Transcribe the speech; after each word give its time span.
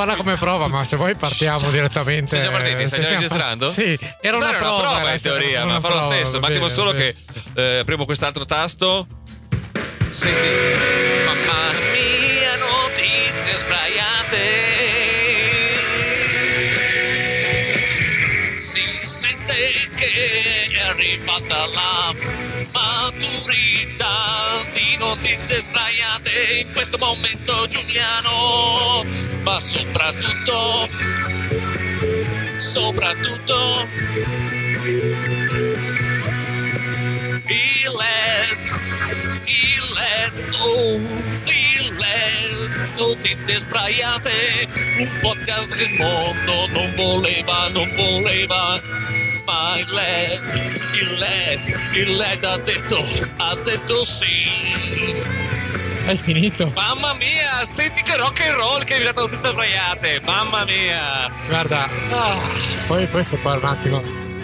farla 0.00 0.16
come 0.16 0.36
prova, 0.36 0.66
ma 0.66 0.82
se 0.82 0.96
vuoi 0.96 1.14
partiamo 1.14 1.70
direttamente. 1.70 2.38
Sei 2.38 2.48
già 2.48 2.50
partiti? 2.50 2.86
Stai 2.86 3.02
già 3.02 3.10
registrando? 3.10 3.68
Sì, 3.70 3.98
era 4.22 4.38
una, 4.38 4.50
prova, 4.52 4.78
una 4.78 4.96
prova 4.96 5.12
in 5.12 5.20
teoria, 5.20 5.66
ma 5.66 5.78
fa 5.78 5.94
lo 5.94 6.00
stesso. 6.00 6.38
Un 6.38 6.44
attimo 6.44 6.68
solo 6.70 6.92
che 6.92 7.14
eh, 7.54 7.78
apriamo 7.80 8.06
quest'altro 8.06 8.46
tasto. 8.46 9.06
Senti. 10.10 10.48
Mamma 11.26 11.72
mia, 11.92 12.56
notizie 12.56 13.58
sbraiate. 13.58 14.38
Si 18.56 18.82
sente 19.02 19.90
che 19.96 20.70
è 20.72 20.80
arrivata 20.88 21.66
la 21.66 22.14
notizie 25.10 25.60
sbraiate 25.60 26.60
in 26.60 26.72
questo 26.72 26.96
momento 26.96 27.66
Giuliano, 27.66 29.04
ma 29.42 29.58
soprattutto, 29.58 30.88
soprattutto 32.58 33.88
il 37.48 37.90
LED, 37.98 38.62
il 39.46 39.82
LED, 39.98 40.54
oh, 40.60 40.94
il 41.44 41.96
LED, 41.96 42.98
notizie 42.98 43.58
sbraiate, 43.58 44.68
un 44.98 45.18
podcast 45.20 45.74
il 45.80 45.90
mondo 45.98 46.66
non 46.68 46.94
voleva, 46.94 47.66
non 47.70 47.92
voleva, 47.96 48.80
ma 49.44 49.76
il 49.76 49.90
LED, 49.90 50.78
il 50.94 51.18
LED, 51.18 51.94
il 51.94 52.16
LED 52.16 52.44
ha 52.44 52.58
detto, 52.58 53.04
ha 53.38 53.56
detto 53.56 54.04
sì. 54.04 54.89
Hai 56.06 56.16
finito? 56.16 56.72
Mamma 56.74 57.14
mia, 57.14 57.64
senti 57.64 58.02
che 58.02 58.16
rock 58.16 58.40
and 58.40 58.56
roll 58.56 58.84
che 58.84 58.94
hai 58.94 59.04
dato 59.04 59.20
notizie 59.20 59.50
sbraiate, 59.50 60.20
mamma 60.24 60.64
mia. 60.64 61.30
Guarda, 61.46 61.88
poi, 62.86 63.06
poi 63.06 63.24
se 63.24 63.36
poi 63.36 63.56
un 63.56 63.64
attimo. 63.64 64.02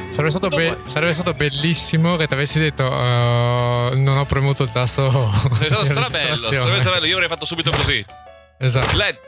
Sarebbe 0.08 0.30
stato, 0.30 0.48
be- 0.48 0.76
sarebbe 0.86 1.12
stato, 1.12 1.34
bellissimo 1.34 2.16
che 2.16 2.28
ti 2.28 2.34
avessi 2.34 2.60
detto 2.60 2.84
uh, 2.84 3.98
non 3.98 4.16
ho 4.16 4.24
premuto 4.24 4.62
il 4.62 4.70
tasto. 4.70 5.10
Sarebbe 5.52 5.66
stato 5.66 5.84
strabello, 6.06 6.48
sarebbe 6.48 6.78
stato 6.78 6.94
bello, 6.94 7.06
io 7.06 7.14
avrei 7.14 7.28
fatto 7.28 7.44
subito 7.44 7.70
così. 7.72 8.04
Esatto. 8.58 8.96
Led, 8.96 9.18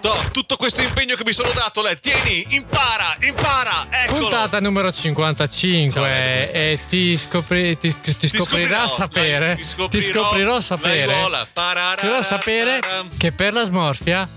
to, 0.00 0.08
to, 0.08 0.30
tutto 0.32 0.56
questo 0.56 0.82
impegno 0.82 1.14
che 1.16 1.22
mi 1.24 1.32
sono 1.32 1.50
dato, 1.52 1.82
Led, 1.82 2.00
tieni, 2.00 2.44
impara, 2.50 3.16
impara, 3.20 3.86
eccolo. 3.90 4.28
Puntata 4.28 4.60
numero 4.60 4.90
55 4.90 5.90
Ciao, 5.90 6.04
e 6.06 6.78
ti, 6.88 7.16
scopri, 7.18 7.76
ti, 7.78 7.94
ti, 8.00 8.16
ti 8.16 8.28
scoprirà 8.28 8.86
sapere, 8.88 9.46
dai, 9.46 9.56
ti 9.56 9.64
scoprirò, 9.64 9.88
ti 9.88 10.02
scoprirò 10.02 10.60
sapere, 10.60 11.14
ti 11.14 12.04
scoprirò 12.06 12.22
sapere 12.22 12.80
che 13.16 13.32
per 13.32 13.52
la 13.52 13.64
smorfia 13.64 14.28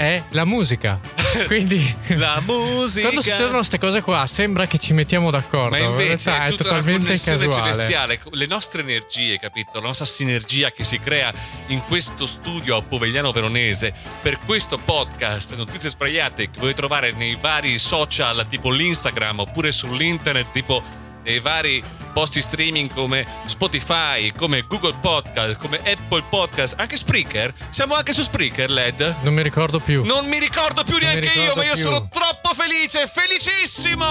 è 0.00 0.22
la 0.30 0.46
musica. 0.46 0.98
Quindi 1.46 1.78
la 2.16 2.42
musica. 2.46 3.02
quando 3.02 3.20
succedono 3.20 3.58
queste 3.58 3.78
cose 3.78 4.00
qua 4.00 4.24
sembra 4.24 4.66
che 4.66 4.78
ci 4.78 4.94
mettiamo 4.94 5.30
d'accordo 5.30 5.76
ma 5.76 5.82
invece 5.84 6.16
cioè, 6.16 6.38
è, 6.38 6.44
è 6.46 6.48
tutta 6.48 6.62
totalmente 6.64 7.20
casuale. 7.20 7.52
celestiale. 7.52 8.20
Le 8.30 8.46
nostre 8.46 8.80
energie 8.80 9.38
capito? 9.38 9.78
La 9.78 9.88
nostra 9.88 10.06
sinergia 10.06 10.70
che 10.70 10.84
si 10.84 10.98
crea 10.98 11.30
in 11.66 11.84
questo 11.84 12.24
studio 12.24 12.76
a 12.76 12.82
Povegliano 12.82 13.30
Veronese. 13.30 13.92
Per 14.22 14.38
questo 14.46 14.78
podcast 14.78 15.54
notizie 15.54 15.90
sbagliate 15.90 16.44
che 16.44 16.58
potete 16.58 16.74
trovare 16.74 17.12
nei 17.12 17.36
vari 17.38 17.78
social 17.78 18.46
tipo 18.48 18.70
l'Instagram 18.70 19.40
oppure 19.40 19.70
sull'internet 19.70 20.50
tipo 20.50 20.82
nei 21.24 21.38
vari 21.40 21.82
posti 22.12 22.42
streaming 22.42 22.92
come 22.92 23.24
Spotify, 23.46 24.32
come 24.32 24.64
Google 24.66 24.94
Podcast, 25.00 25.56
come 25.58 25.78
Apple 25.78 26.24
Podcast, 26.28 26.74
anche 26.78 26.96
Spreaker. 26.96 27.52
Siamo 27.70 27.94
anche 27.94 28.12
su 28.12 28.22
Spreaker, 28.22 28.68
LED. 28.70 29.16
non 29.22 29.34
mi 29.34 29.42
ricordo 29.42 29.78
più 29.80 30.04
Non 30.04 30.26
mi 30.26 30.38
ricordo 30.38 30.82
più 30.82 30.96
neanche 30.98 31.26
io, 31.28 31.32
ricordo 31.42 31.60
ma 31.60 31.66
io 31.66 31.74
più. 31.74 31.82
sono 31.82 32.08
troppo 32.10 32.50
felice, 32.54 33.06
felicissimo! 33.06 34.04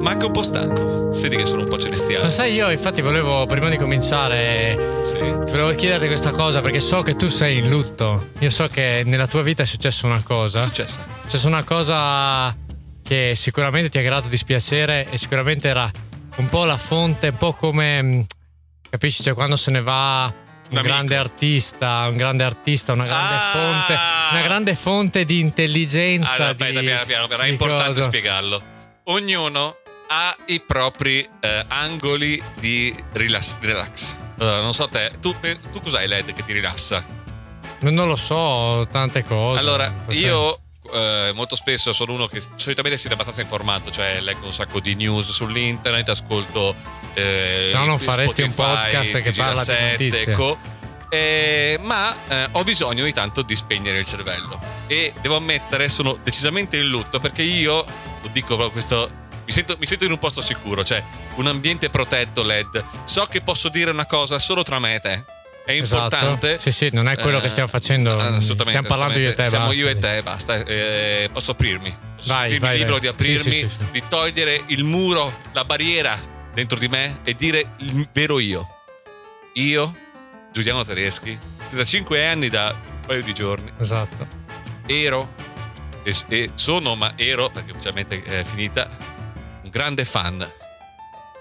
Ma 0.00 0.10
anche 0.12 0.26
un 0.26 0.32
po' 0.32 0.42
stanco. 0.44 1.12
Senti 1.14 1.36
che 1.36 1.46
sono 1.46 1.62
un 1.62 1.68
po' 1.68 1.76
ma 1.76 1.82
celestiale. 1.82 2.30
sai 2.30 2.52
io 2.54 2.70
infatti 2.70 3.00
volevo 3.02 3.44
prima 3.46 3.68
di 3.68 3.76
cominciare 3.76 5.00
Sì. 5.02 5.18
volevo 5.18 5.74
chiederti 5.74 6.06
questa 6.06 6.30
cosa 6.30 6.60
perché 6.60 6.78
so 6.78 7.02
che 7.02 7.16
tu 7.16 7.28
sei 7.28 7.58
in 7.58 7.68
lutto 7.70 8.28
io 8.40 8.50
so 8.50 8.68
che 8.68 9.02
nella 9.06 9.26
tua 9.26 9.42
vita 9.42 9.62
è 9.62 9.66
successa 9.66 10.06
una 10.06 10.22
cosa 10.22 10.60
è 10.60 10.62
successo? 10.62 11.00
è 11.00 11.20
successa 11.22 11.46
una 11.48 11.64
cosa 11.64 12.54
che 13.06 13.32
sicuramente 13.36 13.88
ti 13.88 13.98
ha 13.98 14.02
creato 14.02 14.28
dispiacere 14.28 15.06
e 15.10 15.16
sicuramente 15.18 15.68
era 15.68 15.88
un 16.36 16.48
po' 16.48 16.64
la 16.64 16.76
fonte, 16.76 17.28
un 17.28 17.36
po' 17.36 17.52
come 17.52 18.02
mm, 18.02 18.20
capisci, 18.90 19.22
cioè 19.22 19.34
quando 19.34 19.56
se 19.56 19.70
ne 19.70 19.80
va 19.80 20.24
un, 20.24 20.76
amico. 20.78 20.82
grande 20.82 21.16
artista, 21.16 22.06
un 22.10 22.16
grande 22.16 22.42
artista, 22.44 22.92
una 22.92 23.04
grande 23.04 23.34
Ah! 23.34 23.50
fonte, 23.52 23.98
una 24.32 24.42
grande 24.42 24.74
fonte 24.74 25.24
di 25.24 25.38
intelligenza. 25.40 26.30
Allora, 26.32 26.50
aspetta, 26.50 26.80
di- 26.80 26.86
piano 26.86 27.04
piano, 27.06 27.26
però 27.28 27.42
è 27.42 27.46
importante 27.48 27.94
cosa. 27.94 28.02
spiegarlo. 28.02 28.62
Ognuno 29.04 29.76
ha 30.08 30.36
i 30.46 30.60
propri 30.60 31.26
eh, 31.40 31.64
angoli 31.68 32.42
di 32.58 32.94
relax. 33.12 33.56
relax. 33.60 34.16
Allora, 34.38 34.60
non 34.60 34.74
so 34.74 34.88
te, 34.88 35.12
tu, 35.20 35.34
tu 35.72 35.80
cos'hai 35.80 36.08
LED 36.08 36.32
che 36.34 36.42
ti 36.44 36.52
rilassa? 36.52 37.04
Non, 37.80 38.08
lo 38.08 38.16
so, 38.16 38.86
tante 38.90 39.22
cose. 39.24 39.58
Allora, 39.60 39.92
Cioè, 40.08 40.14
io 40.16 40.58
eh, 40.92 41.32
molto 41.34 41.56
spesso 41.56 41.92
sono 41.92 42.12
uno 42.12 42.26
che 42.26 42.42
solitamente 42.56 42.98
si 42.98 43.08
è 43.08 43.12
abbastanza 43.12 43.42
informato, 43.42 43.90
cioè 43.90 44.20
leggo 44.20 44.46
un 44.46 44.52
sacco 44.52 44.80
di 44.80 44.94
news 44.94 45.30
sull'internet, 45.30 46.08
ascolto. 46.08 46.74
Eh, 47.14 47.68
Se 47.68 47.72
no 47.72 47.84
non 47.84 47.98
faresti 47.98 48.42
un 48.42 48.54
podcast 48.54 49.20
che 49.20 49.32
parla 49.32 49.64
di 49.64 49.70
TG7, 49.70 49.90
notizie. 49.90 50.20
ecco. 50.22 50.58
Eh, 51.08 51.78
ma 51.82 52.14
eh, 52.28 52.48
ho 52.52 52.62
bisogno 52.64 53.04
ogni 53.04 53.12
tanto 53.12 53.42
di 53.42 53.54
spegnere 53.54 53.98
il 53.98 54.04
cervello 54.04 54.60
e 54.88 55.14
devo 55.20 55.36
ammettere 55.36 55.88
sono 55.88 56.18
decisamente 56.22 56.78
in 56.78 56.88
lutto 56.88 57.20
perché 57.20 57.42
io 57.42 57.84
lo 58.22 58.28
dico 58.32 58.48
proprio 58.48 58.70
questo 58.70 59.08
mi 59.44 59.52
sento, 59.52 59.76
mi 59.78 59.86
sento 59.86 60.04
in 60.04 60.10
un 60.10 60.18
posto 60.18 60.40
sicuro 60.40 60.82
cioè 60.84 61.00
un 61.36 61.46
ambiente 61.46 61.90
protetto 61.90 62.42
LED 62.42 62.82
so 63.04 63.24
che 63.30 63.40
posso 63.40 63.68
dire 63.68 63.92
una 63.92 64.06
cosa 64.06 64.40
solo 64.40 64.64
tra 64.64 64.80
me 64.80 64.94
e 64.96 65.00
te 65.00 65.24
è 65.66 65.72
importante 65.72 66.46
Esatto. 66.54 66.62
Sì, 66.62 66.72
sì, 66.72 66.88
non 66.92 67.08
è 67.08 67.18
quello 67.18 67.40
che 67.40 67.50
stiamo 67.50 67.68
facendo. 67.68 68.18
assolutamente 68.18 68.80
Stiamo 68.80 68.86
parlando 68.88 69.18
io 69.18 69.28
e 69.30 69.34
te. 69.34 69.46
siamo 69.46 69.66
basta. 69.66 69.80
io 69.82 69.88
e 69.88 69.98
te 69.98 70.22
basta 70.22 70.64
Eh, 70.64 71.28
posso 71.32 71.50
aprirmi 71.50 71.94
posso 72.16 72.28
Vai, 72.32 72.48
sentirmi 72.50 72.58
vai, 72.68 72.76
libero 72.78 72.92
vai. 72.92 73.00
di 73.00 73.06
aprirmi 73.08 73.52
sì, 73.52 73.68
sì. 73.68 73.90
di 73.90 74.02
togliere 74.08 74.62
il 74.68 74.84
muro 74.84 75.40
la 75.52 75.64
barriera 75.64 76.18
dentro 76.54 76.78
di 76.78 76.88
me 76.88 77.18
e 77.24 77.34
dire 77.34 77.72
il 77.78 78.08
vero 78.12 78.38
io 78.38 78.66
io 79.54 79.94
Giuliano 80.52 80.84
Tedeschi 80.84 81.38
35 81.68 82.26
anni 82.26 82.48
da 82.48 82.72
un 82.72 83.00
paio 83.06 83.22
di 83.22 83.34
giorni 83.34 83.70
Esatto. 83.78 84.26
ero 84.86 85.34
e, 86.04 86.14
e 86.28 86.50
sono 86.54 86.94
ma 86.94 87.12
ero 87.16 87.50
perché 87.50 87.72
ufficialmente 87.72 88.22
è 88.22 88.44
finita 88.44 88.88
un 89.62 89.70
grande 89.70 90.04
fan 90.04 90.48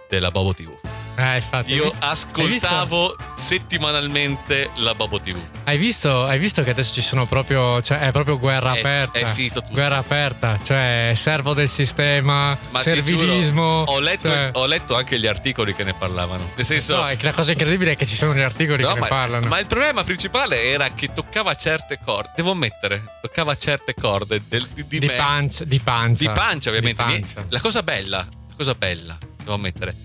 della 0.09 0.31
Bobo 0.31 0.53
TV 0.53 0.75
Eh, 1.17 1.35
infatti. 1.37 1.73
io 1.73 1.89
ascoltavo 1.99 3.15
settimanalmente 3.35 4.69
la 4.75 4.93
Bobo 4.95 5.19
TV 5.19 5.37
Hai 5.63 5.77
visto, 5.77 6.23
hai 6.25 6.37
visto 6.39 6.61
che 6.63 6.71
adesso 6.71 6.93
ci 6.93 7.01
sono 7.01 7.25
proprio, 7.25 7.81
cioè 7.81 7.99
è 7.99 8.11
proprio 8.11 8.37
guerra 8.37 8.73
È- 8.73 8.79
aperta. 8.79 9.17
è 9.19 9.25
finito 9.25 9.61
tutto. 9.61 9.73
Guerra 9.73 9.97
aperta, 9.97 10.59
cioè 10.63 11.11
servo 11.15 11.53
del 11.53 11.69
sistema, 11.69 12.57
Ma 12.71 12.81
servilismo. 12.81 13.83
giuro, 13.85 13.91
ho, 13.97 13.99
letto, 13.99 14.29
cioè- 14.29 14.49
ho 14.53 14.65
letto 14.65 14.95
anche 14.95 15.17
gli 15.19 15.25
articoli 15.27 15.73
che 15.73 15.83
ne 15.83 15.93
parlavano. 15.93 16.51
Nel 16.55 16.65
senso, 16.65 17.01
No, 17.01 17.07
la 17.19 17.31
cosa 17.33 17.51
incredibile 17.51 17.93
è 17.93 17.95
che 17.95 18.05
ci 18.05 18.15
sono 18.15 18.33
gli 18.35 18.41
articoli 18.41 18.83
No, 18.83 18.93
che 18.93 18.99
ma, 18.99 19.05
ne 19.05 19.09
parlano. 19.09 19.47
ma 19.47 19.59
il 19.59 19.65
problema 19.67 20.03
principale 20.03 20.63
era 20.63 20.89
che 20.91 21.11
toccava 21.13 21.55
certe 21.55 21.99
corde. 22.03 22.31
Devo 22.35 22.51
ammettere, 22.51 23.01
toccava 23.21 23.55
certe 23.55 23.93
corde 23.93 24.41
del- 24.47 24.67
di, 24.73 24.85
di 24.87 24.99
di, 24.99 25.07
pancia, 25.09 25.63
di 25.63 25.79
pancia. 25.79 26.27
Di 26.31 26.37
pancia, 26.37 26.69
ovviamente. 26.69 27.03
Di 27.03 27.11
pancia. 27.19 27.45
La 27.49 27.59
cosa 27.61 27.83
bella, 27.83 28.17
la 28.17 28.55
cosa 28.55 28.75
bella, 28.75 29.17
devo 29.37 29.53
ammettere. 29.53 29.95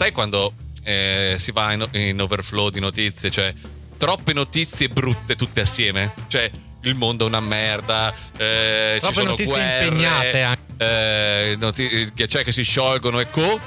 Sai 0.00 0.12
quando 0.12 0.54
eh, 0.84 1.34
si 1.36 1.52
va 1.52 1.74
in, 1.74 1.86
in 1.92 2.18
overflow 2.22 2.70
di 2.70 2.80
notizie, 2.80 3.30
cioè 3.30 3.52
troppe 3.98 4.32
notizie 4.32 4.88
brutte 4.88 5.36
tutte 5.36 5.60
assieme? 5.60 6.14
Cioè, 6.26 6.50
il 6.84 6.94
mondo 6.94 7.24
è 7.24 7.28
una 7.28 7.40
merda, 7.40 8.10
eh, 8.38 8.98
ci 9.04 9.12
sono 9.12 9.28
notizie 9.28 9.52
guerre, 9.52 9.84
impegnate 9.84 10.58
eh, 10.78 11.56
noti- 11.58 12.10
ghiacciai 12.14 12.44
che 12.44 12.50
si 12.50 12.62
sciolgono 12.62 13.20
e 13.20 13.28
co. 13.28 13.60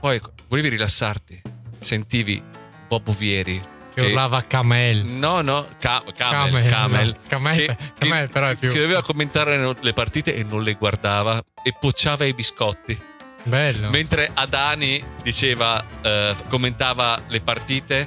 Poi 0.00 0.18
volevi 0.48 0.70
rilassarti, 0.70 1.42
sentivi 1.80 2.42
Bob 2.88 3.14
Vieri 3.14 3.60
Che 3.94 4.06
urlava 4.06 4.46
Camel. 4.46 5.04
No, 5.04 5.42
no, 5.42 5.68
Ca- 5.78 6.02
Camel, 6.16 6.66
Camel, 6.66 7.14
Camel. 7.28 7.58
esatto. 7.58 7.76
Camel- 7.76 7.92
Camel 7.98 8.30
però 8.30 8.46
è 8.46 8.56
più- 8.56 8.72
Che 8.72 8.80
doveva 8.80 9.02
commentare 9.02 9.76
le 9.78 9.92
partite 9.92 10.34
e 10.34 10.44
non 10.44 10.62
le 10.62 10.72
guardava 10.72 11.42
e 11.62 11.76
pocciava 11.78 12.24
i 12.24 12.32
biscotti. 12.32 13.10
Bello. 13.44 13.90
Mentre 13.90 14.30
Adani 14.32 15.02
diceva, 15.22 15.82
eh, 16.02 16.34
commentava 16.48 17.20
le 17.28 17.40
partite, 17.40 18.06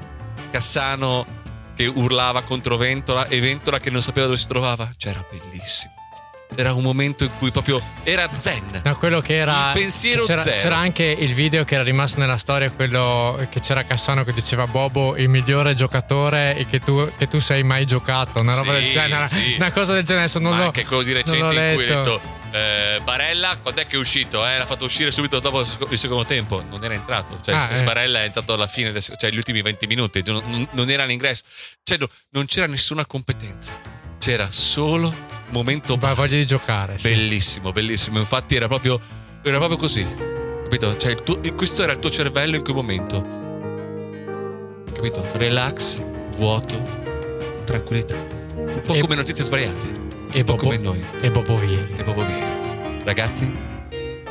Cassano 0.52 1.26
che 1.76 1.88
urlava 1.88 2.42
contro 2.44 2.78
Ventola 2.78 3.28
e 3.28 3.40
Ventola 3.42 3.80
che 3.80 3.90
non 3.90 4.02
sapeva 4.02 4.28
dove 4.28 4.38
si 4.38 4.48
trovava. 4.48 4.90
Cioè, 4.96 5.12
era 5.12 5.26
bellissimo. 5.30 5.94
era 6.58 6.74
un 6.74 6.84
momento 6.84 7.26
in 7.26 7.32
cui 7.38 7.52
proprio 7.52 7.82
era 8.04 8.30
zen. 8.32 8.82
No, 8.86 8.96
quello 8.96 9.20
che 9.20 9.36
era. 9.36 9.74
Il 9.74 9.80
pensiero 9.82 10.24
c'era, 10.24 10.42
zero. 10.42 10.56
c'era 10.62 10.78
anche 10.78 11.04
il 11.04 11.34
video 11.34 11.66
che 11.66 11.74
era 11.76 11.84
rimasto 11.84 12.20
nella 12.22 12.38
storia, 12.38 12.72
quello 12.72 13.38
che 13.50 13.60
c'era 13.60 13.84
Cassano 13.84 14.24
che 14.24 14.32
diceva 14.32 14.66
Bobo, 14.68 15.18
il 15.18 15.28
migliore 15.28 15.74
giocatore 15.74 16.56
e 16.56 16.66
che 16.66 16.80
tu, 16.80 17.12
che 17.18 17.28
tu 17.28 17.42
sei 17.42 17.64
mai 17.64 17.86
giocato. 17.86 18.40
Una 18.40 18.54
roba 18.56 18.76
Sì, 18.76 18.80
del 18.80 18.90
genere. 18.90 19.28
sì. 19.28 19.56
Una 19.60 19.72
cosa 19.74 19.94
del 19.94 20.04
genere. 20.04 20.24
Adesso 20.26 20.40
non 20.40 20.52
Ma 20.54 20.58
l'ho, 20.60 20.66
anche 20.68 20.86
quello 20.86 21.04
di 21.04 21.12
recente 21.12 21.38
in 21.44 21.48
cui 21.76 21.84
hai 21.84 21.88
detto 21.88 22.22
eh, 22.56 23.02
Barella 23.04 23.58
quando 23.62 23.82
è 23.82 23.86
che 23.86 23.96
è 23.96 24.00
uscito? 24.00 24.46
Eh? 24.48 24.58
L'ha 24.58 24.66
fatto 24.66 24.86
uscire 24.86 25.12
subito 25.12 25.40
dopo 25.40 25.62
il 25.90 25.98
secondo 25.98 26.24
tempo 26.26 26.64
non 26.70 26.84
era 26.84 26.94
entrato 26.94 27.40
cioè 27.44 27.56
Ah, 27.56 27.70
eh. 27.76 27.84
Barella 27.84 28.22
è 28.22 28.26
entrato 28.26 28.54
alla 28.54 28.68
fine 28.68 29.00
cioè 29.00 29.30
gli 29.32 29.38
ultimi 29.38 29.62
20 29.62 29.88
minuti 29.88 30.24
non, 30.26 30.68
non- 30.72 30.90
era 30.90 31.04
all'ingresso 31.04 31.44
cioè 31.84 31.98
no- 31.98 32.10
non 32.30 32.46
c'era 32.46 32.68
nessuna 32.68 33.06
competenza 33.06 33.74
c'era 34.20 34.50
solo 34.50 35.14
momento 35.50 35.98
Ma 35.98 36.14
voglia 36.14 36.36
di 36.38 36.46
giocare. 36.46 36.98
sì. 36.98 37.10
bellissimo 37.10 37.72
bellissimo 37.72 38.20
infatti 38.20 38.56
era 38.56 38.68
proprio 38.68 39.00
era 39.44 39.58
proprio 39.58 39.78
così 39.78 40.06
capito? 40.64 40.98
Cioè, 40.98 41.16
tuo- 41.16 41.40
questo 41.56 41.84
era 41.84 41.92
il 41.92 42.00
tuo 42.00 42.10
cervello 42.10 42.56
in 42.56 42.64
quel 42.64 42.76
momento 42.76 43.44
capito? 44.94 45.26
relax 45.34 46.02
vuoto 46.38 46.82
tranquillità 47.66 48.16
un 48.16 48.82
po' 48.86 48.96
E- 48.96 49.00
come 49.02 49.16
notizie 49.16 49.44
svariate 49.44 50.05
E 50.36 50.40
un 50.40 50.44
po' 50.44 50.56
Bobo, 50.56 50.64
come 50.64 50.78
noi 50.78 51.02
e 51.22 51.32
Bobo 51.32 51.56
Vieri. 51.56 51.94
e 51.96 52.04
proprio 52.04 52.26
via. 52.26 53.04
Ragazzi, 53.06 53.50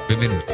benvenuti. 0.06 0.52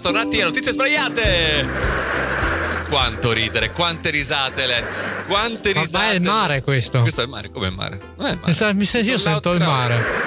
Tornati 0.00 0.40
a 0.40 0.44
notizie 0.44 0.72
sbagliate! 0.72 1.87
Quanto 2.88 3.32
ridere, 3.32 3.72
quante 3.72 4.10
risate, 4.10 4.66
Len. 4.66 4.84
Quante 5.26 5.74
Ma 5.74 5.80
risate. 5.82 6.10
è 6.10 6.14
il 6.14 6.22
mare 6.22 6.62
questo. 6.62 7.00
Questo 7.00 7.20
è 7.20 7.24
il 7.24 7.30
mare, 7.30 7.50
come 7.50 7.66
il 7.68 7.74
mare? 7.74 7.98
Non 8.16 8.26
è 8.26 8.30
il 8.30 8.36
mare. 8.36 8.46
Mi 8.46 8.54
sa- 8.54 8.72
mi 8.72 8.84
sa- 8.84 8.98
io 9.00 9.18
sento 9.18 9.52
il 9.52 9.60
mare. 9.60 10.26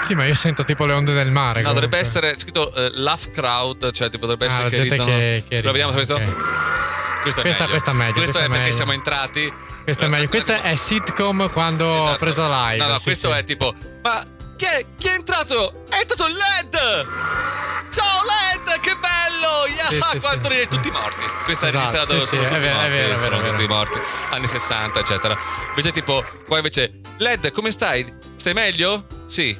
Sì, 0.00 0.14
ma 0.14 0.24
io 0.26 0.34
sento 0.34 0.64
tipo 0.64 0.84
le 0.84 0.94
onde 0.94 1.12
del 1.12 1.30
mare. 1.30 1.60
No, 1.62 1.68
dovrebbe 1.72 1.98
comunque. 1.98 1.98
essere 1.98 2.38
scritto 2.38 2.74
eh, 2.74 2.90
laugh 2.94 3.30
crowd, 3.30 3.92
cioè 3.92 4.10
tipo 4.10 4.26
dovrebbe 4.26 4.46
Ah, 4.52 4.64
essere 4.64 4.70
che 4.70 4.82
ridono. 4.82 5.04
che- 5.04 5.44
che 5.48 5.60
vediamo 5.60 5.92
ride, 5.92 6.06
subito. 6.06 6.30
ok. 6.30 6.70
Questo 7.22 7.40
è 7.40 7.42
Questa- 7.44 7.62
meglio. 7.64 7.70
questa 7.76 7.90
è 7.90 7.94
meglio, 7.94 8.12
Questo 8.14 8.32
questa 8.32 8.38
è 8.40 8.42
è 8.42 8.46
perché 8.48 8.62
meglio. 8.64 8.74
siamo 8.76 8.92
entrati. 8.92 9.52
Questo 9.84 10.04
è 10.04 10.08
meglio. 10.08 10.28
Questo 10.28 10.52
è 10.60 10.74
sitcom 10.74 11.50
quando 11.52 11.86
ho 11.86 12.02
Esatto. 12.02 12.18
preso 12.18 12.46
live. 12.48 12.76
No, 12.78 12.86
no, 12.88 12.98
sì, 12.98 13.04
questo 13.04 13.30
sì. 13.32 13.38
è 13.38 13.44
tipo. 13.44 13.74
Ma 14.02 14.24
chi 14.62 14.68
è, 14.68 14.84
chi 14.96 15.08
è 15.08 15.14
entrato? 15.14 15.82
È 15.88 15.96
entrato 15.96 16.24
il 16.28 16.34
LED! 16.34 16.76
Ciao 17.90 18.20
LED, 18.22 18.80
che 18.80 18.94
bello! 18.94 19.66
Yeah, 19.74 19.88
Sì, 20.12 20.18
quanto 20.20 20.46
sì. 20.48 20.52
ride 20.52 20.68
tutti 20.68 20.88
morti. 20.92 21.24
Questa 21.44 21.66
Esatto, 21.66 21.84
è 21.84 21.98
registrata 21.98 22.06
sì, 22.06 22.12
sono 22.12 22.24
sì, 22.26 22.36
tutti 22.36 22.54
è 22.54 22.58
vero, 22.60 22.72
è 22.78 22.80
morti, 22.82 22.94
vero, 22.94 23.18
sono 23.18 23.36
vero, 23.38 23.48
tutti 23.50 23.62
vero. 23.66 23.74
morti. 23.74 23.98
Anni 24.30 24.46
60, 24.46 25.00
eccetera. 25.00 25.36
Invece 25.70 25.90
tipo, 25.90 26.24
qua 26.46 26.56
invece 26.58 26.92
LED, 27.16 27.50
come 27.50 27.72
stai? 27.72 28.06
Stai 28.36 28.52
meglio? 28.54 29.04
Sì. 29.26 29.58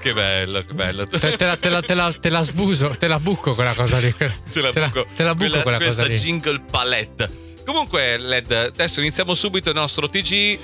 Che 0.00 0.12
bello, 0.12 0.60
che 0.62 0.72
bello. 0.72 1.06
Te, 1.06 1.18
te 1.36 1.44
la, 1.46 1.56
te, 1.56 1.68
la, 1.68 1.80
te, 1.80 1.94
la, 1.94 2.12
te 2.12 2.28
la 2.30 2.42
sbuso, 2.42 2.90
te 2.98 3.06
la 3.06 3.20
buco 3.20 3.54
quella 3.54 3.74
cosa 3.74 3.98
lì. 3.98 4.12
Te 4.18 4.60
la 4.60 4.88
buco, 4.88 5.06
te 5.14 5.22
la 5.22 5.34
buco 5.36 5.48
quella- 5.48 5.62
quella 5.62 5.76
questa 5.78 6.02
cosa 6.02 6.12
lì. 6.12 6.18
jingle 6.18 6.60
palette. 6.68 7.46
Comunque, 7.68 8.16
Led, 8.16 8.50
adesso 8.50 9.00
iniziamo 9.00 9.34
subito 9.34 9.68
il 9.68 9.74
nostro 9.74 10.08
TG. 10.08 10.58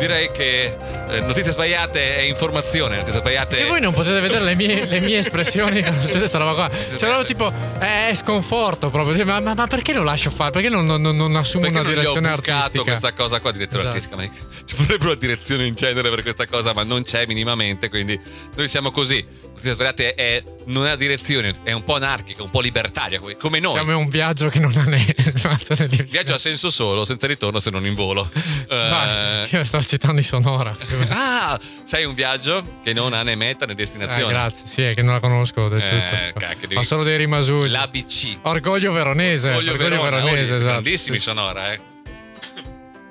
Direi 0.00 0.28
che 0.32 0.76
eh, 1.08 1.20
notizie 1.20 1.52
sbagliate 1.52 2.16
è 2.16 2.22
informazione. 2.22 2.96
Notizie 2.96 3.20
sbagliate. 3.20 3.60
E 3.60 3.68
voi 3.68 3.80
non 3.80 3.92
potete 3.92 4.18
vedere 4.18 4.42
le 4.42 4.56
mie, 4.56 4.84
le 4.86 4.98
mie 4.98 5.18
espressioni 5.18 5.82
quando 5.82 6.00
succede 6.00 6.18
questa 6.18 6.38
roba 6.38 6.54
qua. 6.54 6.68
Cioè, 6.68 6.98
proprio 6.98 7.24
tipo, 7.24 7.52
è 7.78 8.10
sconforto 8.12 8.90
proprio. 8.90 9.24
Ma, 9.24 9.38
ma- 9.38 9.54
ma 9.54 9.66
perché 9.68 9.92
lo 9.94 10.02
lascio 10.02 10.30
fare? 10.30 10.50
Perché 10.50 10.68
non, 10.68 10.84
non- 10.84 11.00
non 11.00 11.36
assumo 11.36 11.62
Perché 11.62 11.78
una 11.78 11.88
non 11.88 11.96
ho 11.96 12.00
direzione 12.00 12.28
bucato 12.34 12.50
artistica? 12.50 12.82
questa 12.82 13.12
cosa 13.12 13.38
qua, 13.40 13.52
direzione 13.52 13.88
Esatto. 13.88 14.16
artistica. 14.16 14.64
Ci 14.64 14.74
vorrebbe 14.78 15.04
una 15.04 15.14
direzione 15.14 15.64
in 15.64 15.74
genere 15.76 16.10
per 16.10 16.22
questa 16.22 16.46
cosa, 16.48 16.72
ma 16.72 16.82
non 16.82 17.04
c'è 17.04 17.24
minimamente. 17.26 17.88
Quindi 17.88 18.18
noi 18.56 18.66
siamo 18.66 18.90
così. 18.90 19.24
Notizie 19.58 19.72
sbagliate 19.74 20.14
è, 20.14 20.42
non 20.66 20.86
ha 20.86 20.94
direzione, 20.94 21.52
è 21.64 21.72
un 21.72 21.82
po' 21.82 21.96
anarchica, 21.96 22.44
un 22.44 22.50
po' 22.50 22.60
libertaria, 22.60 23.18
come- 23.18 23.36
come 23.36 23.58
noi. 23.58 23.72
Siamo 23.72 23.98
un 23.98 24.08
viaggio 24.08 24.48
che 24.48 24.60
non 24.60 24.72
ha 24.76 24.84
né 24.84 25.04
di 25.04 26.02
Viaggio 26.08 26.34
a 26.34 26.38
senso 26.38 26.70
solo, 26.70 27.04
senza 27.04 27.26
ritorno 27.26 27.58
se 27.58 27.70
non 27.70 27.84
in 27.84 27.94
volo. 27.94 28.28
Eh, 28.70 29.48
io 29.50 29.64
sto 29.64 29.82
citando 29.82 30.20
i 30.20 30.24
sonora. 30.24 30.76
Ah, 31.08 31.58
sai 31.84 32.04
un 32.04 32.14
viaggio 32.14 32.80
che 32.84 32.92
non 32.92 33.12
ha 33.14 33.22
né 33.22 33.34
meta 33.34 33.64
né 33.66 33.72
Eh, 33.72 33.74
destinazione. 33.74 34.30
grazie, 34.32 34.66
sì, 34.66 34.82
è 34.82 34.94
che 34.94 35.02
non 35.02 35.14
la 35.14 35.20
conosco 35.20 35.68
del 35.68 35.80
Eh, 35.82 35.88
tutto. 35.88 36.38
cacchio, 36.40 36.68
devi- 36.68 36.76
Ho 36.76 36.82
solo 36.84 37.02
dei 37.02 37.16
rimasugli. 37.16 37.70
L'ABC. 37.70 38.38
Orgoglio 38.42 38.92
veronese. 38.92 39.50
Orgoglio 39.50 39.76
Verona, 39.76 40.10
veronese, 40.20 40.52
oh, 40.52 40.56
esatto. 40.56 40.70
Grandissimi 40.72 41.18
sonora, 41.18 41.72
eh. 41.72 41.80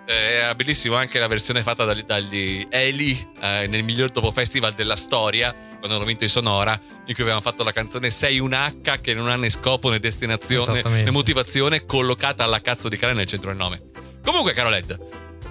Eh, 0.09 0.13
Era 0.35 0.55
bellissimo 0.55 0.95
anche 0.95 1.19
la 1.19 1.27
versione 1.27 1.61
fatta 1.63 1.83
dagli, 1.83 2.01
dagli 2.03 2.65
Eli 2.69 3.27
eh, 3.41 3.67
nel 3.67 3.83
miglior 3.83 4.09
dopo 4.09 4.31
festival 4.31 4.71
della 4.73 4.95
storia, 4.95 5.53
quando 5.79 5.97
hanno 5.97 6.05
vinto 6.05 6.23
i 6.23 6.29
Sonora, 6.29 6.79
in 7.05 7.13
cui 7.13 7.23
avevano 7.23 7.41
fatto 7.41 7.63
la 7.63 7.73
canzone 7.73 8.09
Sei 8.09 8.39
un 8.39 8.53
H 8.53 9.01
che 9.01 9.13
non 9.13 9.27
ha 9.27 9.35
né 9.35 9.49
scopo 9.49 9.89
né 9.89 9.99
destinazione 9.99 10.81
né 10.81 11.09
motivazione, 11.11 11.85
collocata 11.85 12.45
alla 12.45 12.61
cazzo 12.61 12.87
di 12.87 12.95
cane 12.97 13.13
nel 13.13 13.25
centro 13.25 13.49
del 13.49 13.57
nome. 13.57 13.81
Comunque, 14.23 14.53
caro 14.53 14.69
Led, 14.69 14.97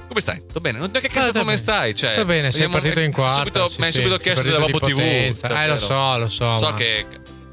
come 0.09 0.21
stai? 0.21 0.39
Tutto 0.41 0.61
bene? 0.61 0.79
Non 0.79 0.91
che 0.91 1.09
cazzo 1.09 1.37
Ah, 1.37 1.41
come 1.41 1.57
stai? 1.59 1.95
Cioè, 1.95 2.13
Sta 2.13 2.25
bene, 2.25 2.51
sei 2.51 2.69
partito 2.69 3.01
in 3.01 3.13
quarta. 3.13 3.37
Subito, 3.39 3.69
sì, 3.69 3.77
mi 3.81 3.85
hai 3.87 3.93
sì, 3.93 3.99
subito 3.99 4.15
sei 4.15 4.23
chiesto 4.23 4.43
della 4.43 4.59
Bobo 4.59 4.79
di 4.79 4.93
TV. 4.93 4.97
potenza. 4.97 5.63
Eh, 5.65 5.69
lo 5.69 5.79
so, 5.79 6.17
lo 6.19 6.29
so. 6.29 6.55
So 6.55 6.71
ma- 6.71 6.75
che 6.75 7.05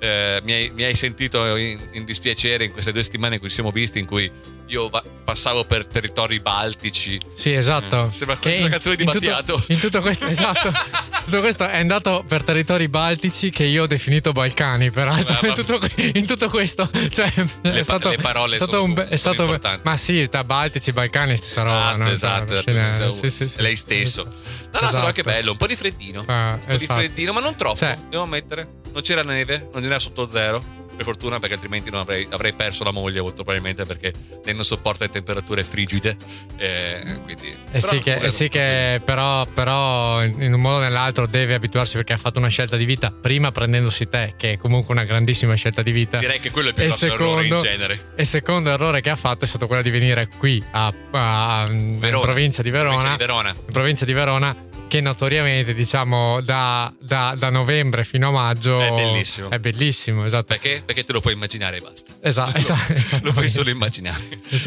eh, 0.04 0.42
mi, 0.44 0.52
hai, 0.52 0.70
mi 0.74 0.84
hai 0.84 0.96
sentito 0.96 1.56
in, 1.56 1.80
in 1.94 2.04
dispiacere 2.04 2.66
in 2.66 2.72
queste 2.74 2.92
due 2.92 3.04
settimane 3.04 3.36
in 3.36 3.40
cui 3.40 3.48
ci 3.50 3.56
siamo 3.56 3.72
visti, 3.72 4.00
in 4.00 4.06
cui 4.06 4.30
io 4.68 4.90
va- 4.90 5.04
passavo 5.24 5.64
per 5.66 5.88
territori 5.88 6.40
baltici. 6.40 7.20
Sì, 7.36 7.54
esatto. 7.54 8.08
Eh, 8.10 8.14
sembra 8.14 8.38
Che 8.38 8.58
una 8.60 8.70
canzone 8.70 8.96
di 8.98 9.04
in 9.04 9.12
tutto- 9.12 9.26
Battiato. 9.26 9.64
in 9.68 9.80
tutto 9.80 10.02
questo, 10.02 10.26
esatto. 10.28 10.72
Tutto 11.24 11.40
questo 11.40 11.66
è 11.66 11.78
andato 11.78 12.26
per 12.28 12.44
territori 12.44 12.90
baltici 12.90 13.50
che 13.50 13.64
io 13.64 13.84
ho 13.84 13.88
definito 13.88 14.34
Balcani, 14.34 14.92
peraltro. 14.92 15.34
Ah, 15.42 15.48
in, 15.48 15.54
tutto, 15.54 15.80
in 16.16 16.26
tutto 16.26 16.50
questo, 16.50 16.90
cioè, 17.10 17.32
Le 17.62 17.80
è 17.80 17.84
stato, 17.84 18.10
le 18.10 18.18
parole 18.18 18.56
è 18.56 18.58
stato 18.58 18.72
sono- 18.74 18.84
un 18.84 18.92
è 18.98 19.16
sono 19.16 19.16
stato- 19.16 19.44
importanti. 19.44 19.82
Ma 19.86 19.96
sì, 19.96 20.28
tra 20.30 20.44
Baltici, 20.44 20.92
Balcani, 20.92 21.38
stessa 21.38 21.64
roba. 21.64 21.78
Esatto, 21.92 22.04
no? 22.04 22.12
esatto, 22.12 22.62
Cioè, 22.64 22.74
esatto, 22.74 23.12
sì, 23.12 23.26
esatto, 23.26 23.30
sì, 23.30 23.48
sì. 23.50 23.62
lei 23.62 23.76
stesso. 23.78 24.24
No, 24.26 24.30
no, 24.34 24.38
Esatto. 24.70 24.86
sembra 24.90 25.08
anche 25.08 25.24
bello, 25.24 25.52
un 25.52 25.58
po' 25.58 25.68
di 25.68 25.76
freddino. 25.78 26.26
Ah, 26.28 26.54
un 26.62 26.66
po' 26.68 26.76
di 26.76 26.88
freddino, 26.88 27.32
ma 27.32 27.40
non 27.40 27.56
troppo, 27.56 27.78
Cioè- 27.78 27.98
devo 28.10 28.24
ammettere. 28.24 28.68
Non 28.94 29.02
c'era 29.02 29.24
neve, 29.24 29.70
non 29.74 29.84
era 29.84 30.00
sotto 30.00 30.28
zero. 30.32 30.82
Per 30.96 31.04
fortuna, 31.06 31.40
perché 31.40 31.56
altrimenti 31.56 31.90
non 31.90 32.02
avrei, 32.02 32.28
avrei 32.30 32.54
perso 32.54 32.84
la 32.84 32.92
moglie, 32.92 33.20
molto 33.20 33.38
probabilmente, 33.38 33.84
perché 33.84 34.14
lei 34.46 34.54
non 34.54 34.64
sopporta 34.64 35.06
le 35.06 35.10
temperature 35.10 35.64
frigide. 35.64 36.16
Eh, 36.58 37.20
quindi, 37.24 37.52
Eh 37.72 37.82
sì, 37.82 38.00
che, 38.00 38.18
eh 38.18 38.30
sì 38.30 38.48
che 38.48 39.02
però, 39.04 39.44
però 39.48 40.24
in 40.24 40.54
un 40.54 40.60
modo 40.62 40.76
o 40.76 40.80
nell'altro 40.82 41.26
deve 41.26 41.56
abituarsi 41.56 41.96
perché 41.96 42.14
ha 42.14 42.18
fatto 42.18 42.38
una 42.38 42.48
scelta 42.50 42.78
di 42.78 42.86
vita, 42.86 43.10
prima 43.12 43.52
prendendosi 43.52 44.08
te, 44.08 44.36
che 44.38 44.52
è 44.52 44.58
comunque 44.60 44.94
una 44.94 45.04
grandissima 45.04 45.56
scelta 45.56 45.82
di 45.82 45.92
vita. 45.92 46.18
Direi 46.20 46.40
che 46.40 46.52
quello 46.52 46.68
è 46.68 46.70
il 46.70 46.76
più 46.76 46.84
grosso 46.86 47.06
errore 47.08 47.48
in 47.48 47.58
genere. 47.58 47.94
E 48.16 48.22
il 48.22 48.28
secondo 48.28 48.70
errore 48.70 49.02
che 49.02 49.10
ha 49.10 49.16
fatto 49.16 49.46
è 49.46 49.48
stato 49.48 49.66
quello 49.66 49.82
di 49.82 49.90
venire 49.90 50.28
qui 50.38 50.64
a, 50.74 50.94
a- 51.10 51.66
in 51.72 51.98
Verona. 51.98 52.22
provincia 52.24 52.62
di 52.62 52.70
Verona, 52.70 52.98
Provincia 52.98 53.16
di 53.16 53.26
Verona. 53.26 53.50
in 53.50 53.74
provincia 53.74 54.06
di 54.06 54.14
Verona, 54.14 54.56
che 54.94 55.02
notoriamente 55.02 55.74
diciamo 55.74 56.40
da, 56.42 56.94
da- 57.00 57.34
da 57.36 57.50
novembre 57.50 58.04
fino 58.04 58.28
a 58.28 58.32
maggio 58.32 58.80
È 58.80 58.92
bellissimo. 58.92 59.50
È 59.50 59.58
bellissimo, 59.58 60.24
esatto. 60.24 60.46
Perché? 60.46 60.84
Perché 60.86 61.04
te 61.04 61.14
lo 61.14 61.20
puoi 61.20 61.34
immaginare 61.34 61.78
e 61.78 61.82
basta. 61.82 62.14
Esatto, 62.22 62.60
esatto, 62.60 63.26
Lo 63.26 63.32
puoi 63.34 63.50
solo 63.50 63.72
immaginare. 63.72 64.22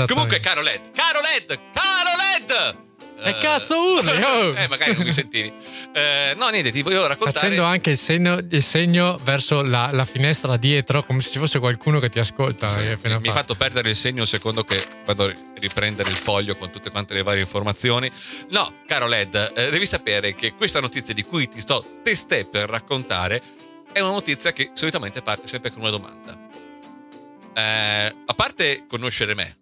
Comunque, 0.09 0.41
caro 0.41 0.63
Led, 0.63 0.81
caro 0.93 1.21
Led, 1.21 1.47
caro 1.73 2.75
Led! 2.75 2.86
E 3.19 3.31
Eh, 3.31 3.39
cazzo 3.39 3.75
urli, 3.79 4.23
oh! 4.23 4.55
eh, 4.55 4.69
magari 4.69 4.95
non 4.95 5.05
mi 5.05 5.13
sentivi. 5.13 5.53
Eh, 5.93 6.35
no, 6.37 6.49
niente, 6.49 6.71
ti 6.71 6.83
volevo 6.83 7.07
raccontare. 7.07 7.33
Facendo 7.33 7.63
anche 7.65 7.91
il 7.91 7.97
segno, 7.97 8.39
il 8.51 8.63
segno 8.63 9.19
verso 9.23 9.63
la, 9.63 9.89
la 9.93 10.05
finestra 10.05 10.57
dietro, 10.57 11.03
come 11.03 11.21
se 11.23 11.31
ci 11.31 11.39
fosse 11.39 11.59
qualcuno 11.59 11.99
che 11.99 12.09
ti 12.11 12.19
ascolta. 12.19 12.69
Sì, 12.69 12.81
mi 12.81 12.89
hai 12.93 12.99
fatto. 12.99 13.31
fatto 13.33 13.55
perdere 13.55 13.89
il 13.89 13.97
segno 13.97 14.21
un 14.21 14.27
secondo 14.27 14.65
che 14.65 14.85
vado 15.07 15.25
a 15.25 15.33
riprendere 15.59 16.11
il 16.11 16.17
foglio 16.17 16.57
con 16.57 16.71
tutte 16.71 16.91
quante 16.91 17.15
le 17.15 17.23
varie 17.23 17.41
informazioni. 17.41 18.11
No, 18.51 18.73
caro 18.87 19.07
Led, 19.09 19.53
eh, 19.57 19.71
devi 19.71 19.87
sapere 19.87 20.35
che 20.35 20.53
questa 20.53 20.81
notizia 20.81 21.15
di 21.15 21.23
cui 21.23 21.49
ti 21.49 21.61
sto 21.61 21.85
testé 22.03 22.45
per 22.45 22.69
raccontare 22.69 23.43
è 23.93 24.01
una 24.01 24.11
notizia 24.11 24.53
che 24.53 24.71
solitamente 24.75 25.23
parte 25.23 25.47
sempre 25.47 25.71
con 25.71 25.81
una 25.81 25.91
domanda. 25.91 26.39
Eh, 27.55 28.15
a 28.27 28.35
parte 28.35 28.85
conoscere 28.87 29.35
me, 29.35 29.57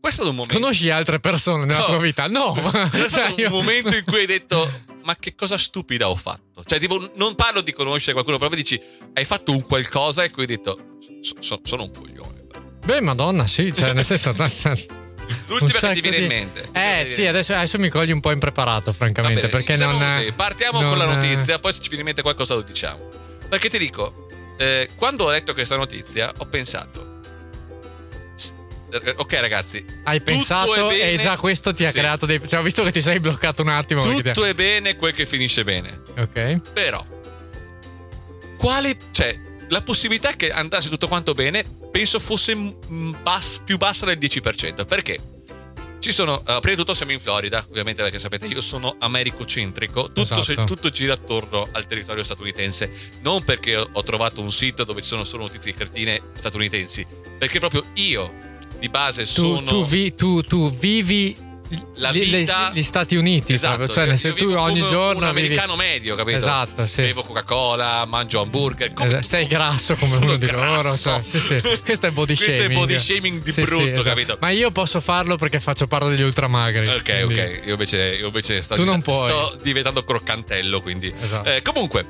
questo 0.00 0.22
è 0.22 0.24
stato 0.24 0.30
un 0.30 0.36
momento. 0.36 0.54
Conosci 0.58 0.90
altre 0.90 1.20
persone 1.20 1.64
nella 1.64 1.80
No. 1.80 1.84
tua 1.86 1.98
vita? 1.98 2.26
No, 2.26 2.54
È 2.56 2.96
Cioè, 2.98 3.08
stato 3.08 3.34
un 3.34 3.38
io- 3.40 3.50
momento 3.50 3.94
in 3.96 4.04
cui 4.04 4.18
hai 4.20 4.26
detto: 4.26 4.68
Ma 5.04 5.16
che 5.16 5.34
cosa 5.34 5.56
stupida 5.58 6.08
ho 6.08 6.16
fatto? 6.16 6.62
Cioè, 6.64 6.78
tipo, 6.78 6.98
non 7.16 7.34
parlo 7.34 7.60
di 7.60 7.72
conoscere 7.72 8.12
qualcuno, 8.12 8.38
proprio 8.38 8.60
dici: 8.60 8.80
Hai 9.14 9.24
fatto 9.24 9.52
un 9.52 9.62
qualcosa 9.62 10.24
e 10.24 10.30
qui 10.30 10.42
hai 10.42 10.48
detto: 10.48 10.78
"So- 11.20 11.34
so- 11.40 11.60
Sono 11.64 11.84
un 11.84 11.90
coglione. 11.92 12.46
Beh, 12.84 13.00
madonna, 13.00 13.46
sì, 13.46 13.72
cioè, 13.74 13.92
nel 13.92 14.04
senso. 14.04 14.32
L'ultima 15.48 15.78
che 15.80 15.92
ti 15.92 16.00
viene 16.00 16.16
di... 16.16 16.22
in 16.22 16.28
mente. 16.28 16.68
Eh 16.72 17.04
sì, 17.04 17.26
adesso, 17.26 17.52
adesso, 17.54 17.78
mi 17.78 17.90
cogli 17.90 18.12
un 18.12 18.20
po' 18.20 18.30
impreparato, 18.30 18.92
francamente. 18.94 19.42
Bene, 19.42 19.52
perché 19.52 19.76
non. 19.76 19.98
Così. 19.98 20.32
Partiamo 20.32 20.80
non... 20.80 20.88
con 20.90 20.98
la 20.98 21.04
notizia, 21.04 21.58
poi 21.58 21.72
se 21.72 21.78
ci 21.80 21.88
viene 21.88 22.00
in 22.00 22.06
mente 22.06 22.22
qualcosa 22.22 22.54
lo 22.54 22.62
diciamo. 22.62 23.08
Perché 23.48 23.68
ti 23.68 23.76
dico, 23.78 24.26
eh, 24.58 24.88
quando 24.96 25.24
ho 25.24 25.30
letto 25.30 25.52
questa 25.52 25.76
notizia, 25.76 26.32
ho 26.38 26.46
pensato. 26.46 27.07
Eh, 28.90 29.14
ok, 29.16 29.32
ragazzi. 29.34 29.84
Hai 30.04 30.20
pensato 30.20 30.88
bene, 30.88 31.12
e 31.12 31.16
già 31.16 31.36
questo 31.36 31.74
ti 31.74 31.84
ha 31.84 31.90
sì. 31.90 31.98
creato 31.98 32.26
dei. 32.26 32.40
Cioè, 32.46 32.60
ho 32.60 32.62
visto 32.62 32.82
che 32.82 32.92
ti 32.92 33.00
sei 33.00 33.20
bloccato 33.20 33.62
un 33.62 33.68
attimo. 33.68 34.02
Tutto 34.02 34.44
è 34.44 34.54
bene 34.54 34.96
quel 34.96 35.12
che 35.12 35.26
finisce 35.26 35.62
bene. 35.64 36.02
Ok. 36.16 36.60
Però, 36.72 37.04
quale. 38.56 38.96
Cioè, 39.10 39.38
la 39.68 39.82
possibilità 39.82 40.32
che 40.32 40.50
andasse 40.50 40.88
tutto 40.88 41.08
quanto 41.08 41.32
bene 41.34 41.64
penso 41.90 42.18
fosse 42.18 42.54
bass, 43.22 43.60
più 43.64 43.76
bassa 43.76 44.06
del 44.06 44.18
10%. 44.18 44.86
Perché? 44.86 45.18
Ci 46.00 46.12
sono, 46.12 46.34
uh, 46.34 46.44
prima 46.44 46.70
di 46.70 46.76
tutto 46.76 46.94
siamo 46.94 47.10
in 47.10 47.18
Florida, 47.18 47.64
ovviamente 47.68 48.02
perché 48.02 48.20
sapete 48.20 48.46
io 48.46 48.60
sono 48.60 48.94
americocentrico, 49.00 50.04
tutto, 50.04 50.22
esatto. 50.22 50.42
se, 50.42 50.54
tutto, 50.54 50.90
gira 50.90 51.14
attorno 51.14 51.68
al 51.72 51.86
territorio 51.86 52.22
statunitense, 52.22 52.90
non 53.22 53.42
perché 53.42 53.76
ho 53.76 54.02
trovato 54.04 54.40
un 54.40 54.52
sito 54.52 54.84
dove 54.84 55.02
ci 55.02 55.08
sono 55.08 55.24
solo 55.24 55.42
notizie 55.42 55.74
cretine 55.74 56.22
statunitensi, 56.34 57.04
perché 57.36 57.58
proprio 57.58 57.84
io 57.94 58.32
di 58.78 58.88
base 58.88 59.24
sono... 59.26 59.70
Tu, 59.70 59.84
vi, 59.86 60.14
tu, 60.14 60.42
tu 60.42 60.70
vivi 60.70 61.46
la 61.96 62.10
vita 62.10 62.70
gli 62.72 62.82
Stati 62.82 63.16
Uniti 63.16 63.52
esatto, 63.52 63.86
cioè 63.88 64.16
se 64.16 64.32
tu 64.32 64.50
ogni 64.52 64.80
giorno 64.80 65.22
un 65.22 65.24
americano 65.24 65.76
vivi... 65.76 65.88
medio 65.88 66.14
capito 66.14 66.38
esatto 66.38 66.86
sì. 66.86 67.02
bevo 67.02 67.22
Coca-Cola 67.22 68.06
mangio 68.06 68.40
hamburger 68.40 68.94
come... 68.94 69.08
esatto. 69.08 69.24
sei 69.24 69.46
grasso 69.46 69.94
come 69.94 70.16
uno 70.16 70.36
di 70.36 70.50
loro 70.50 70.96
cioè, 70.96 71.20
sì, 71.22 71.38
sì. 71.38 71.60
questo 71.84 72.06
è 72.06 72.10
body 72.10 72.36
questo 72.36 72.54
shaming 72.56 72.72
questo 72.74 72.94
è 72.94 72.96
body 72.96 72.98
shaming 72.98 73.42
di 73.42 73.52
brutto 73.52 73.82
esatto. 73.82 74.02
capito 74.02 74.36
ma 74.40 74.50
io 74.50 74.70
posso 74.70 75.00
farlo 75.00 75.36
perché 75.36 75.60
faccio 75.60 75.86
parte 75.86 76.08
degli 76.08 76.22
ultramagri 76.22 76.88
ok 76.88 77.02
quindi... 77.02 77.38
ok 77.40 77.60
io 77.66 77.72
invece, 77.72 77.98
io 78.18 78.26
invece 78.26 78.62
sto, 78.62 78.74
tu 78.74 78.84
non 78.84 79.02
puoi. 79.02 79.28
sto 79.28 79.58
diventando 79.62 80.04
croccantello 80.04 80.80
quindi 80.80 81.12
esatto. 81.20 81.50
eh, 81.50 81.60
comunque 81.62 82.06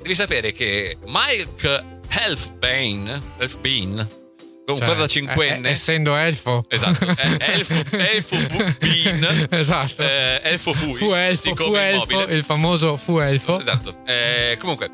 devi 0.00 0.14
sapere 0.14 0.52
che 0.52 0.96
Mike 1.06 1.84
Healthbane 2.08 3.20
Healthbane 3.38 4.22
Comunque 4.64 4.88
cioè, 4.88 4.98
da 4.98 5.06
cinquenne. 5.06 5.68
Eh, 5.68 5.72
essendo 5.72 6.16
elfo. 6.16 6.64
Esatto, 6.68 7.06
eh, 7.06 7.36
elfo, 7.52 7.96
elfo 7.96 8.36
Bean. 8.78 9.48
esatto. 9.50 10.02
Eh, 10.02 10.40
elfo 10.42 10.72
Fui. 10.72 10.96
Fu 10.96 11.12
elfo, 11.12 11.54
fu 11.54 11.74
elfo 11.74 12.22
il 12.22 12.44
famoso 12.44 12.96
fu 12.96 13.18
elfo. 13.18 13.60
Esatto. 13.60 13.98
Eh, 14.06 14.56
comunque, 14.58 14.90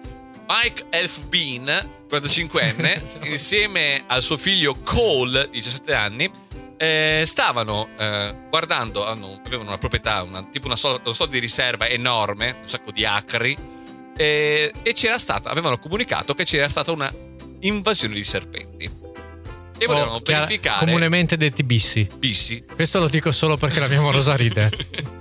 Mike 0.49 0.87
Elf 0.91 1.23
Bean, 1.27 1.89
45enne, 2.11 3.01
insieme 3.31 4.03
al 4.09 4.23
suo 4.23 4.37
figlio 4.37 4.75
Cole, 4.83 5.49
17 5.49 5.95
anni, 5.95 6.29
eh, 6.77 7.23
stavano 7.25 7.89
eh, 7.97 8.35
guardando, 8.49 9.07
hanno, 9.07 9.41
avevano 9.45 9.69
una 9.69 9.79
proprietà, 9.79 10.23
una, 10.23 10.43
tipo 10.43 10.67
una 10.67 10.75
sorta, 10.75 11.13
sorta, 11.13 11.33
di 11.33 11.39
riserva 11.39 11.87
enorme, 11.87 12.57
un 12.63 12.69
sacco 12.69 12.91
di 12.91 13.05
acri, 13.05 13.57
eh, 14.17 14.73
e 14.83 14.93
c'era 14.95 15.19
stata, 15.19 15.49
avevano 15.51 15.79
comunicato 15.79 16.35
che 16.35 16.43
c'era 16.43 16.69
stata 16.69 16.91
una 16.91 17.13
invasione 17.61 18.15
di 18.15 18.25
serpenti 18.25 19.00
e 19.81 19.87
volevano 19.87 20.17
oh, 20.17 20.23
verificare. 20.23 20.85
Comunemente 20.85 21.39
detti 21.39 21.63
bissi. 21.63 22.07
Bissi. 22.17 22.63
Questo 22.75 23.01
lo 23.01 23.09
dico 23.09 23.33
solo 23.33 23.57
perché 23.57 23.81
la 23.81 23.89
mia 23.89 24.01
morosa 24.01 24.37
ride. 24.37 24.71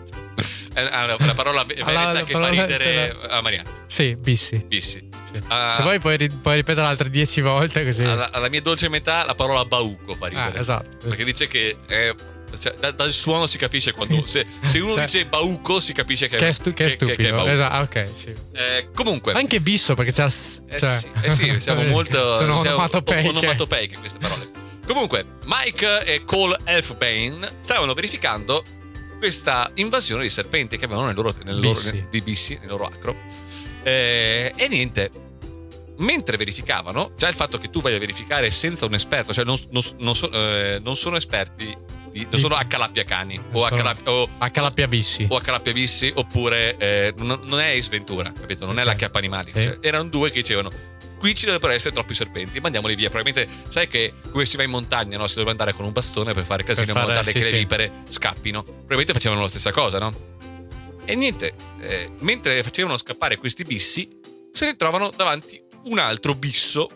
è 0.74 1.16
una 1.18 1.34
parola 1.34 1.63
veneta 1.63 2.24
che 2.24 2.34
fa 2.34 2.50
ridere 2.50 3.16
a 3.30 3.42
Mariana. 3.42 3.70
Sì, 3.86 4.18
bissi. 4.18 4.63
Bissi. 4.68 5.08
Sì. 5.32 5.38
Uh, 5.38 5.72
Se 5.72 5.82
vuoi 5.82 6.00
puoi, 6.00 6.18
puoi, 6.42 6.56
ripetere 6.56 6.86
altre 6.86 7.10
dieci 7.10 7.39
volte 7.39 7.86
così. 7.86 8.04
Alla, 8.04 8.32
alla, 8.32 8.50
mia 8.50 8.62
dolce 8.62 8.89
metà 8.89 9.24
la 9.24 9.36
parola 9.36 9.63
bauco 9.63 10.16
fa 10.16 10.28
ridere. 10.28 10.58
Ah, 10.58 10.60
esatto. 10.60 11.08
Perché 11.08 11.24
dice 11.24 11.48
che 11.48 11.78
è, 11.88 12.13
cioè, 12.58 12.74
da, 12.79 12.91
dal 12.91 13.12
suono 13.12 13.46
si 13.46 13.58
capisce 13.58 13.91
quando. 13.91 14.25
Se, 14.25 14.46
se 14.63 14.79
uno 14.79 14.94
cioè, 14.94 15.06
dice 15.06 15.25
bauco, 15.25 15.79
si 15.79 15.94
capisce 15.94 16.27
che, 16.27 16.38
che 16.38 16.48
è, 16.48 16.51
stu- 16.51 16.74
che 16.74 16.86
è 16.86 16.89
stupido. 16.89 17.15
Che, 17.15 17.44
che 17.44 17.50
è 17.50 17.53
esatto, 17.53 17.84
ok, 17.84 18.08
sì. 18.12 18.34
Eh, 18.53 18.89
comunque. 18.94 19.34
Anche 19.34 19.60
bisso, 19.60 19.96
perché 19.96 20.12
c'è. 20.12 20.25
Eh, 20.25 20.29
sì, 20.29 21.08
eh 21.22 21.29
sì, 21.32 21.60
siamo 21.60 21.84
molto. 21.89 22.36
Sono 22.36 22.60
onomatopeiche. 22.60 23.29
onomatopeiche 23.29 23.98
queste 23.98 24.20
parole. 24.20 24.50
Comunque, 24.86 25.25
Mike 25.46 26.03
e 26.03 26.24
Cole 26.24 26.58
Elfbane 26.63 27.58
stavano 27.60 27.94
verificando 27.94 28.63
questa 29.20 29.70
invasione 29.75 30.24
di 30.24 30.29
serpenti 30.29 30.77
che 30.77 30.86
avevano 30.86 31.08
nel 31.08 31.15
loro, 31.15 31.36
nel 31.44 31.60
loro, 31.60 31.79
nel, 31.84 32.08
di 32.10 32.22
bissi, 32.22 32.58
nel 32.60 32.70
loro 32.70 32.86
acro. 32.86 33.15
Eh, 33.84 34.51
e 34.56 34.68
niente, 34.68 35.12
mentre 36.00 36.38
verificavano, 36.38 37.12
già 37.18 37.27
il 37.27 37.34
fatto 37.34 37.58
che 37.58 37.70
tu 37.70 37.82
vai 37.82 37.96
a 37.96 38.00
verificare 38.00 38.50
senza 38.51 38.86
un 38.86 38.94
esperto, 38.94 39.34
cioè 39.34 39.46
non, 39.46 39.58
non, 39.72 39.84
non, 40.00 40.15
so, 40.15 40.32
eh, 40.32 40.79
non 40.84 40.96
sono 40.96 41.18
esperti, 41.18 41.75
non 42.30 42.39
sono 42.39 42.56
H-Cani 42.56 43.39
o, 43.51 44.30
H-Bissi 44.39 45.28
o 45.30 45.38
H-Bissi 45.38 46.12
oppure 46.16 46.78
eh, 46.78 47.13
non, 47.18 47.39
non, 47.44 47.60
è 47.60 47.78
Ace 47.78 47.89
Ventura, 47.89 48.32
capito? 48.32 48.66
Non 48.66 48.78
okay. 48.78 48.96
è 48.96 48.96
l'H 48.96 49.10
animali. 49.13 49.51
Sì. 49.54 49.62
Cioè, 49.62 49.78
erano 49.82 50.10
due 50.10 50.32
che 50.32 50.42
dicevano 50.42 50.72
qui 51.20 51.36
ci 51.36 51.46
dovrebbero 51.46 51.74
essere 51.74 51.94
troppi 51.94 52.13
serpenti, 52.13 52.60
mandiamoli 52.60 52.96
via. 52.96 53.10
Probabilmente 53.10 53.54
sai 53.68 53.88
che 53.88 54.13
come 54.32 54.46
si 54.46 54.58
va 54.58 54.63
in 54.63 54.72
montagna, 54.72 55.18
no? 55.18 55.28
Si 55.28 55.36
dovrebbe 55.36 55.51
andare 55.51 55.74
con 55.74 55.86
un 55.86 55.92
bastone 55.92 56.34
per 56.34 56.46
fare 56.46 56.63
casino 56.63 56.92
in 56.92 56.98
modo 56.98 57.24
sì, 57.24 57.34
che 57.34 57.42
sì. 57.42 57.51
le 57.51 57.58
vipere 57.60 57.92
scappino. 58.08 58.63
Probabilmente 58.63 59.13
facevano 59.13 59.42
la 59.42 59.48
stessa 59.50 59.72
cosa, 59.72 60.00
no? 60.00 60.38
E 61.06 61.16
niente, 61.16 61.54
eh, 61.82 62.12
mentre 62.22 62.63
facevano 62.63 62.98
scappare 62.98 63.38
questi 63.38 63.63
bissi, 63.63 64.10
se 64.51 64.66
ne 64.66 64.75
trovano 64.75 65.12
davanti 65.16 65.62
un 65.86 66.00
altro 66.00 66.36
bisso 66.36 66.88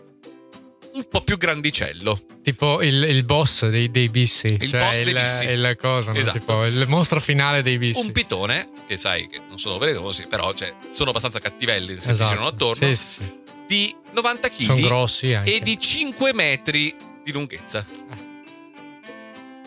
un 0.94 1.06
po' 1.08 1.22
più 1.22 1.36
grandicello. 1.36 2.18
Tipo 2.42 2.82
il, 2.82 3.02
il 3.04 3.24
boss 3.24 3.66
dei, 3.68 3.90
dei, 3.90 4.08
bissi. 4.08 4.56
Il 4.60 4.68
cioè 4.68 4.80
boss 4.80 4.98
il, 4.98 5.04
dei 5.04 5.14
bissi. 5.14 5.44
Il 5.44 5.76
cosa, 5.78 6.12
no? 6.12 6.18
esatto. 6.18 6.38
tipo, 6.38 6.64
il 6.64 6.84
mostro 6.88 7.20
finale 7.20 7.62
dei 7.62 7.78
bissi. 7.78 8.06
Un 8.06 8.12
pitone, 8.12 8.68
che 8.86 8.96
sai 8.96 9.28
che 9.28 9.40
non 9.48 9.58
sono 9.58 9.78
velenosi, 9.78 10.26
però 10.28 10.52
cioè, 10.52 10.72
sono 10.90 11.10
abbastanza 11.10 11.40
cattivelli 11.40 12.00
se 12.00 12.12
esatto. 12.12 12.30
girano 12.30 12.48
attorno. 12.48 12.86
Sì, 12.86 12.94
sì, 12.94 13.06
sì 13.06 13.42
di 13.66 13.94
90 14.12 14.48
kg 14.48 14.62
Sono 14.62 14.80
grossi 14.80 15.34
anche. 15.34 15.56
e 15.56 15.60
di 15.60 15.78
5 15.78 16.34
metri 16.34 16.94
di 17.22 17.32
lunghezza. 17.32 17.84
Eh. 18.10 18.32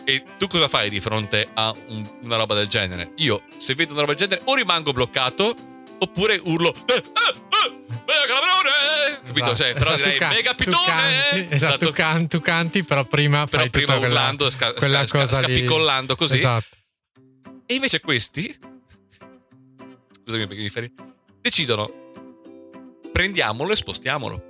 E 0.04 0.24
tu 0.38 0.46
cosa 0.46 0.68
fai 0.68 0.88
di 0.88 1.00
fronte 1.00 1.46
a 1.52 1.74
un, 1.88 2.08
una 2.22 2.36
roba 2.36 2.54
del 2.54 2.68
genere? 2.68 3.12
Io, 3.16 3.42
se 3.56 3.74
vedo 3.74 3.92
una 3.92 4.02
roba 4.02 4.14
del 4.14 4.26
genere, 4.26 4.42
o 4.46 4.54
rimango 4.54 4.92
bloccato, 4.92 5.54
oppure 5.98 6.40
urlo. 6.42 6.74
Eh, 6.86 6.94
eh, 6.94 7.02
mega 8.08 8.24
calabrone! 8.26 9.20
Capito? 9.26 9.52
Esatto, 9.52 9.56
cioè, 9.56 9.72
però 9.74 9.90
esatto, 9.90 10.02
direi 10.02 10.18
can- 10.18 10.34
mega 10.34 10.54
pitone! 10.54 10.76
Tu 10.78 10.84
canti, 10.86 11.54
esatto, 11.54 11.86
tu, 11.86 11.92
can- 11.92 12.28
tu 12.28 12.40
canti, 12.40 12.82
però 12.82 13.04
prima 13.04 13.46
però 13.46 13.62
fai 13.62 13.70
prima 13.70 13.96
urlando, 13.96 14.48
quella, 14.48 14.50
sca- 14.50 14.72
quella 14.72 15.06
sca- 15.06 15.18
cosa 15.18 15.40
scapicollando 15.42 16.16
così. 16.16 16.36
Esatto. 16.36 16.76
E 17.66 17.74
invece 17.74 18.00
questi, 18.00 18.56
scusami 20.24 20.46
perché 20.46 20.62
mi 20.62 20.70
fai, 20.70 20.90
decidono 21.42 22.06
prendiamolo 23.12 23.72
e 23.72 23.76
spostiamolo. 23.76 24.46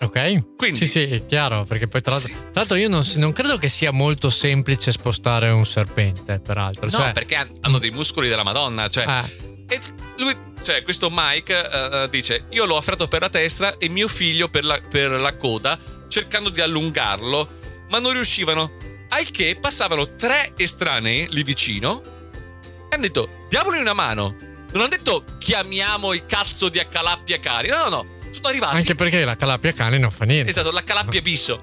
Ok. 0.00 0.56
Quindi, 0.56 0.78
sì, 0.78 0.86
sì, 0.86 1.02
è 1.02 1.26
chiaro, 1.26 1.64
perché 1.64 1.88
poi 1.88 2.02
tra 2.02 2.12
l'altro, 2.12 2.32
sì. 2.32 2.38
tra 2.38 2.50
l'altro 2.52 2.76
io 2.76 2.88
non, 2.88 3.02
non, 3.16 3.32
credo 3.32 3.56
che 3.56 3.68
sia 3.68 3.90
molto 3.90 4.30
semplice 4.30 4.92
spostare 4.92 5.48
un 5.48 5.66
serpente, 5.66 6.38
peraltro. 6.38 6.88
No, 6.88 6.98
cioè, 6.98 7.12
perché 7.12 7.34
hanno 7.62 7.78
dei 7.78 7.90
muscoli 7.90 8.28
della 8.28 8.44
Madonna, 8.44 8.88
cioè... 8.88 9.04
Ah. 9.06 9.28
E 9.70 9.80
lui, 10.18 10.34
cioè, 10.68 10.82
questo 10.82 11.08
Mike 11.10 11.54
uh, 11.54 12.08
dice, 12.10 12.44
io 12.50 12.66
l'ho 12.66 12.76
afferrato 12.76 13.08
per 13.08 13.22
la 13.22 13.30
testa 13.30 13.78
e 13.78 13.88
mio 13.88 14.06
figlio 14.06 14.50
per 14.50 14.64
la, 14.64 14.78
per 14.78 15.12
la 15.12 15.34
coda, 15.34 15.78
cercando 16.08 16.50
di 16.50 16.60
allungarlo, 16.60 17.48
ma 17.88 17.98
non 17.98 18.12
riuscivano. 18.12 18.76
Al 19.08 19.30
che 19.30 19.56
passavano 19.58 20.16
tre 20.16 20.52
estranei 20.58 21.26
lì 21.30 21.42
vicino 21.42 22.02
e 22.02 22.94
hanno 22.94 23.00
detto, 23.00 23.46
diamogli 23.48 23.78
una 23.78 23.94
mano. 23.94 24.36
Non 24.72 24.82
hanno 24.82 24.88
detto 24.88 25.24
chiamiamo 25.38 26.12
il 26.12 26.26
cazzo 26.26 26.68
di 26.68 26.78
Accalappia 26.78 27.40
Cari. 27.40 27.68
No, 27.68 27.84
no, 27.84 27.88
no. 27.88 28.06
Sono 28.30 28.48
arrivati. 28.48 28.76
Anche 28.76 28.94
perché 28.94 29.24
la 29.24 29.36
Calapia 29.36 29.72
Cani 29.72 29.98
non 29.98 30.10
fa 30.10 30.26
niente. 30.26 30.50
Esatto, 30.50 30.70
la 30.70 30.84
Calappia 30.84 31.22
Bisso. 31.22 31.62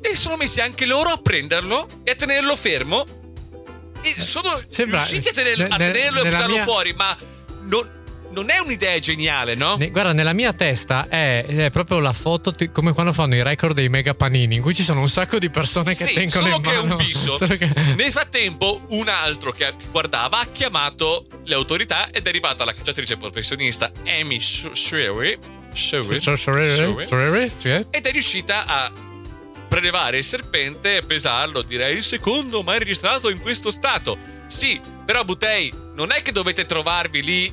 E 0.00 0.16
sono 0.16 0.36
messi 0.36 0.60
anche 0.60 0.86
loro 0.86 1.10
a 1.10 1.18
prenderlo 1.18 1.88
e 2.02 2.10
a 2.10 2.14
tenerlo 2.16 2.56
fermo. 2.56 3.04
E 4.02 4.20
sono 4.20 4.60
Sembra, 4.68 4.98
riusciti 4.98 5.28
a 5.28 5.32
tenerlo, 5.32 5.68
ne, 5.68 5.68
a 5.68 5.76
tenerlo 5.76 6.18
e 6.24 6.26
a 6.26 6.30
buttarlo 6.32 6.54
mia... 6.56 6.64
fuori, 6.64 6.92
ma 6.94 7.16
non, 7.60 7.97
non 8.38 8.50
è 8.50 8.58
un'idea 8.58 8.96
geniale, 9.00 9.54
no? 9.56 9.76
Guarda, 9.76 10.12
nella 10.12 10.32
mia 10.32 10.52
testa 10.52 11.08
è, 11.08 11.44
è 11.44 11.70
proprio 11.70 11.98
la 11.98 12.12
foto 12.12 12.54
t- 12.54 12.70
come 12.70 12.92
quando 12.92 13.12
fanno 13.12 13.34
i 13.34 13.42
record 13.42 13.74
dei 13.74 13.88
mega 13.88 14.14
panini, 14.14 14.56
in 14.56 14.62
cui 14.62 14.74
ci 14.74 14.84
sono 14.84 15.00
un 15.00 15.08
sacco 15.08 15.38
di 15.38 15.50
persone 15.50 15.94
che 15.94 16.04
sì, 16.04 16.14
tengono 16.14 16.60
mano. 16.60 16.62
Solo 16.62 16.70
che 16.70 16.74
è 16.74 16.78
un 16.78 16.96
bisso. 16.96 17.36
Che... 17.36 17.94
Nel 17.96 18.10
frattempo, 18.10 18.80
un 18.90 19.08
altro 19.08 19.50
che 19.50 19.74
guardava 19.90 20.38
ha 20.38 20.46
chiamato 20.46 21.26
le 21.44 21.54
autorità 21.54 22.08
ed 22.10 22.26
è 22.26 22.28
arrivata 22.28 22.64
la 22.64 22.72
cacciatrice 22.72 23.16
professionista 23.16 23.90
Amy 24.06 24.38
Sherry. 24.40 25.38
Ed 27.90 28.06
è 28.06 28.10
riuscita 28.10 28.64
a 28.66 28.92
prelevare 29.68 30.18
il 30.18 30.24
serpente 30.24 30.96
e 30.96 31.02
pesarlo. 31.02 31.62
Direi 31.62 31.96
il 31.96 32.04
secondo 32.04 32.62
mai 32.62 32.78
registrato 32.78 33.28
in 33.30 33.40
questo 33.40 33.70
stato. 33.70 34.16
Sì, 34.46 34.80
però 35.04 35.24
Butei, 35.24 35.72
non 35.94 36.12
è 36.12 36.22
che 36.22 36.32
dovete 36.32 36.66
trovarvi 36.66 37.22
lì 37.22 37.52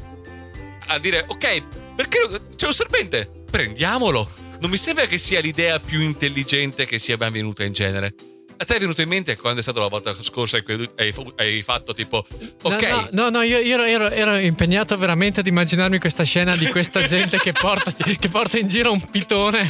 a 0.88 1.00
dire 1.00 1.26
ok, 1.28 1.94
perché 1.96 2.20
c'è 2.56 2.68
un 2.68 2.74
serpente? 2.74 3.30
Prendiamolo. 3.50 4.30
Non 4.60 4.70
mi 4.70 4.78
sembra 4.78 5.06
che 5.06 5.18
sia 5.18 5.42
l'idea 5.42 5.80
più 5.80 6.02
intelligente 6.02 6.86
che 6.86 6.98
sia 6.98 7.18
ben 7.18 7.32
venuta 7.32 7.64
in 7.64 7.74
genere. 7.74 8.14
A 8.58 8.64
te 8.64 8.76
è 8.76 8.80
venuto 8.80 9.02
in 9.02 9.10
mente 9.10 9.36
quando 9.36 9.60
è 9.60 9.64
stata 9.64 9.80
la 9.80 9.88
volta 9.88 10.14
scorsa 10.14 10.62
che 10.62 10.90
hai, 10.96 11.14
hai 11.38 11.62
fatto 11.62 11.94
tipo, 11.94 12.26
ok. 12.62 13.10
No, 13.12 13.24
no, 13.24 13.30
no 13.30 13.42
io, 13.42 13.60
io 13.60 13.84
ero, 13.84 14.10
ero, 14.10 14.38
impegnato 14.38 14.98
veramente 14.98 15.42
ad 15.42 15.48
immaginarmi 15.48 16.00
questa 16.00 16.24
scena 16.24 16.56
di 16.56 16.68
questa 16.68 17.04
gente 17.06 17.38
che, 17.38 17.52
porta, 17.52 17.92
che 17.92 18.30
porta 18.30 18.58
in 18.58 18.68
giro 18.68 18.94
un 18.94 19.02
pitone. 19.10 19.70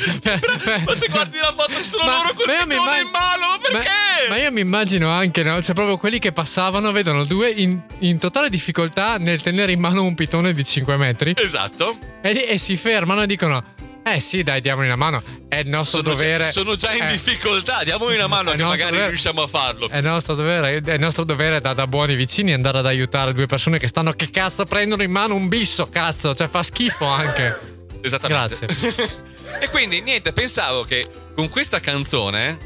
ma 0.85 0.93
se 0.93 1.07
guardi 1.09 1.37
la 1.37 1.53
foto 1.55 1.79
sono 1.79 2.03
ma, 2.03 2.15
loro 2.17 2.33
col 2.35 2.45
pitone 2.45 2.73
immag- 2.75 3.01
in 3.01 3.09
mano, 3.09 3.45
ma 3.47 3.57
perché? 3.61 3.89
Ma, 4.29 4.35
ma, 4.35 4.41
io 4.41 4.51
mi 4.51 4.61
immagino 4.61 5.09
anche, 5.09 5.41
no? 5.41 5.61
Cioè 5.61 5.73
proprio 5.73 5.97
quelli 5.97 6.19
che 6.19 6.31
passavano, 6.31 6.91
vedono 6.91 7.25
due 7.25 7.49
in, 7.49 7.81
in, 7.99 8.19
totale 8.19 8.49
difficoltà 8.49 9.17
nel 9.17 9.41
tenere 9.41 9.71
in 9.71 9.79
mano 9.79 10.03
un 10.03 10.13
pitone 10.13 10.53
di 10.53 10.63
5 10.63 10.95
metri. 10.95 11.33
Esatto. 11.35 11.97
E, 12.21 12.45
e 12.49 12.57
si 12.59 12.75
fermano 12.75 13.23
e 13.23 13.27
dicono 13.27 13.73
eh 14.07 14.19
sì, 14.19 14.43
dai, 14.43 14.61
diamogli 14.61 14.85
una 14.85 14.95
mano. 14.95 15.19
È 15.47 15.55
il 15.55 15.67
nostro 15.67 16.01
sono 16.01 16.13
dovere. 16.13 16.43
Già, 16.43 16.51
sono 16.51 16.75
già 16.75 16.93
in 16.93 17.05
eh, 17.05 17.11
difficoltà, 17.11 17.83
diamogli 17.83 18.13
una 18.13 18.27
mano 18.27 18.51
che 18.51 18.61
magari 18.61 18.91
dovere, 18.91 19.09
riusciamo 19.09 19.41
a 19.41 19.47
farlo. 19.47 19.89
È 19.89 19.97
il 19.97 20.05
nostro 20.05 20.35
dovere, 20.35 20.79
è 20.79 20.93
il 20.93 20.99
nostro 20.99 21.23
dovere 21.23 21.59
da, 21.59 21.73
da, 21.73 21.87
buoni 21.87 22.13
vicini 22.13 22.53
andare 22.53 22.77
ad 22.77 22.85
aiutare 22.85 23.33
due 23.33 23.47
persone 23.47 23.79
che 23.79 23.87
stanno 23.87 24.13
che 24.13 24.29
cazzo 24.29 24.63
prendono 24.65 25.01
in 25.01 25.09
mano 25.09 25.33
un 25.33 25.47
bisso, 25.47 25.89
cazzo, 25.89 26.35
cioè 26.35 26.47
fa 26.47 26.61
schifo 26.61 27.05
anche. 27.05 27.87
Esattamente. 28.01 28.67
Grazie. 28.67 29.17
e 29.59 29.69
quindi 29.69 30.01
niente, 30.01 30.33
pensavo 30.33 30.83
che 30.83 31.07
con 31.33 31.49
questa 31.49 31.79
canzone, 31.79 32.59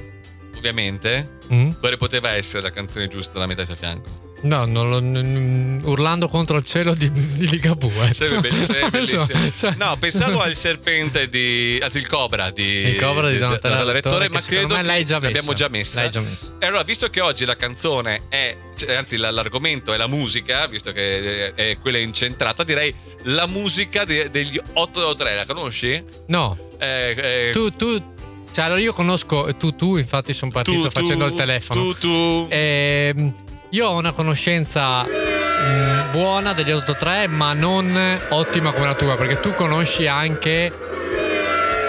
ovviamente, 0.58 1.38
mm? 1.54 1.70
quale 1.80 1.96
poteva 1.96 2.32
essere 2.32 2.64
la 2.64 2.72
canzone 2.72 3.08
giusta 3.08 3.40
da 3.40 3.46
mettersi 3.46 3.72
a 3.72 3.76
fianco? 3.76 4.19
No, 4.42 4.66
non 4.66 4.90
lo, 4.90 5.00
n- 5.02 5.80
urlando 5.84 6.30
contro 6.30 6.58
il 6.58 6.64
cielo 6.64 6.94
di, 6.94 7.12
di 7.12 7.50
Ligabue. 7.50 8.14
Sarebbe, 8.14 8.50
bellissimo. 8.90 9.26
Cioè... 9.56 9.76
No, 9.78 9.98
pensavo 10.00 10.42
al 10.42 10.56
serpente 10.56 11.28
di. 11.28 11.78
anzi, 11.82 11.98
il 11.98 12.08
cobra 12.08 12.50
di. 12.52 12.64
Il 12.64 13.00
cobra 13.00 13.28
di, 13.28 13.34
di 13.34 13.40
Donatello 13.40 13.92
Rettore, 13.92 14.30
ma 14.30 14.42
credo 14.42 14.76
che 14.76 14.84
l'hai 14.84 15.04
già 15.04 15.20
l'abbiamo 15.20 15.54
già 15.54 15.68
messa. 15.70 16.02
L'hai 16.02 16.10
già 16.10 16.22
messa. 16.22 16.54
E 16.60 16.66
allora, 16.66 16.84
visto 16.84 17.10
che 17.10 17.22
oggi 17.22 17.46
la 17.46 17.56
canzone 17.56 18.22
è. 18.30 18.56
Cioè, 18.76 18.96
anzi, 18.96 19.18
l'argomento 19.18 19.94
è 19.94 19.98
la 19.98 20.08
musica, 20.08 20.66
visto 20.68 20.94
che 20.94 21.54
è 21.54 21.78
quella 21.80 21.98
incentrata, 21.98 22.64
direi 22.64 22.94
la 23.24 23.46
musica 23.46 24.06
de- 24.06 24.30
degli 24.30 24.58
883. 24.58 25.36
La 25.36 25.46
conosci? 25.46 26.04
No. 26.28 26.58
Eh, 26.80 27.16
eh... 27.18 27.52
Tu, 27.52 27.76
tu 27.76 28.18
cioè, 28.52 28.66
allora 28.66 28.80
io 28.80 28.94
conosco 28.94 29.54
tu, 29.58 29.76
tu, 29.76 29.98
infatti 29.98 30.34
sono 30.34 30.52
partito 30.52 30.84
tu, 30.84 30.90
facendo 30.90 31.26
tu, 31.26 31.32
il 31.32 31.38
telefono. 31.38 31.82
Tu, 31.82 31.98
tu. 31.98 32.48
Ehm, 32.50 33.34
io 33.72 33.88
ho 33.88 33.96
una 33.96 34.14
conoscenza 34.14 35.04
mm, 35.04 36.12
buona 36.12 36.54
degli 36.54 36.72
83, 36.72 37.28
ma 37.28 37.54
non 37.54 38.20
ottima 38.30 38.72
come 38.72 38.88
la 38.88 38.96
tua, 38.96 39.16
perché 39.16 39.40
tu 39.40 39.54
conosci 39.54 40.08
anche 40.08 40.74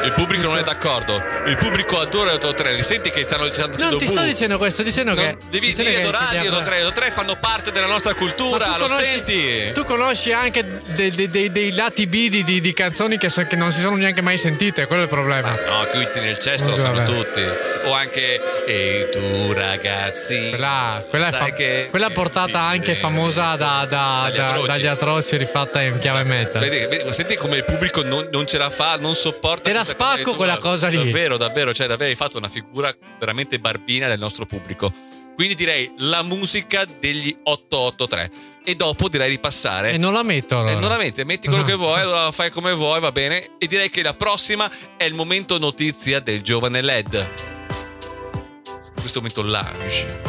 il 0.02 0.12
pubblico 0.14 0.49
non 0.49 0.59
è 0.59 0.62
d'accordo. 0.62 1.23
Il 1.47 1.57
pubblico 1.57 2.00
adora 2.00 2.30
gli 2.30 2.35
83. 2.35 2.73
Li 2.73 2.83
senti 2.83 3.11
che 3.11 3.23
stanno 3.23 3.47
dicendo 3.47 3.76
Non 3.78 3.99
ti 3.99 4.07
sto 4.07 4.23
dicendo 4.23 4.57
questo, 4.59 4.83
sto 4.83 4.90
dicendo 4.90 5.14
che. 5.14 5.37
Devi, 5.49 5.73
devi 5.73 5.95
adorare 5.97 6.38
gli 6.38 6.47
83. 6.47 6.78
Gli 6.78 6.83
83 6.83 7.11
fanno 7.11 7.37
parte 7.37 7.73
della 7.73 7.87
nostra 7.87 8.14
cultura, 8.14 8.76
lo 8.78 8.87
conosci, 8.87 9.04
senti? 9.04 9.73
Tu 9.73 9.85
conosci 9.85 10.33
anche 10.33 10.64
dei, 10.87 11.11
dei, 11.11 11.29
dei, 11.29 11.53
dei 11.53 11.72
lati 11.72 12.07
B 12.07 12.29
di, 12.29 12.44
di, 12.44 12.61
di 12.61 12.72
canzoni 12.72 13.18
che, 13.18 13.29
so, 13.29 13.44
che, 13.46 13.57
non 13.57 13.72
si 13.72 13.81
sono 13.81 13.96
neanche 13.96 14.22
mai 14.22 14.38
sentite, 14.38 14.87
quello 14.87 15.03
è 15.03 15.05
il 15.05 15.11
problema. 15.11 15.48
Ma 15.48 15.79
no, 15.79 15.87
Quitti 15.90 16.20
nel 16.20 16.38
cesso 16.38 16.70
lo 16.70 16.77
sanno 16.77 17.05
tutti. 17.05 17.42
O 17.85 17.92
anche 17.92 18.40
Ehi 18.66 19.09
tu 19.11 19.53
ragazzi. 19.53 20.48
Quella, 20.51 21.05
quella, 21.09 21.29
è 21.29 21.33
fa- 21.33 21.53
che, 21.53 21.88
quella 21.90 22.11
portata 22.11 22.61
anche 22.61 22.94
famosa 22.94 23.57
da, 23.57 23.87
da, 23.88 24.29
dagli, 24.29 24.37
da, 24.37 24.48
atroci. 24.48 24.66
dagli, 24.66 24.87
atroci. 24.87 25.37
rifatta 25.37 25.81
in 25.81 25.98
chiave 25.98 26.25
metal. 26.25 26.61
Vedi, 26.61 26.87
vedi, 26.87 27.12
senti 27.12 27.37
come 27.37 27.57
il 27.57 27.64
pubblico 27.64 28.03
non, 28.03 28.29
non 28.31 28.46
ce 28.46 28.59
la 28.59 28.70
fa, 28.70 28.96
non 28.96 29.14
sopporta. 29.14 29.68
Era 29.70 29.85
spacco 29.94 30.35
quella 30.35 30.59
cosa 30.59 30.88
lì. 30.88 30.96
Davvero, 30.96 31.37
davvero, 31.37 31.74
cioè 31.74 31.87
davvero 31.87 32.11
hai 32.11 32.16
fatto 32.16 32.38
una 32.38 32.48
figura 32.48 32.94
veramente 33.18 33.59
barbina 33.59 34.09
del 34.09 34.18
nostro 34.18 34.46
pubblico. 34.46 34.92
Quindi 35.40 35.55
direi 35.55 35.90
la 35.98 36.22
musica 36.22 36.85
degli 36.85 37.35
883. 37.44 38.31
E 38.62 38.74
dopo 38.74 39.09
direi 39.09 39.31
di 39.31 39.38
passare. 39.38 39.92
E 39.92 39.96
non 39.96 40.12
la 40.12 40.22
metto 40.22 40.59
allora. 40.59 40.72
E 40.72 40.74
non 40.79 40.90
la 40.90 40.98
metti, 40.98 41.24
metti 41.24 41.48
quello 41.48 41.64
che 41.64 41.74
vuoi, 41.74 42.00
allora 42.03 42.31
fai 42.31 42.50
come 42.50 42.72
vuoi, 42.72 43.00
va 43.00 43.11
bene. 43.11 43.53
E 43.59 43.66
direi 43.66 43.88
che 43.88 44.03
la 44.03 44.12
prossima 44.12 44.70
è 44.98 45.05
il 45.05 45.14
momento 45.14 45.59
notizia 45.59 46.20
del 46.20 46.42
giovane 46.42 46.83
LED. 46.83 47.14
In 47.14 49.00
questo 49.00 49.20
momento 49.20 49.40
lounge. 49.40 50.20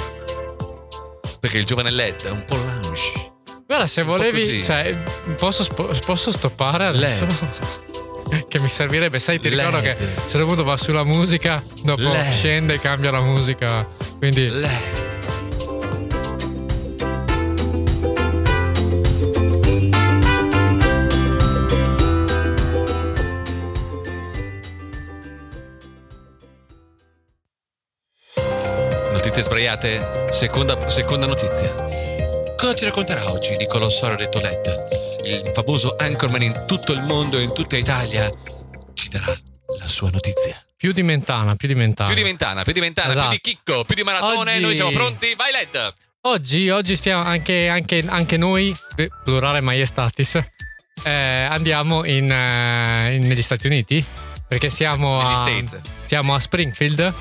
Perché 1.41 1.57
il 1.57 1.65
giovane 1.65 1.91
LED 1.91 2.21
è 2.23 2.29
un 2.29 2.45
po' 2.45 2.55
lounge. 2.55 3.31
Guarda, 3.67 3.87
se 3.87 4.03
volevi, 4.03 4.63
cioè, 4.63 4.95
posso, 5.37 5.65
posso 6.05 6.31
stoppare 6.31 6.85
adesso? 6.85 7.25
LED. 7.25 7.80
Che 8.47 8.59
mi 8.59 8.69
servirebbe. 8.69 9.19
Sai, 9.19 9.39
ti 9.39 9.49
ricordo 9.49 9.77
LED. 9.79 9.95
che 9.95 10.07
se 10.25 10.37
dovuto 10.37 10.63
va 10.63 10.77
sulla 10.77 11.03
musica, 11.03 11.63
dopo 11.83 12.01
LED. 12.01 12.31
scende 12.31 12.73
e 12.75 12.79
cambia 12.79 13.11
la 13.11 13.21
musica. 13.21 13.87
Quindi. 14.17 14.49
LED. 14.49 14.99
Notizie 29.11 29.43
sbagliate, 29.43 30.27
seconda, 30.31 30.89
seconda 30.89 31.25
notizia. 31.25 31.73
Cosa 32.57 32.73
ci 32.73 32.85
racconterà 32.85 33.31
oggi 33.31 33.55
Nicolò 33.55 33.89
Soro 33.89 34.15
detto 34.15 34.39
LED? 34.39 35.00
Il 35.25 35.51
famoso 35.53 35.95
anchorman 35.97 36.41
in 36.43 36.63
tutto 36.67 36.93
il 36.93 37.01
mondo 37.01 37.37
e 37.37 37.43
in 37.43 37.53
tutta 37.53 37.77
Italia, 37.77 38.31
ci 38.93 39.09
darà 39.09 39.37
la 39.79 39.87
sua 39.87 40.09
notizia. 40.09 40.61
Più 40.75 40.91
di 40.91 41.03
Mentana, 41.03 41.55
più 41.55 41.67
di 41.67 41.75
Mentana. 41.75 42.09
Più 42.09 42.17
di 42.17 42.23
Mentana, 42.23 42.63
più 42.63 42.73
di 42.73 42.79
Mentana, 42.79 43.11
esatto. 43.11 43.29
più 43.29 43.37
di 43.41 43.49
Chicco, 43.49 43.83
più 43.83 43.95
di 43.95 44.03
Maratone. 44.03 44.53
Oggi... 44.53 44.61
Noi 44.61 44.75
siamo 44.75 44.91
pronti, 44.91 45.33
vai 45.35 45.51
Led! 45.51 45.93
Oggi, 46.21 46.69
oggi 46.69 46.95
stiamo 46.95 47.23
anche, 47.23 47.67
anche, 47.67 48.03
anche 48.07 48.37
noi, 48.37 48.75
plurale 49.23 49.59
maiestatis, 49.59 50.39
eh, 51.03 51.11
andiamo 51.11 52.05
in, 52.05 52.25
in, 52.25 53.27
negli 53.27 53.41
Stati 53.41 53.67
Uniti 53.67 54.05
perché 54.51 54.69
siamo 54.69 55.21
a, 55.21 55.63
siamo 56.03 56.35
a 56.35 56.39
Springfield. 56.39 56.99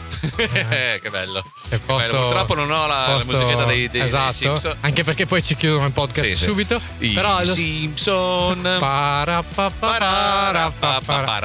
eh, 0.69 0.99
che 1.01 1.11
bello. 1.11 1.45
Che 1.69 1.79
bello. 1.87 2.23
Purtroppo 2.23 2.57
non 2.57 2.73
ho 2.73 2.89
la, 2.89 3.13
posto, 3.15 3.31
la 3.31 3.39
musichetta 3.39 3.65
dei, 3.67 3.89
dei, 3.89 4.01
esatto, 4.01 4.25
dei 4.25 4.35
Simpson. 4.35 4.77
Anche 4.81 5.05
perché 5.05 5.27
poi 5.27 5.41
ci 5.41 5.55
chiudono 5.55 5.87
il 5.87 5.93
podcast 5.93 6.29
sì, 6.29 6.35
subito. 6.35 6.81
I 6.99 7.11
Però 7.11 7.41
Simpson. 7.45 8.79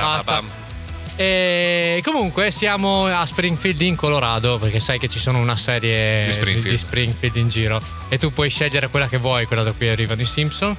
Basta. 0.01 0.41
E 1.17 2.01
comunque 2.03 2.49
siamo 2.49 3.05
a 3.05 3.23
Springfield 3.23 3.79
in 3.81 3.95
Colorado 3.95 4.57
perché 4.57 4.79
sai 4.79 4.97
che 4.97 5.07
ci 5.07 5.19
sono 5.19 5.37
una 5.37 5.55
serie 5.55 6.23
di 6.23 6.31
Springfield, 6.31 6.69
di 6.71 6.77
Springfield 6.79 7.35
in 7.35 7.47
giro 7.47 7.79
e 8.09 8.17
tu 8.17 8.33
puoi 8.33 8.49
scegliere 8.49 8.87
quella 8.89 9.07
che 9.07 9.17
vuoi, 9.17 9.45
quella 9.45 9.61
da 9.61 9.71
cui 9.71 9.87
arrivano 9.87 10.19
i 10.19 10.25
Simpson. 10.25 10.75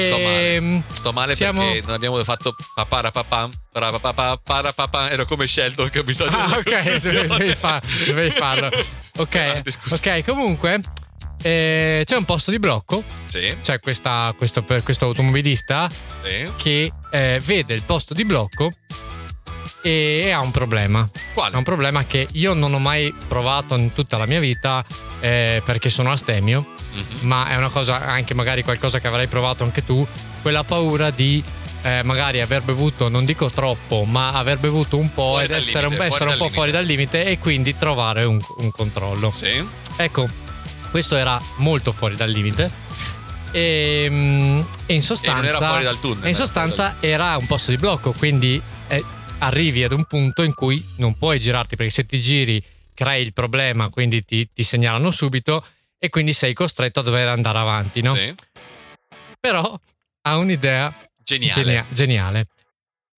Sto 0.00 0.18
male. 0.18 0.54
Ehm, 0.54 0.82
Sto 0.92 1.12
male 1.12 1.34
siamo... 1.34 1.62
perché 1.62 1.80
non 1.82 1.90
abbiamo 1.94 2.22
fatto 2.24 2.54
papara 2.74 3.10
papam, 3.10 3.50
para 3.70 4.72
papam, 4.72 5.08
ero 5.10 5.24
come 5.24 5.46
Sheldon 5.46 5.90
che 5.90 6.00
ho 6.00 6.04
bisogno 6.04 6.36
ah, 6.36 6.46
di 6.46 6.70
ok, 6.70 7.26
dovevi, 7.28 7.54
far, 7.54 7.82
dovevi 8.06 8.30
farlo. 8.30 8.70
Ok, 9.16 9.36
Avanti, 9.36 9.72
ok, 9.90 10.24
comunque 10.24 10.80
eh, 11.42 12.02
c'è 12.06 12.16
un 12.16 12.24
posto 12.24 12.50
di 12.50 12.58
blocco. 12.58 13.02
Sì. 13.26 13.54
C'è 13.62 13.78
questa, 13.80 14.34
questo, 14.36 14.64
questo 14.82 15.04
automobilista 15.04 15.90
sì. 16.22 16.50
che 16.56 16.92
eh, 17.10 17.40
vede 17.44 17.74
il 17.74 17.82
posto 17.82 18.14
di 18.14 18.24
blocco 18.24 18.70
e 19.82 20.30
ha 20.30 20.40
un 20.40 20.50
problema. 20.50 21.06
Quale? 21.34 21.54
Ha 21.54 21.58
un 21.58 21.64
problema 21.64 22.04
che 22.04 22.26
io 22.32 22.54
non 22.54 22.72
ho 22.72 22.78
mai 22.78 23.14
provato 23.28 23.74
in 23.74 23.92
tutta 23.92 24.16
la 24.16 24.24
mia 24.24 24.40
vita 24.40 24.82
eh, 25.20 25.60
perché 25.62 25.90
sono 25.90 26.10
astemio, 26.10 26.72
mm-hmm. 26.94 27.26
ma 27.26 27.48
è 27.48 27.56
una 27.56 27.70
cosa, 27.70 28.04
anche 28.04 28.34
magari 28.34 28.62
qualcosa 28.62 29.00
che 29.00 29.06
avrai 29.06 29.26
provato 29.26 29.64
anche 29.64 29.84
tu, 29.84 30.06
quella 30.42 30.64
paura 30.64 31.10
di 31.10 31.42
eh, 31.84 32.02
magari 32.02 32.40
aver 32.40 32.62
bevuto, 32.62 33.08
non 33.08 33.24
dico 33.24 33.50
troppo, 33.50 34.04
ma 34.04 34.32
aver 34.32 34.58
bevuto 34.58 34.96
un 34.96 35.12
po' 35.12 35.32
fuori 35.32 35.44
ed 35.44 35.50
essere, 35.50 35.86
limite, 35.86 36.00
un, 36.00 36.06
essere 36.06 36.24
un 36.24 36.30
po' 36.30 36.36
limite. 36.36 36.54
fuori 36.54 36.70
dal 36.70 36.84
limite 36.84 37.24
e 37.26 37.38
quindi 37.38 37.76
trovare 37.76 38.24
un, 38.24 38.40
un 38.58 38.70
controllo. 38.70 39.30
Sì. 39.30 39.62
Ecco, 39.96 40.26
questo 40.90 41.16
era 41.16 41.40
molto 41.56 41.92
fuori 41.92 42.16
dal 42.16 42.30
limite. 42.30 42.72
E, 43.50 44.04
ehm, 44.06 44.66
e 44.86 44.94
in 44.94 45.02
sostanza, 45.02 45.38
e 45.38 45.42
non 45.42 45.44
era 45.44 45.68
fuori 45.68 45.84
dal 45.84 46.00
tunnel. 46.00 46.26
in 46.26 46.34
sostanza 46.34 46.96
era 47.00 47.36
un 47.36 47.46
posto 47.46 47.70
di 47.70 47.76
blocco, 47.76 48.12
quindi 48.12 48.60
eh, 48.88 49.04
arrivi 49.38 49.84
ad 49.84 49.92
un 49.92 50.04
punto 50.04 50.42
in 50.42 50.54
cui 50.54 50.82
non 50.96 51.18
puoi 51.18 51.38
girarti 51.38 51.76
perché 51.76 51.92
se 51.92 52.06
ti 52.06 52.18
giri 52.18 52.62
crei 52.94 53.22
il 53.22 53.32
problema, 53.32 53.90
quindi 53.90 54.24
ti, 54.24 54.48
ti 54.54 54.62
segnalano 54.62 55.10
subito 55.10 55.62
e 56.04 56.10
quindi 56.10 56.34
sei 56.34 56.52
costretto 56.52 57.00
a 57.00 57.02
dover 57.02 57.28
andare 57.28 57.56
avanti, 57.56 58.02
no? 58.02 58.14
Sì. 58.14 58.34
Però 59.40 59.80
ha 60.20 60.36
un'idea 60.36 60.92
geniale. 61.16 61.62
Genia- 61.62 61.86
geniale. 61.88 62.46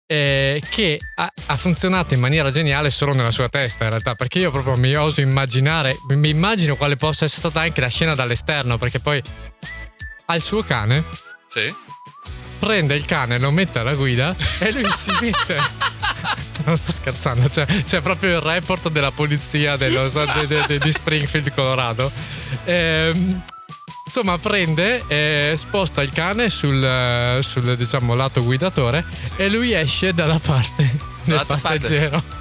Eh, 0.06 0.62
che 0.70 1.00
ha, 1.16 1.28
ha, 1.46 1.56
funzionato 1.56 2.14
in 2.14 2.20
maniera 2.20 2.52
geniale 2.52 2.90
solo 2.90 3.12
nella 3.12 3.32
sua 3.32 3.48
testa 3.48 3.82
in 3.82 3.90
realtà 3.90 4.14
perché 4.14 4.38
io 4.38 4.52
proprio 4.52 4.76
mi 4.76 4.94
oso 4.94 5.20
immaginare 5.20 5.96
mi 6.10 6.28
immagino 6.28 6.76
quale 6.76 6.94
possa 6.94 7.24
essere 7.24 7.40
stata 7.40 7.62
anche 7.62 7.80
la 7.80 7.88
scena 7.88 8.14
dall'esterno 8.14 8.78
perché 8.78 9.00
poi 9.00 9.20
ha 10.26 10.36
il 10.36 10.42
suo 10.42 10.62
cane 10.62 11.02
sì 11.48 11.74
prende 12.60 12.94
il 12.94 13.04
cane 13.04 13.38
lo 13.38 13.50
mette 13.50 13.80
alla 13.80 13.96
guida 13.96 14.36
e 14.60 14.70
lui 14.70 14.88
si 14.92 15.10
mette 15.20 15.56
non 16.66 16.76
sto 16.76 16.92
scherzando, 16.92 17.48
cioè, 17.48 17.64
c'è 17.64 18.00
proprio 18.00 18.36
il 18.36 18.42
report 18.42 18.90
della 18.90 19.12
polizia 19.12 19.76
dello, 19.76 20.08
de, 20.46 20.64
de, 20.66 20.78
di 20.78 20.92
Springfield, 20.92 21.52
Colorado. 21.54 22.10
Ehm, 22.64 23.42
insomma 24.04 24.38
prende 24.38 25.02
e 25.08 25.54
sposta 25.56 26.02
il 26.02 26.12
cane 26.12 26.48
sul, 26.48 27.38
sul 27.40 27.76
diciamo, 27.76 28.14
lato 28.14 28.42
guidatore 28.44 29.04
e 29.34 29.48
lui 29.48 29.72
esce 29.72 30.14
dalla 30.14 30.38
parte 30.38 30.96
del 31.24 31.42
passeggero 31.44 32.20
parte. 32.20 32.34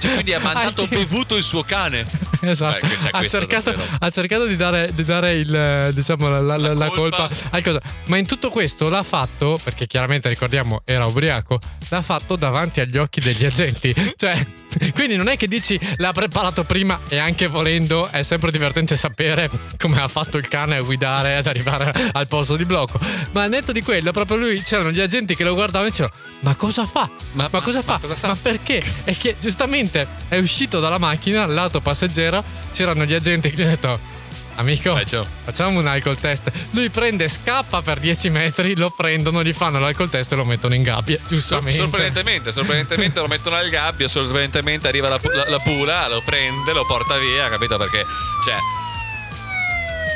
Cioè, 0.00 0.12
quindi 0.12 0.34
ha 0.34 0.40
mandato 0.44 0.82
Anche... 0.82 0.96
bevuto 0.96 1.36
il 1.36 1.42
suo 1.42 1.62
cane 1.62 2.06
esatto. 2.48 2.86
Eh, 2.86 3.08
ha, 3.10 3.26
cercato, 3.26 3.74
ha, 3.98 4.10
cercato, 4.10 4.46
di 4.46 4.56
dare, 4.56 4.92
di 4.94 5.04
dare 5.04 5.32
il, 5.32 5.90
diciamo, 5.92 6.28
la, 6.28 6.56
la, 6.56 6.74
la, 6.74 6.86
colpa, 6.88 7.28
cosa 7.62 7.80
ma 8.06 8.16
in 8.16 8.26
tutto 8.26 8.50
questo 8.50 8.88
l'ha 8.88 9.02
fatto 9.02 9.58
perché 9.62 9.86
chiaramente 9.86 10.28
ricordiamo 10.28 10.82
era 10.84 11.06
ubriaco 11.06 11.60
l'ha 11.88 12.02
fatto 12.02 12.36
davanti 12.36 12.80
agli 12.80 12.96
occhi 12.96 13.20
degli 13.20 13.44
agenti. 13.44 13.94
Cioè 14.20 14.46
quindi 14.92 15.16
non 15.16 15.28
è 15.28 15.36
che 15.36 15.46
dici 15.46 15.78
l'ha 15.96 16.12
preparato 16.12 16.64
prima 16.64 17.00
e 17.08 17.18
anche 17.18 17.46
volendo 17.46 18.08
è 18.08 18.22
sempre 18.22 18.50
divertente 18.50 18.96
sapere 18.96 19.50
come 19.78 20.00
ha 20.00 20.08
fatto 20.08 20.36
il 20.36 20.46
cane 20.46 20.76
a 20.76 20.82
guidare 20.82 21.36
ad 21.36 21.46
arrivare 21.46 21.92
al 22.12 22.28
posto 22.28 22.56
di 22.56 22.64
blocco. 22.64 22.98
Ma 23.32 23.42
al 23.42 23.48
netto 23.50 23.72
di 23.72 23.82
quello 23.82 24.10
proprio 24.12 24.36
lui 24.36 24.62
c'erano 24.62 24.90
gli 24.90 25.00
agenti 25.00 25.34
che 25.34 25.44
lo 25.44 25.54
guardavano 25.54 25.88
e 25.88 25.90
dicevano 25.90 26.14
ma 26.40 26.56
cosa 26.56 26.86
fa? 26.86 27.10
Ma, 27.32 27.48
ma 27.50 27.60
cosa 27.60 27.82
fa? 27.82 27.98
Ma, 28.00 28.08
cosa 28.08 28.28
ma 28.28 28.36
perché? 28.36 28.82
E 29.04 29.16
che 29.16 29.36
giustamente 29.38 30.06
è 30.28 30.38
uscito 30.38 30.80
dalla 30.80 30.98
macchina 30.98 31.46
lato 31.46 31.80
passeggero 31.80 32.29
c'erano 32.72 33.04
gli 33.04 33.14
agenti 33.14 33.50
che 33.50 33.56
gli 33.56 33.62
hanno 33.62 33.70
detto 33.70 34.18
Amico, 34.60 34.92
Beh, 34.92 35.06
facciamo 35.44 35.78
un 35.78 35.86
alcol 35.86 36.18
test. 36.18 36.50
Lui 36.72 36.90
prende, 36.90 37.28
scappa 37.28 37.80
per 37.80 37.98
10 37.98 38.28
metri, 38.28 38.76
lo 38.76 38.92
prendono, 38.94 39.42
gli 39.42 39.54
fanno 39.54 39.78
l'alcol 39.78 40.10
test 40.10 40.32
e 40.32 40.36
lo 40.36 40.44
mettono 40.44 40.74
in 40.74 40.82
gabbia. 40.82 41.18
Giustamente. 41.26 41.72
Sor- 41.72 41.88
sorprendentemente, 41.88 42.52
sorprendentemente 42.52 43.20
lo 43.20 43.26
mettono 43.26 43.58
in 43.62 43.70
gabbia, 43.70 44.06
sorprendentemente 44.06 44.86
arriva 44.86 45.08
la, 45.08 45.18
la, 45.22 45.48
la, 45.48 45.58
pula, 45.60 46.08
lo 46.08 46.22
prende, 46.26 46.74
lo 46.74 46.84
porta 46.84 47.16
via, 47.16 47.48
capito? 47.48 47.78
Perché, 47.78 48.04
cioè. 48.44 48.56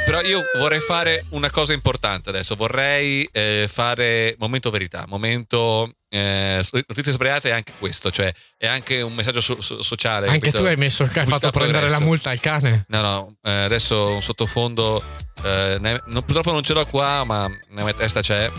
Però 0.04 0.20
io 0.20 0.42
vorrei 0.58 0.80
fare 0.80 1.24
una 1.30 1.50
cosa 1.50 1.72
importante 1.72 2.28
adesso. 2.28 2.54
Vorrei 2.56 3.26
eh, 3.32 3.66
fare 3.72 4.34
momento 4.38 4.70
verità, 4.70 5.04
momento 5.08 5.90
eh, 6.10 6.62
notizie 6.86 7.12
sbagliate 7.12 7.48
è 7.48 7.52
anche 7.52 7.72
questo, 7.78 8.10
cioè 8.10 8.32
è 8.56 8.66
anche 8.66 9.00
un 9.00 9.14
messaggio 9.14 9.40
so- 9.40 9.60
so- 9.60 9.82
sociale. 9.82 10.26
Anche 10.26 10.40
capito? 10.50 10.58
tu 10.58 10.64
hai 10.68 10.76
messo 10.76 11.02
il 11.04 11.10
cane, 11.10 11.26
fatto 11.30 11.50
prendere 11.50 11.88
la 11.88 12.00
multa 12.00 12.30
al 12.30 12.38
cane. 12.38 12.84
No, 12.88 13.00
no, 13.00 13.36
eh, 13.42 13.50
adesso 13.50 14.12
un 14.12 14.22
sottofondo, 14.22 15.02
eh, 15.42 15.78
ne, 15.80 16.02
no, 16.06 16.22
purtroppo 16.22 16.52
non 16.52 16.62
ce 16.62 16.74
l'ho 16.74 16.84
qua, 16.86 17.24
ma 17.24 17.48
nella 17.70 17.84
mia 17.84 17.94
testa 17.94 18.20
c'è. 18.20 18.50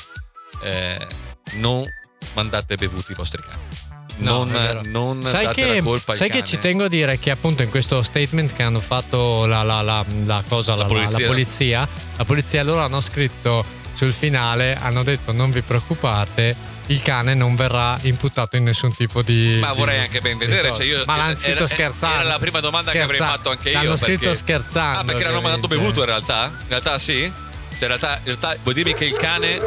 Eh, 0.64 1.08
non 1.54 1.86
mandate 2.34 2.76
bevuti 2.76 3.12
i 3.12 3.16
vostri 3.16 3.42
cani. 3.42 3.85
Non, 4.18 4.50
no, 4.50 4.82
non 4.84 5.24
sai 5.26 5.46
date 5.46 5.62
che, 5.62 5.76
la 5.76 5.82
colpa 5.82 6.14
sai 6.14 6.30
che 6.30 6.42
ci 6.42 6.58
tengo 6.58 6.86
a 6.86 6.88
dire 6.88 7.20
che 7.20 7.32
appunto 7.32 7.64
in 7.64 7.70
questo 7.70 8.02
statement 8.02 8.54
che 8.54 8.64
hanno 8.64 8.80
fatto 8.80 9.46
la, 9.46 9.62
la, 9.62 9.82
la, 9.82 10.06
la 10.24 10.44
cosa, 10.48 10.76
la, 10.76 10.86
polizia. 10.86 11.20
la 11.20 11.28
polizia, 11.28 11.88
la 12.16 12.24
polizia 12.24 12.64
loro 12.64 12.80
hanno 12.80 13.02
scritto 13.02 13.66
sul 13.94 14.14
finale, 14.14 14.78
hanno 14.80 15.04
detto 15.04 15.34
non 15.34 15.52
vi 15.52 15.62
preoccupate 15.62 16.74
il 16.88 17.02
cane 17.02 17.34
non 17.34 17.56
verrà 17.56 17.98
imputato 18.04 18.58
in 18.58 18.64
nessun 18.64 18.94
tipo 18.94 19.22
di. 19.22 19.58
Ma 19.60 19.74
vorrei 19.74 20.00
anche 20.00 20.22
ben 20.22 20.38
vedere. 20.38 20.74
Cioè 20.74 20.86
io, 20.86 21.04
ma 21.06 21.16
l'hanno 21.16 21.38
scritto 21.38 21.58
era, 21.58 21.68
scherzando. 21.68 22.16
Era 22.20 22.28
la 22.28 22.38
prima 22.38 22.60
domanda 22.60 22.90
scherzando. 22.92 23.18
che 23.18 23.24
avrei 23.24 23.36
fatto 23.36 23.50
anche 23.50 23.70
io. 23.70 23.74
L'hanno 23.76 23.98
perché... 23.98 24.18
scritto 24.18 24.34
scherzando. 24.34 25.00
Ah, 25.00 25.04
perché 25.04 25.24
l'hanno 25.24 25.42
mandato 25.42 25.68
bevuto 25.68 26.02
in 26.02 26.06
realtà? 26.06 26.52
In 26.52 26.68
realtà 26.68 27.00
sì? 27.00 27.32
Cioè, 27.78 27.82
in 27.82 27.88
realtà, 27.88 28.18
in 28.18 28.26
realtà 28.26 28.56
vuoi 28.64 28.74
dirmi 28.74 28.94
che 28.94 29.06
il 29.06 29.18
cane. 29.18 29.60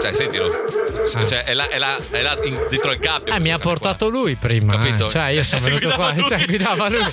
Cioè, 0.00 0.12
sentilo. 0.12 0.50
Ah. 1.14 1.24
Cioè, 1.24 1.44
è 1.44 1.54
là, 1.54 1.68
è 1.68 1.78
là, 1.78 1.98
è 2.10 2.22
là 2.22 2.38
in, 2.44 2.66
dietro 2.68 2.90
al 2.90 2.98
gabbio. 2.98 3.34
Eh, 3.34 3.40
mi 3.40 3.52
ha 3.52 3.58
portato 3.58 4.08
qua. 4.08 4.18
lui 4.18 4.34
prima. 4.36 4.76
Capito? 4.76 5.06
Eh. 5.06 5.10
Cioè, 5.10 5.26
io 5.28 5.42
sono 5.42 5.62
venuto 5.62 5.90
qua. 5.94 6.14
Cioè, 6.28 6.44
guidava 6.44 6.88
lui. 6.88 7.04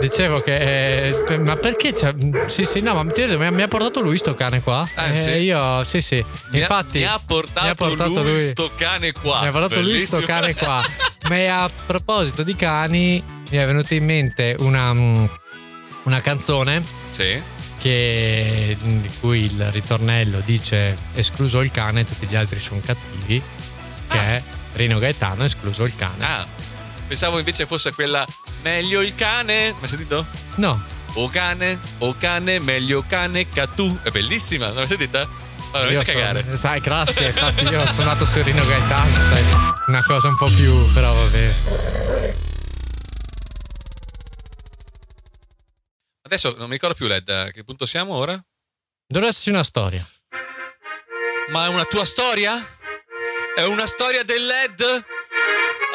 Dicevo 0.00 0.40
che. 0.40 1.08
Eh, 1.26 1.38
ma 1.38 1.56
perché? 1.56 1.94
Sì, 2.48 2.64
sì, 2.64 2.80
no, 2.80 2.94
ma 2.94 3.02
mi, 3.02 3.12
mi 3.50 3.62
ha 3.62 3.68
portato 3.68 4.00
lui 4.00 4.18
sto 4.18 4.34
cane 4.34 4.62
qua. 4.62 4.88
Ah, 4.94 5.08
eh, 5.08 5.16
sì? 5.16 5.30
Io, 5.30 5.84
sì, 5.84 6.00
sì. 6.00 6.24
Mi 6.50 6.60
Infatti. 6.60 6.98
Mi 6.98 7.04
ha 7.04 7.20
portato, 7.24 7.64
mi 7.64 7.70
ha 7.70 7.74
portato 7.74 8.22
lui, 8.22 8.32
lui 8.32 8.40
sto 8.40 8.70
cane 8.76 9.12
qua. 9.12 9.40
Mi 9.42 9.48
ha 9.48 9.50
portato 9.50 9.74
Bellissimo. 9.76 10.18
lui 10.18 10.24
sto 10.24 10.32
cane 10.32 10.54
qua. 10.54 10.82
ma 11.28 11.62
a 11.62 11.70
proposito 11.86 12.42
di 12.42 12.54
cani, 12.56 13.22
mi 13.50 13.56
è 13.56 13.64
venuta 13.66 13.94
in 13.94 14.04
mente 14.04 14.56
una, 14.58 14.92
mm, 14.92 15.24
una 16.04 16.20
canzone. 16.20 16.82
Sì. 17.10 17.60
Che, 17.82 18.76
di 18.80 19.10
cui 19.18 19.44
il 19.44 19.70
ritornello 19.72 20.40
dice 20.44 20.96
escluso 21.14 21.60
il 21.62 21.72
cane, 21.72 22.06
tutti 22.06 22.26
gli 22.26 22.36
altri 22.36 22.60
sono 22.60 22.80
cattivi. 22.84 23.42
Che 24.06 24.18
ah. 24.18 24.22
è 24.22 24.42
Rino 24.74 24.98
Gaetano, 24.98 25.44
escluso 25.44 25.82
il 25.82 25.96
cane. 25.96 26.24
Ah, 26.24 26.46
pensavo 27.08 27.38
invece 27.38 27.66
fosse 27.66 27.92
quella 27.92 28.24
Meglio 28.62 29.00
il 29.00 29.14
cane. 29.14 29.74
Hai 29.80 29.88
sentito? 29.88 30.24
No. 30.56 30.80
O 31.14 31.28
cane, 31.28 31.78
o 31.98 32.14
cane, 32.18 32.58
meglio 32.60 33.04
cane 33.06 33.46
tu. 33.74 33.98
È 34.02 34.10
bellissima, 34.10 34.66
non 34.66 34.76
l'hai 34.76 34.86
sentita? 34.86 35.26
Allora, 35.72 35.90
io 35.90 36.02
cagare. 36.02 36.42
Sono, 36.44 36.56
sai, 36.56 36.80
grazie. 36.80 37.26
Infatti, 37.34 37.64
io 37.64 37.84
sono 37.92 38.06
nato 38.06 38.24
su 38.24 38.40
Rino 38.42 38.64
Gaetano, 38.64 39.20
sai, 39.26 39.44
una 39.88 40.02
cosa 40.04 40.28
un 40.28 40.36
po' 40.36 40.46
più. 40.46 40.92
però 40.92 41.12
vabbè. 41.12 42.50
Adesso 46.32 46.54
non 46.56 46.68
mi 46.68 46.72
ricordo 46.76 46.94
più, 46.94 47.08
Led. 47.08 47.28
A 47.28 47.50
che 47.50 47.62
punto 47.62 47.84
siamo 47.84 48.14
ora? 48.14 48.32
Dovrebbe 49.06 49.32
esserci 49.32 49.50
una 49.50 49.62
storia. 49.62 50.02
Ma 51.48 51.66
è 51.66 51.68
una 51.68 51.84
tua 51.84 52.06
storia? 52.06 52.56
È 53.54 53.64
una 53.64 53.84
storia 53.84 54.24
del 54.24 54.46
LED? 54.46 55.04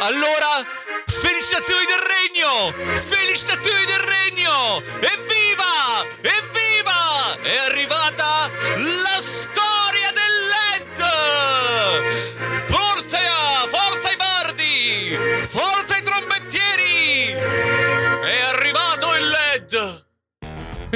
Allora, 0.01 0.63
felicitazioni 1.07 1.85
del 1.85 2.03
regno! 2.05 2.97
Felicitazioni 2.99 3.83
del 3.85 3.97
regno! 3.97 4.83
Evviva! 4.99 6.05
Evviva! 6.21 7.41
È 7.41 7.57
arrivata 7.57 8.06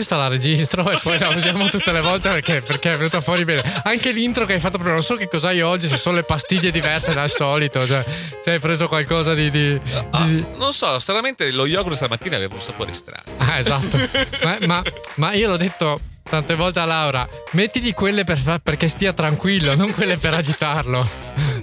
Questa 0.02 0.18
la 0.18 0.30
registro 0.30 0.90
e 0.90 0.98
poi 0.98 1.20
la 1.20 1.28
usiamo 1.28 1.70
tutte 1.70 1.92
le 1.92 2.02
volte 2.02 2.28
perché, 2.30 2.64
perché, 2.64 2.94
è 2.94 2.98
venuta 2.98 3.22
fuori 3.22 3.46
bene. 3.46 3.62
Anche 3.84 4.10
l'intro 4.10 4.46
che 4.46 4.54
hai 4.54 4.60
fatto 4.60 4.80
prima, 4.80 4.94
non 4.94 5.04
so 5.04 5.14
che 5.14 5.28
cos'hai 5.28 5.62
oggi, 5.62 5.88
se 5.88 5.98
sono 5.98 6.16
le 6.16 6.24
pastiglie 6.24 6.72
diverse 6.72 7.14
dal 7.14 7.30
solito. 7.30 7.86
Cioè, 7.86 8.04
hai 8.46 8.58
preso 8.58 8.88
qualcosa 8.88 9.36
di. 9.36 9.52
di, 9.52 9.80
ah, 10.10 10.26
di... 10.26 10.44
Non 10.56 10.74
so, 10.74 10.98
stranamente 10.98 11.52
lo 11.52 11.68
yogurt 11.68 11.96
stamattina 11.96 12.36
aveva 12.36 12.56
un 12.56 12.62
sapore 12.62 12.94
strano. 12.94 13.22
Ah, 13.38 13.60
esatto. 13.60 13.96
ma, 14.42 14.58
ma, 14.66 14.84
ma, 15.18 15.34
io 15.34 15.50
l'ho 15.50 15.58
detto 15.58 16.00
tante 16.24 16.56
volte 16.56 16.80
a 16.80 16.86
Laura: 16.86 17.30
mettigli 17.52 17.94
quelle 17.94 18.24
per, 18.24 18.60
perché 18.64 18.88
stia 18.88 19.14
tranquillo, 19.14 19.76
non 19.76 19.94
quelle 19.94 20.18
per 20.18 20.34
agitarlo. 20.34 21.08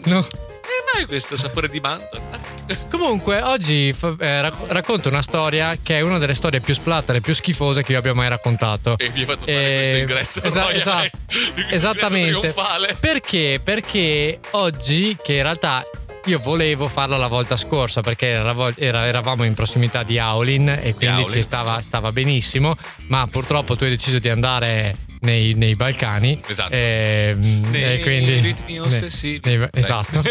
No. 0.05 0.21
E 0.21 0.85
mai 0.95 1.07
questo 1.07 1.37
sapore 1.37 1.69
di 1.69 1.81
mandorla? 1.81 2.48
Comunque, 2.91 3.41
oggi 3.41 3.95
eh, 4.19 4.53
racconto 4.69 5.09
una 5.09 5.23
storia 5.23 5.77
che 5.83 5.99
è 5.99 6.01
una 6.01 6.19
delle 6.19 6.35
storie 6.35 6.61
più 6.61 6.75
splatter 6.75 7.17
e 7.17 7.21
più 7.21 7.35
schifose 7.35 7.83
che 7.83 7.93
io 7.93 7.99
abbia 7.99 8.15
mai 8.15 8.29
raccontato. 8.29 8.97
E 8.99 9.11
mi 9.11 9.21
hai 9.21 9.25
fatto 9.25 9.45
fare 9.45 9.75
questo 9.75 9.97
ingresso. 9.97 10.43
Esa- 10.43 10.73
esatto, 10.73 11.19
esattamente. 11.71 12.55
Perché? 13.01 13.61
Perché 13.63 14.41
oggi, 14.53 15.17
che 15.23 15.35
in 15.35 15.43
realtà 15.43 15.85
io 16.27 16.39
volevo 16.39 16.89
farla 16.89 17.17
la 17.17 17.27
volta 17.27 17.57
scorsa 17.57 18.03
perché 18.03 18.27
era, 18.27 18.55
era, 18.77 19.07
eravamo 19.07 19.45
in 19.45 19.55
prossimità 19.55 20.03
di 20.03 20.19
Aulin 20.19 20.69
e 20.69 20.95
quindi 20.95 21.27
ci 21.29 21.41
stava, 21.41 21.81
stava, 21.81 22.13
benissimo, 22.13 22.77
ma 23.07 23.27
purtroppo 23.31 23.77
tu 23.77 23.85
hai 23.85 23.91
deciso 23.91 24.19
di 24.19 24.29
andare 24.29 24.95
nei, 25.21 25.55
nei 25.55 25.75
Balcani. 25.75 26.41
Esatto. 26.47 26.73
E, 26.73 27.35
ehm, 27.35 27.71
nei 27.71 28.01
e 28.01 28.03
quindi, 28.03 28.41
ritmi 28.41 28.79
ossessivi. 28.79 29.41
Nei, 29.45 29.69
esatto. 29.73 30.23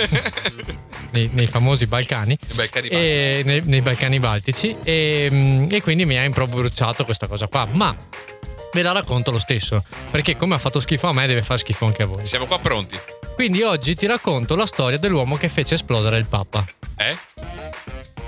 nei, 1.12 1.30
nei, 1.34 1.48
famosi 1.48 1.86
Balcani. 1.88 2.38
Balcani 2.54 2.88
e, 2.88 3.42
nei, 3.46 3.62
nei, 3.66 3.82
Balcani 3.82 4.20
Baltici. 4.20 4.76
E, 4.84 5.28
mm, 5.32 5.68
e 5.72 5.82
quindi 5.82 6.06
mi 6.06 6.18
ha 6.18 6.30
bruciato 6.30 7.06
questa 7.06 7.28
cosa 7.28 7.48
qua. 7.48 7.68
Ma 7.72 7.96
ve 8.74 8.82
la 8.82 8.92
racconto 8.92 9.32
lo 9.32 9.40
stesso. 9.40 9.84
Perché 10.12 10.36
come 10.36 10.56
ha 10.56 10.60
fatto 10.60 10.80
schifo 10.80 11.08
a 11.08 11.14
me, 11.14 11.28
deve 11.28 11.42
fare 11.42 11.60
schifo 11.60 11.86
anche 11.86 12.04
a 12.04 12.06
voi. 12.06 12.26
Siamo 12.26 12.46
qua 12.46 12.60
pronti. 12.60 13.00
Quindi 13.36 13.62
oggi 13.64 13.96
ti 13.96 14.06
racconto 14.06 14.56
la 14.56 14.66
storia 14.66 14.98
dell'uomo 14.98 15.38
che 15.38 15.50
fece 15.50 15.76
esplodere 15.76 16.18
il 16.18 16.28
Papa. 16.28 16.66
Eh? 16.98 17.18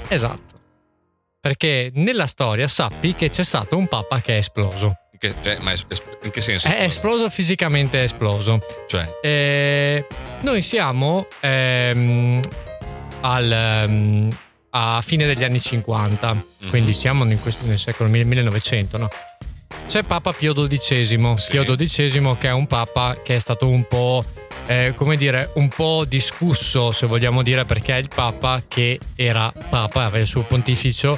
Esatto. 0.08 0.58
Perché 1.40 1.92
nella 1.96 2.28
storia 2.28 2.68
sappi 2.68 3.16
che 3.16 3.30
c'è 3.30 3.44
stato 3.44 3.78
un 3.78 3.88
Papa 3.88 4.20
che 4.22 4.36
è 4.36 4.38
esploso. 4.38 4.99
Che, 5.20 5.34
cioè, 5.42 5.58
ma 5.60 5.74
in 6.24 6.32
che 6.32 6.40
senso? 6.40 6.70
È 6.70 6.84
esploso 6.84 7.30
fisicamente, 7.30 8.00
è 8.00 8.04
esploso. 8.04 8.62
Cioè? 8.88 9.20
Eh, 9.22 10.08
noi 10.42 10.62
siamo 10.62 11.28
ehm, 11.42 12.40
al, 13.20 13.86
um, 13.86 14.30
a 14.70 15.02
fine 15.06 15.26
degli 15.26 15.44
anni 15.44 15.60
50, 15.60 16.34
mm-hmm. 16.34 16.70
quindi 16.70 16.94
siamo 16.94 17.26
in 17.30 17.42
questo, 17.42 17.66
nel 17.66 17.78
secolo 17.78 18.10
1900, 18.10 18.98
no? 18.98 19.10
c'è 19.90 20.04
Papa 20.04 20.32
Pio 20.32 20.54
XII, 20.54 21.36
Sì. 21.38 21.52
Pio 21.52 21.76
XII 21.76 22.38
che 22.38 22.48
è 22.48 22.54
un 22.54 22.68
papa 22.68 23.18
che 23.22 23.36
è 23.36 23.40
stato 23.40 23.68
un 23.68 23.86
po', 23.88 24.24
eh, 24.68 24.94
come 24.96 25.18
dire, 25.18 25.50
un 25.56 25.68
po' 25.68 26.06
discusso, 26.08 26.92
se 26.92 27.08
vogliamo 27.08 27.42
dire, 27.42 27.66
perché 27.66 27.96
è 27.96 27.98
il 27.98 28.08
papa 28.08 28.62
che 28.66 29.00
era 29.16 29.52
papa, 29.70 30.04
aveva 30.04 30.20
il 30.20 30.28
suo 30.28 30.44
pontificio 30.44 31.18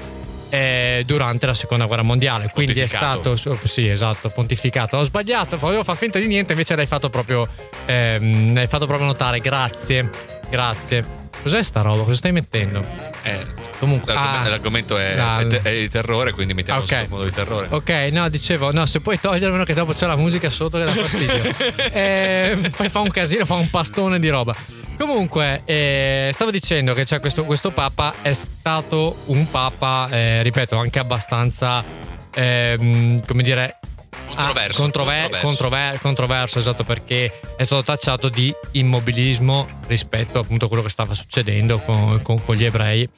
eh, 0.52 1.04
durante 1.06 1.46
la 1.48 1.54
seconda 1.56 1.86
guerra 1.86 2.04
mondiale. 2.04 2.50
Quindi 2.54 2.80
è 2.80 2.86
stato, 2.88 3.36
sì, 3.64 3.88
esatto, 3.88 4.30
pontificato. 4.30 4.98
Ho 4.98 5.04
sbagliato, 5.04 5.58
volevo 5.58 5.84
far 5.84 5.96
finta 5.98 6.20
di 6.20 6.28
niente, 6.28 6.52
invece 6.52 6.76
l'hai 6.76 6.86
fatto 6.86 7.10
proprio, 7.10 7.48
ehm, 7.86 8.54
l'hai 8.54 8.68
fatto 8.68 8.86
proprio 8.86 9.08
notare. 9.08 9.40
Grazie, 9.40 10.10
grazie. 10.50 11.20
Cos'è 11.42 11.64
sta 11.64 11.82
roba? 11.82 12.04
Cosa 12.04 12.16
stai 12.18 12.32
mettendo? 12.34 12.86
Eh, 13.24 13.40
Comunque, 13.80 14.14
l'argom- 14.14 14.46
ah, 14.46 14.50
l'argomento 14.50 14.98
è, 14.98 15.16
la- 15.16 15.40
è 15.40 15.48
te- 15.48 15.62
è 15.64 15.72
di 15.72 15.90
terrore, 15.90 16.34
quindi 16.34 16.54
mettiamo 16.54 16.82
Ok. 16.82 16.88
sottofondo 16.90 17.26
di 17.26 17.32
terrore. 17.32 17.68
Ok, 17.72 17.90
no, 18.12 18.30
dicevo, 18.30 18.72
no, 18.72 18.86
se 18.86 19.00
puoi 19.00 19.20
togliermelo 19.20 19.64
che 19.64 19.74
dopo 19.74 19.94
c'è 19.94 20.06
la 20.06 20.16
musica 20.16 20.50
sotto 20.52 20.78
che 20.78 20.84
dà 20.84 20.92
fastidio. 20.92 21.42
eh, 21.94 22.72
poi 22.76 22.90
fa 22.90 23.00
un 23.00 23.10
casino, 23.10 23.46
fa 23.46 23.56
un 23.56 23.70
pastone 23.72 24.20
di 24.20 24.30
roba. 24.30 24.56
Comunque, 25.02 25.64
eh, 25.66 26.30
stavo 26.32 26.52
dicendo 26.52 26.94
che 26.94 27.06
c'è 27.06 27.20
questo, 27.20 27.44
questo 27.44 27.72
papa 27.72 28.14
è 28.22 28.34
stato 28.34 29.16
un 29.26 29.50
papa, 29.50 30.08
eh, 30.12 30.44
ripeto, 30.44 30.78
anche 30.78 31.00
abbastanza, 31.00 31.84
ehm, 32.36 33.26
come 33.26 33.42
dire... 33.42 33.80
Controverso, 34.28 34.80
ah, 34.80 34.84
controver- 34.84 35.22
controverso. 35.22 35.48
controver- 35.48 36.02
controverso, 36.02 36.60
esatto, 36.60 36.84
perché 36.84 37.34
è 37.58 37.64
stato 37.64 37.82
tacciato 37.82 38.30
di 38.30 38.54
immobilismo 38.74 39.66
rispetto 39.88 40.38
appunto 40.38 40.66
a 40.66 40.68
quello 40.68 40.84
che 40.84 40.90
stava 40.90 41.16
succedendo 41.16 41.80
con, 41.80 42.22
con- 42.22 42.40
con 42.46 42.56
gli 42.56 42.64
ebrei 42.64 43.10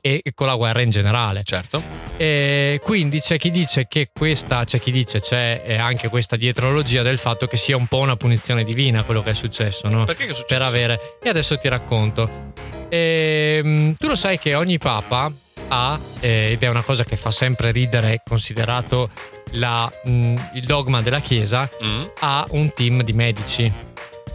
e- 0.00 0.20
e 0.22 0.32
con 0.34 0.46
la 0.46 0.54
guerra 0.56 0.82
in 0.82 0.90
generale. 0.90 1.42
Certo. 1.44 1.82
E 2.16 2.80
quindi 2.82 3.20
c'è 3.20 3.38
chi 3.38 3.50
dice 3.50 3.86
che 3.88 4.10
questa, 4.12 4.64
c'è 4.64 4.78
chi 4.80 4.90
dice 4.90 5.20
c'è 5.20 5.62
eh, 5.64 5.76
anche 5.76 6.08
questa 6.08 6.36
dietrologia 6.36 7.02
del 7.02 7.18
fatto 7.18 7.46
che 7.46 7.56
sia 7.56 7.76
un 7.76 7.86
po' 7.86 7.98
una 7.98 8.16
punizione 8.16 8.64
divina 8.64 9.02
quello 9.04 9.22
che 9.22 9.30
è 9.30 9.34
successo, 9.34 9.88
no? 9.88 10.04
Perché 10.04 10.24
che 10.26 10.30
è 10.32 10.34
successo? 10.34 10.54
Per 10.58 10.62
avere. 10.66 11.00
E 11.22 11.28
adesso 11.28 11.56
ti 11.58 11.68
racconto. 11.68 12.52
Ehm, 12.88 13.94
tu 13.96 14.08
lo 14.08 14.16
sai 14.16 14.38
che 14.38 14.54
ogni 14.54 14.78
papa 14.78 15.30
ha, 15.68 15.98
eh, 16.20 16.52
ed 16.52 16.62
è 16.62 16.68
una 16.68 16.82
cosa 16.82 17.04
che 17.04 17.16
fa 17.16 17.30
sempre 17.30 17.70
ridere, 17.70 18.22
considerato 18.26 19.10
la, 19.52 19.90
mh, 20.04 20.34
il 20.54 20.64
dogma 20.64 21.02
della 21.02 21.20
Chiesa, 21.20 21.68
Mm, 21.82 22.02
ha 22.20 22.44
un 22.50 22.72
team 22.72 23.02
di 23.02 23.12
medici 23.12 23.70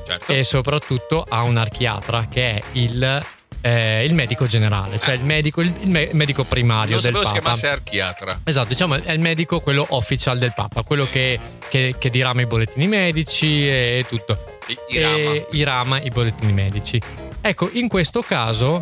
certo. 0.05 0.31
e 0.31 0.43
soprattutto 0.43 1.25
ha 1.27 1.41
un 1.43 1.57
archiatra 1.57 2.27
che 2.29 2.55
è 2.57 2.61
il, 2.73 3.23
eh, 3.65 4.03
il 4.03 4.13
medico 4.13 4.45
generale, 4.45 4.99
cioè 4.99 5.13
il 5.15 5.23
medico, 5.23 5.61
il, 5.61 5.73
il 5.81 5.89
me- 5.89 6.09
medico 6.11 6.43
primario 6.43 6.95
non 6.95 7.01
del 7.01 7.13
sapevo 7.13 7.19
si 7.19 7.39
Papa. 7.39 7.39
chiamasse 7.39 7.67
archiatra. 7.69 8.39
Esatto, 8.43 8.67
diciamo 8.67 8.95
è 9.01 9.11
il 9.11 9.19
medico 9.19 9.59
quello 9.61 9.85
official 9.89 10.37
del 10.37 10.53
Papa, 10.53 10.83
quello 10.83 11.07
che, 11.09 11.39
che- 11.69 11.95
che 11.97 12.09
dirama 12.09 12.41
i 12.41 12.45
bollettini 12.45 12.87
medici 12.87 13.67
e 13.67 14.05
tutto. 14.07 14.37
I- 14.67 14.77
Irama. 14.95 15.15
E 15.17 15.47
irama 15.51 16.01
i 16.01 16.09
bollettini 16.09 16.51
medici. 16.51 17.01
Ecco, 17.41 17.69
in 17.73 17.87
questo 17.87 18.21
caso 18.21 18.81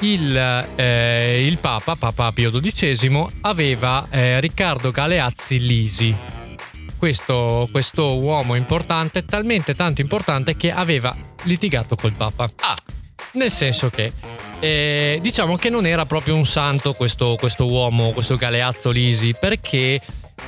il, 0.00 0.36
eh, 0.76 1.44
il 1.46 1.58
Papa, 1.58 1.94
Papa 1.96 2.30
Pio 2.32 2.50
XII, 2.50 3.26
aveva 3.42 4.06
eh, 4.10 4.38
Riccardo 4.40 4.90
Galeazzi 4.90 5.58
Lisi. 5.58 6.14
Questo, 6.96 7.66
questo 7.72 8.18
uomo 8.18 8.54
importante, 8.56 9.24
talmente 9.24 9.74
tanto 9.74 10.02
importante 10.02 10.56
che 10.56 10.70
aveva 10.70 11.14
litigato 11.44 11.96
col 11.96 12.12
Papa. 12.14 12.46
Ah, 12.60 12.76
Nel 13.32 13.50
senso 13.50 13.90
che 13.90 14.12
eh, 14.60 15.18
diciamo 15.22 15.56
che 15.56 15.70
non 15.70 15.86
era 15.86 16.04
proprio 16.04 16.34
un 16.34 16.44
santo 16.44 16.92
questo, 16.92 17.36
questo 17.38 17.66
uomo, 17.66 18.10
questo 18.10 18.36
Galeazzo 18.36 18.90
Lisi, 18.90 19.34
perché 19.38 20.00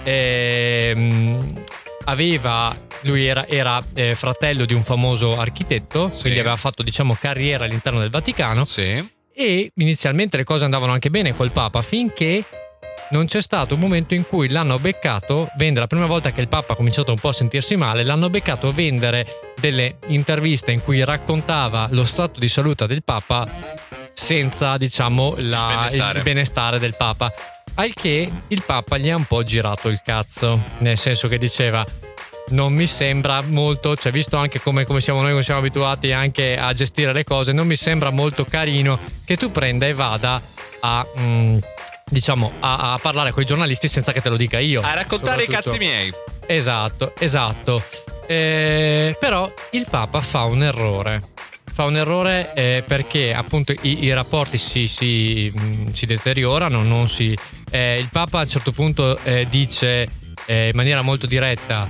ehm, 0.03 1.65
aveva, 2.05 2.75
lui 3.03 3.25
era, 3.25 3.47
era, 3.47 3.81
eh, 3.95 4.15
fratello 4.15 4.65
di 4.65 4.75
un 4.75 4.83
famoso 4.83 5.39
architetto, 5.39 6.11
Sì. 6.13 6.23
quindi 6.23 6.41
aveva 6.41 6.57
fatto 6.57 6.83
diciamo 6.83 7.17
carriera 7.19 7.65
all'interno 7.65 8.01
del 8.01 8.11
Vaticano 8.11 8.65
sì. 8.65 9.09
e 9.33 9.71
inizialmente 9.77 10.37
le 10.37 10.45
cose 10.45 10.65
andavano 10.65 10.93
anche 10.93 11.11
bene 11.11 11.35
col 11.35 11.53
Papa 11.53 11.83
finché 11.83 12.45
non 13.11 13.27
c'è 13.27 13.41
stato 13.41 13.75
un 13.75 13.81
momento 13.81 14.15
in 14.15 14.27
cui 14.27 14.49
l'hanno 14.49 14.79
beccato 14.79 15.51
vendere, 15.57 15.81
la 15.81 15.87
prima 15.87 16.07
volta 16.07 16.33
che 16.33 16.41
il 16.41 16.49
Papa 16.49 16.73
ha 16.73 16.77
cominciato 16.77 17.13
un 17.13 17.19
po' 17.19 17.29
a 17.29 17.33
sentirsi 17.33 17.77
male, 17.77 18.05
l'hanno 18.05 18.31
beccato 18.31 18.69
a 18.69 18.73
vendere 18.73 19.27
delle 19.61 19.97
interviste 20.09 20.73
in 20.73 20.83
cui 20.83 21.05
raccontava 21.05 21.89
lo 21.91 22.05
stato 22.05 22.41
di 22.41 22.49
salute 22.49 22.87
del 22.87 23.03
Papa 23.03 23.47
senza, 24.13 24.77
diciamo, 24.77 25.35
la- 25.39 25.69
benestare. 25.69 26.19
il 26.19 26.25
benestare 26.25 26.79
del 26.79 26.95
Papa. 26.97 27.33
Al 27.75 27.93
che 27.95 28.31
il 28.49 28.63
Papa 28.65 28.99
gli 28.99 29.09
ha 29.09 29.17
un 29.17 29.25
po' 29.25 29.43
girato 29.43 29.89
il 29.89 30.01
cazzo, 30.05 30.59
nel 30.79 30.99
senso 30.99 31.29
che 31.29 31.39
diceva 31.39 31.85
non 32.49 32.73
mi 32.73 32.87
sembra 32.87 33.41
molto, 33.43 33.97
cioè 33.97 34.13
visto 34.13 34.37
anche 34.37 34.61
come, 34.61 34.85
come 34.85 35.01
siamo 35.01 35.23
noi, 35.23 35.31
come 35.31 35.43
siamo 35.43 35.61
abituati 35.61 36.13
anche 36.13 36.59
a 36.59 36.73
gestire 36.73 37.13
le 37.13 37.25
cose, 37.25 37.53
non 37.53 37.67
mi 37.67 37.77
sembra 37.77 38.11
molto 38.11 38.45
carino 38.45 38.99
che 39.25 39.37
tu 39.37 39.51
prenda 39.51 39.87
e 39.87 39.95
vada 39.95 40.41
a... 40.81 41.07
mm, 41.19 41.59
Diciamo 42.13 42.53
a, 42.61 42.93
a 42.93 42.99
parlare 42.99 43.31
con 43.31 43.43
i 43.43 43.47
giornalisti 43.47 43.89
senza 43.89 44.13
che 44.13 44.21
te 44.21 44.29
lo 44.29 44.37
dica 44.37 44.59
io. 44.59 44.83
A 44.83 44.93
raccontare 44.93 45.45
i 45.45 45.47
cazzi 45.47 45.79
miei. 45.79 46.13
Esatto, 46.47 47.15
esatto. 47.19 47.83
Eh, 48.27 49.17
però 49.19 49.51
il 49.71 49.87
Papa 49.89 50.21
fa 50.21 50.43
un 50.43 50.63
errore. 50.63 51.23
Fa 51.73 51.85
un 51.85 51.97
errore 51.97 52.53
eh, 52.53 52.85
perché 52.87 53.33
appunto 53.33 53.73
i, 53.73 54.05
i 54.05 54.13
rapporti 54.13 54.59
si, 54.59 54.89
si, 54.89 55.51
mh, 55.55 55.93
si 55.93 56.05
deteriorano. 56.05 56.83
Non 56.83 57.09
si, 57.09 57.35
eh, 57.71 57.99
il 57.99 58.11
Papa 58.13 58.41
a 58.41 58.43
un 58.43 58.49
certo 58.49 58.73
punto 58.73 59.17
eh, 59.25 59.47
dice 59.49 60.07
eh, 60.45 60.69
in 60.69 60.77
maniera 60.77 61.01
molto 61.01 61.27
diretta: 61.27 61.89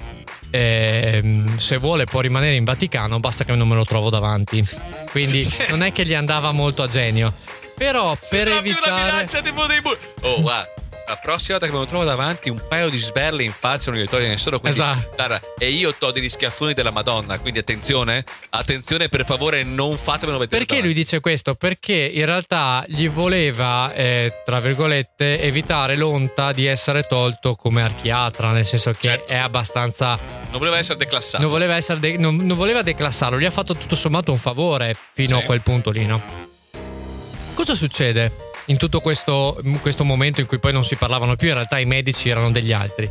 ehm, 0.50 1.56
se 1.56 1.78
vuole 1.78 2.04
può 2.04 2.20
rimanere 2.20 2.54
in 2.54 2.62
Vaticano, 2.62 3.18
basta 3.18 3.42
che 3.42 3.56
non 3.56 3.66
me 3.66 3.74
lo 3.74 3.84
trovo 3.84 4.08
davanti. 4.08 4.64
Quindi 5.10 5.44
non 5.70 5.82
è 5.82 5.90
che 5.90 6.04
gli 6.04 6.14
andava 6.14 6.52
molto 6.52 6.84
a 6.84 6.86
genio. 6.86 7.34
Però 7.76 8.14
per 8.14 8.24
Sembra 8.24 8.60
più 8.60 8.70
una 8.70 8.78
evitare. 8.78 9.02
minaccia 9.02 9.40
tipo 9.40 9.66
dei 9.66 9.80
bu- 9.80 9.96
Oh, 10.22 10.40
guarda. 10.40 10.70
La 11.04 11.16
prossima 11.18 11.58
volta 11.58 11.66
che 11.66 11.72
me 11.72 11.78
lo 11.80 11.86
trovo 11.86 12.04
davanti, 12.04 12.48
un 12.48 12.62
paio 12.68 12.88
di 12.88 12.96
sberle 12.96 13.42
in 13.42 13.52
faccia 13.52 13.90
non 13.90 14.00
gli 14.00 14.06
toglie 14.06 14.28
nessuno. 14.28 14.60
Quindi, 14.60 14.78
Esatto. 14.80 15.10
guarda, 15.16 15.40
e 15.58 15.68
io 15.68 15.94
to 15.96 16.10
degli 16.12 16.28
schiaffoni 16.28 16.72
della 16.74 16.92
Madonna. 16.92 17.38
Quindi 17.38 17.58
attenzione, 17.58 18.24
attenzione, 18.50 19.08
per 19.08 19.24
favore, 19.26 19.62
non 19.64 19.96
fatemelo 19.98 20.38
vedere. 20.38 20.58
Perché 20.58 20.74
lui 20.80 20.82
davanti. 20.90 21.02
dice 21.02 21.20
questo? 21.20 21.54
Perché 21.56 21.92
in 21.92 22.24
realtà 22.24 22.84
gli 22.86 23.08
voleva, 23.10 23.92
eh, 23.92 24.42
tra 24.44 24.60
virgolette, 24.60 25.40
evitare 25.42 25.96
l'onta 25.96 26.52
di 26.52 26.66
essere 26.66 27.02
tolto 27.06 27.56
come 27.56 27.82
archiatra, 27.82 28.52
nel 28.52 28.64
senso 28.64 28.92
che 28.92 28.98
Certo. 29.08 29.30
è 29.32 29.36
abbastanza. 29.36 30.16
Non 30.50 30.58
voleva 30.60 30.78
essere 30.78 30.98
declassato. 30.98 31.42
Non 31.42 31.50
voleva, 31.50 31.74
essere 31.74 31.98
de- 31.98 32.16
non, 32.16 32.36
non 32.36 32.56
voleva 32.56 32.80
declassarlo, 32.82 33.38
gli 33.38 33.44
ha 33.44 33.50
fatto 33.50 33.74
tutto 33.74 33.96
sommato 33.96 34.30
un 34.30 34.38
favore 34.38 34.96
fino 35.12 35.36
Sì. 35.36 35.42
a 35.42 35.46
quel 35.46 35.60
punto 35.62 35.90
lì, 35.90 36.06
no? 36.06 36.50
Cosa 37.54 37.74
succede 37.74 38.32
in 38.66 38.76
tutto 38.76 39.00
questo, 39.00 39.60
questo 39.80 40.04
momento 40.04 40.40
in 40.40 40.46
cui 40.46 40.58
poi 40.58 40.72
non 40.72 40.84
si 40.84 40.96
parlavano 40.96 41.36
più? 41.36 41.48
In 41.48 41.54
realtà 41.54 41.78
i 41.78 41.84
medici 41.84 42.28
erano 42.28 42.50
degli 42.50 42.72
altri. 42.72 43.08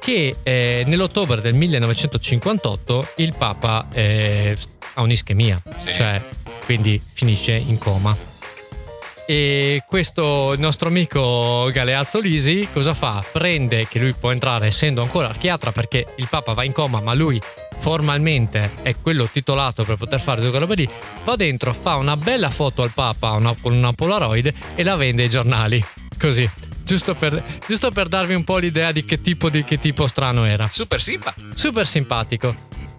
Che 0.00 0.34
eh, 0.42 0.84
nell'ottobre 0.86 1.40
del 1.40 1.54
1958 1.54 3.12
il 3.16 3.34
Papa 3.36 3.86
eh, 3.92 4.56
ha 4.94 5.02
un'ischemia, 5.02 5.62
Sì. 5.78 5.94
cioè 5.94 6.22
quindi 6.64 7.00
finisce 7.12 7.52
in 7.52 7.78
coma. 7.78 8.16
E 9.30 9.84
questo 9.86 10.56
nostro 10.58 10.88
amico 10.88 11.70
Galeazzo 11.72 12.18
Lisi 12.18 12.66
cosa 12.72 12.94
fa? 12.94 13.24
Prende 13.30 13.86
che 13.86 14.00
lui 14.00 14.12
può 14.12 14.32
entrare 14.32 14.66
essendo 14.66 15.02
ancora 15.02 15.28
archiatra 15.28 15.70
perché 15.70 16.04
il 16.16 16.26
Papa 16.28 16.52
va 16.52 16.64
in 16.64 16.72
coma, 16.72 17.00
ma 17.00 17.14
lui 17.14 17.40
formalmente 17.78 18.72
è 18.82 18.96
quello 19.00 19.28
titolato 19.30 19.84
per 19.84 19.94
poter 19.94 20.18
fare 20.20 20.40
due 20.40 20.58
robe 20.58 20.74
lì. 20.74 20.88
Va 21.22 21.36
dentro, 21.36 21.72
fa 21.72 21.94
una 21.94 22.16
bella 22.16 22.50
foto 22.50 22.82
al 22.82 22.90
Papa 22.92 23.30
una- 23.30 23.54
con 23.54 23.72
una 23.72 23.92
Polaroid 23.92 24.52
e 24.74 24.82
la 24.82 24.96
vende 24.96 25.22
ai 25.22 25.28
giornali. 25.30 25.80
Così. 26.18 26.50
Giusto 26.82 27.14
per, 27.14 27.40
giusto 27.68 27.92
per 27.92 28.08
darvi 28.08 28.34
un 28.34 28.42
po' 28.42 28.56
l'idea 28.56 28.90
di 28.90 29.04
che 29.04 29.20
tipo, 29.20 29.48
di 29.48 29.62
che 29.62 29.78
tipo 29.78 30.08
strano 30.08 30.44
era 30.44 30.68
Super 30.68 31.00
simpa. 31.00 31.32
super 31.54 31.86
simpatico. 31.86 32.52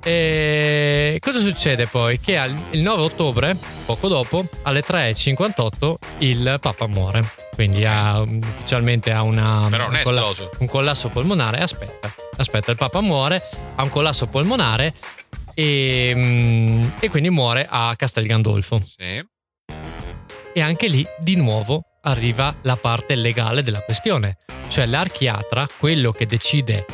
E 0.04 1.18
cosa 1.20 1.40
succede 1.40 1.86
poi? 1.86 2.20
Che 2.20 2.40
il 2.72 2.82
9 2.82 3.02
ottobre, 3.04 3.56
poco 3.86 4.08
dopo, 4.08 4.46
alle 4.64 4.84
3.58, 4.84 5.96
il 6.20 6.58
Papa 6.60 6.88
muore. 6.88 7.34
Quindi 7.54 7.86
ha, 7.86 8.20
ufficialmente 8.20 9.12
ha 9.12 9.22
una, 9.22 9.66
un, 9.66 10.00
colla- 10.04 10.28
un 10.60 10.68
collasso 10.68 11.10
polmonare. 11.10 11.60
Aspetta, 11.60 12.14
aspetta, 12.38 12.72
il 12.72 12.78
Papa 12.78 13.02
muore, 13.02 13.44
ha 13.76 13.84
un 13.84 13.90
collasso 13.90 14.26
polmonare 14.26 14.94
e, 15.54 16.14
mm, 16.16 16.84
e 17.00 17.10
quindi 17.10 17.30
muore 17.30 17.68
a 17.70 17.94
Castel 17.96 18.26
Gandolfo. 18.26 18.82
Sì. 18.84 19.24
E 20.54 20.62
anche 20.62 20.88
lì, 20.88 21.06
di 21.20 21.36
nuovo, 21.36 21.84
arriva 22.02 22.56
la 22.64 22.76
parte 22.76 23.16
legale 23.16 23.62
della 23.62 23.82
questione. 23.82 24.38
Cioè 24.68 24.86
l'archiatra, 24.86 25.68
quello 25.78 26.12
che 26.12 26.26
decide 26.26 26.86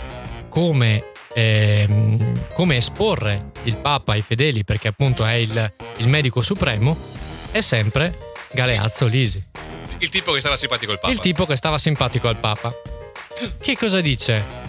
come, 0.49 1.11
ehm, 1.37 2.53
come 2.53 2.77
esporre 2.77 3.51
il 3.63 3.77
Papa 3.77 4.13
ai 4.13 4.23
fedeli, 4.23 4.63
perché 4.63 4.87
appunto 4.87 5.23
è 5.23 5.33
il, 5.33 5.73
il 5.97 6.07
medico 6.07 6.41
supremo, 6.41 6.97
è 7.51 7.61
sempre 7.61 8.17
Galeazzo 8.51 9.05
Lisi, 9.05 9.43
Il 9.99 10.09
tipo 10.09 10.31
che 10.31 10.39
stava 10.39 10.55
simpatico 10.55 10.93
il 10.93 10.99
Papa. 10.99 11.13
il 11.13 11.19
tipo 11.19 11.45
che 11.45 11.55
stava 11.55 11.77
simpatico 11.77 12.27
al 12.27 12.37
Papa. 12.37 12.73
Che 13.61 13.77
cosa 13.77 14.01
dice? 14.01 14.65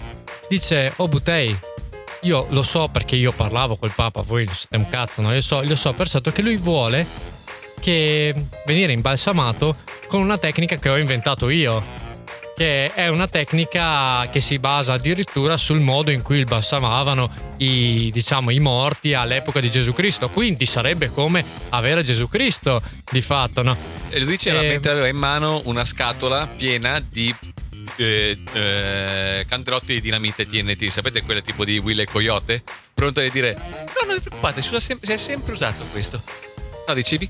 dice, 0.47 0.93
oh 0.97 1.07
Butei, 1.07 1.57
io 2.21 2.45
lo 2.49 2.61
so 2.61 2.87
perché 2.87 3.15
io 3.15 3.31
parlavo 3.31 3.75
col 3.75 3.93
Papa, 3.93 4.21
voi 4.21 4.45
lo 4.45 4.53
siete 4.53 4.77
un 4.77 4.89
cazzo, 4.89 5.21
no? 5.21 5.33
Io 5.33 5.41
so, 5.41 5.61
lo 5.63 5.75
so 5.75 5.93
per 5.93 6.07
certo 6.07 6.31
che 6.31 6.41
lui 6.41 6.57
vuole 6.57 7.05
che 7.79 8.33
venire 8.65 8.91
imbalsamato 8.91 9.75
con 10.07 10.21
una 10.21 10.37
tecnica 10.37 10.75
che 10.77 10.89
ho 10.89 10.97
inventato 10.97 11.49
io 11.49 11.81
che 12.59 12.93
è 12.93 13.07
una 13.07 13.29
tecnica 13.29 14.27
che 14.29 14.41
si 14.41 14.59
basa 14.59 14.91
addirittura 14.91 15.55
sul 15.55 15.79
modo 15.79 16.11
in 16.11 16.21
cui 16.21 16.43
balsamavano 16.43 17.31
i, 17.59 18.09
diciamo, 18.11 18.49
i 18.49 18.59
morti 18.59 19.13
all'epoca 19.13 19.61
di 19.61 19.69
Gesù 19.69 19.93
Cristo. 19.93 20.27
Quindi 20.27 20.65
sarebbe 20.65 21.09
come 21.09 21.41
avere 21.69 22.03
Gesù 22.03 22.27
Cristo 22.27 22.81
di 23.09 23.21
fatto, 23.21 23.63
no? 23.63 23.77
E 24.09 24.19
lui 24.19 24.31
diceva 24.31 24.59
e... 24.59 24.67
mentre 24.67 24.91
aveva 24.91 25.07
in 25.07 25.15
mano 25.15 25.61
una 25.65 25.85
scatola 25.85 26.47
piena 26.47 26.99
di 26.99 27.33
eh, 27.95 28.37
eh, 28.51 29.45
canderotti 29.47 29.93
di 29.93 30.01
dinamite 30.01 30.45
TNT, 30.45 30.87
sapete 30.87 31.21
quelle 31.21 31.41
tipo 31.41 31.63
di 31.63 31.77
Will 31.77 32.01
e 32.01 32.05
Coyote? 32.07 32.61
Pronto 32.93 33.21
a 33.21 33.29
dire: 33.29 33.55
No, 33.55 34.05
non 34.05 34.15
vi 34.15 34.21
preoccupate, 34.21 34.61
si 34.61 34.75
è 34.99 35.15
sempre 35.15 35.53
usato 35.53 35.85
questo. 35.93 36.21
No, 36.85 36.93
dicevi? 36.93 37.29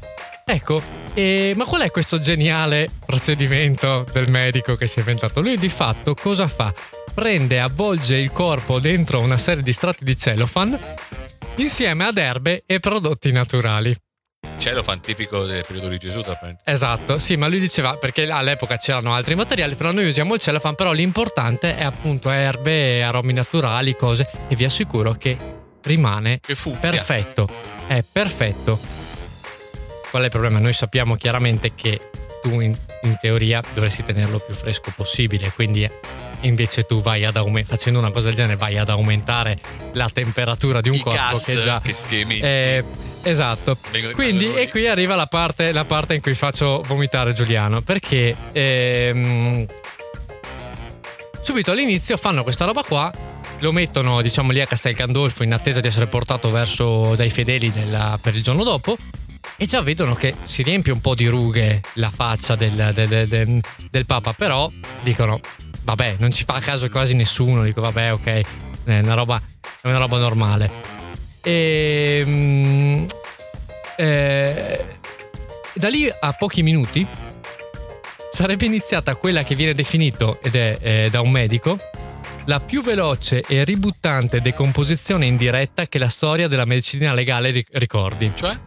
Ecco, 0.52 0.82
e, 1.14 1.54
ma 1.56 1.64
qual 1.66 1.82
è 1.82 1.92
questo 1.92 2.18
geniale 2.18 2.90
procedimento 3.06 4.04
del 4.12 4.32
medico 4.32 4.76
che 4.76 4.88
si 4.88 4.98
è 4.98 5.02
inventato? 5.02 5.42
Lui 5.42 5.60
di 5.60 5.70
fatto 5.70 6.16
cosa 6.16 6.48
fa? 6.48 6.74
Prende, 7.14 7.60
avvolge 7.60 8.16
il 8.16 8.32
corpo 8.32 8.80
dentro 8.80 9.20
una 9.20 9.38
serie 9.38 9.62
di 9.62 9.72
strati 9.72 10.04
di 10.04 10.18
cellophane 10.18 10.80
insieme 11.58 12.04
ad 12.08 12.18
erbe 12.18 12.64
e 12.66 12.80
prodotti 12.80 13.32
naturali. 13.32 13.96
Cellophane 14.58 15.02
tipico 15.02 15.46
del 15.46 15.64
periodo 15.68 15.88
di 15.90 16.00
Gesù, 16.00 16.24
Esatto, 16.64 17.20
sì, 17.20 17.36
ma 17.36 17.48
lui 17.48 17.60
diceva 17.60 17.98
perché 17.98 18.28
all'epoca 18.28 18.78
c'erano 18.78 19.14
altri 19.14 19.36
materiali, 19.36 19.76
però 19.76 19.92
noi 19.92 20.08
usiamo 20.08 20.34
il 20.34 20.40
cellophane, 20.40 20.74
però 20.74 20.94
l'importante 20.94 21.78
è 21.78 21.84
appunto 21.84 22.32
erbe, 22.32 23.04
aromi 23.04 23.34
naturali, 23.34 23.96
cose 23.96 24.28
e 24.48 24.56
vi 24.56 24.66
assicuro 24.66 25.12
che 25.14 25.38
rimane 25.84 26.40
che 26.40 26.56
perfetto. 26.80 27.48
È 27.86 28.04
perfetto 28.12 28.99
Qual 30.10 30.22
è 30.24 30.26
il 30.26 30.32
problema? 30.32 30.60
Noi 30.60 30.74
sappiamo 30.74 31.16
chiaramente 31.16 31.74
che 31.76 32.00
tu 32.42 32.60
in, 32.60 32.76
in 33.04 33.18
teoria 33.20 33.62
dovresti 33.74 34.04
tenerlo 34.04 34.40
più 34.40 34.54
fresco 34.54 34.92
possibile, 34.96 35.52
quindi 35.54 35.90
invece 36.42 36.84
tu 36.84 37.02
vai 37.02 37.26
ad 37.26 37.36
aumentare, 37.36 37.78
facendo 37.78 38.00
una 38.00 38.12
cosa 38.12 38.28
del 38.28 38.36
genere, 38.36 38.56
vai 38.56 38.78
ad 38.78 38.90
aumentare 38.90 39.60
la 39.94 40.10
temperatura 40.12 40.82
di 40.82 40.90
un 40.90 40.96
I 40.96 41.00
corpo 41.00 41.40
che 41.46 41.60
già... 41.60 41.82
Che 41.84 41.96
ti 42.08 42.40
eh, 42.40 42.84
esatto. 43.24 43.78
Quindi, 44.14 44.54
e 44.54 44.70
qui 44.70 44.88
arriva 44.88 45.16
la 45.16 45.28
parte, 45.28 45.72
la 45.72 45.86
parte, 45.86 46.16
in 46.16 46.22
cui 46.22 46.34
faccio 46.34 46.82
vomitare 46.88 47.34
Giuliano, 47.34 47.82
perché 47.82 48.36
ehm, 48.52 49.66
subito 51.42 51.72
all'inizio 51.72 52.18
fanno 52.18 52.44
questa 52.44 52.66
roba 52.66 52.84
qua 52.84 53.12
lo 53.62 53.74
mettono 53.74 54.22
diciamo 54.22 54.54
lì 54.54 54.62
a 54.62 54.66
Castel 54.66 54.94
Gandolfo 54.94 55.44
in 55.44 55.52
attesa 55.52 55.82
di 55.82 55.88
essere 55.88 56.08
portato 56.08 56.50
verso 56.50 57.16
dai 57.16 57.30
fedeli 57.30 57.70
della, 57.72 58.18
per 58.22 58.34
il 58.34 58.42
giorno 58.42 58.64
dopo 58.64 58.96
e 59.58 59.66
già 59.66 59.82
vedono 59.82 60.14
che 60.14 60.34
si 60.44 60.64
riempie 60.64 60.92
un 60.92 61.02
po' 61.02 61.16
di 61.16 61.28
rughe 61.28 61.82
la 61.94 62.10
faccia 62.10 62.56
del, 62.56 62.92
del, 62.94 63.28
del, 63.28 63.62
del 63.90 64.06
Papa, 64.06 64.34
però 64.34 64.72
dicono, 65.04 65.40
vabbè, 65.84 66.16
non 66.20 66.32
ci 66.32 66.44
fa 66.46 66.60
caso 66.60 66.90
quasi 66.90 67.16
nessuno, 67.16 67.64
dico, 67.64 67.82
vabbè, 67.82 68.14
ok, 68.14 68.42
è 68.86 69.00
una 69.00 69.14
roba, 69.14 69.42
è 69.82 69.88
una 69.88 69.98
roba 69.98 70.18
normale. 70.18 70.72
E, 71.42 72.24
mm, 72.26 73.06
eh, 73.98 74.86
da 75.74 75.88
lì 75.90 76.10
a 76.20 76.34
pochi 76.34 76.64
minuti 76.64 77.06
sarebbe 78.30 78.66
iniziata 78.66 79.16
quella 79.16 79.44
che 79.44 79.56
viene 79.56 79.74
definito, 79.74 80.40
ed 80.42 80.56
è 80.56 80.78
eh, 80.82 81.08
da 81.10 81.22
un 81.22 81.32
medico, 81.32 81.78
la 82.46 82.60
più 82.60 82.82
veloce 82.82 83.44
e 83.48 83.64
ributtante 83.64 84.42
decomposizione 84.42 85.26
in 85.26 85.38
diretta 85.38 85.88
che 85.88 86.00
la 86.00 86.08
storia 86.08 86.48
della 86.48 86.66
medicina 86.66 87.14
legale 87.14 87.66
ricordi. 87.72 88.32
Cioè? 88.34 88.58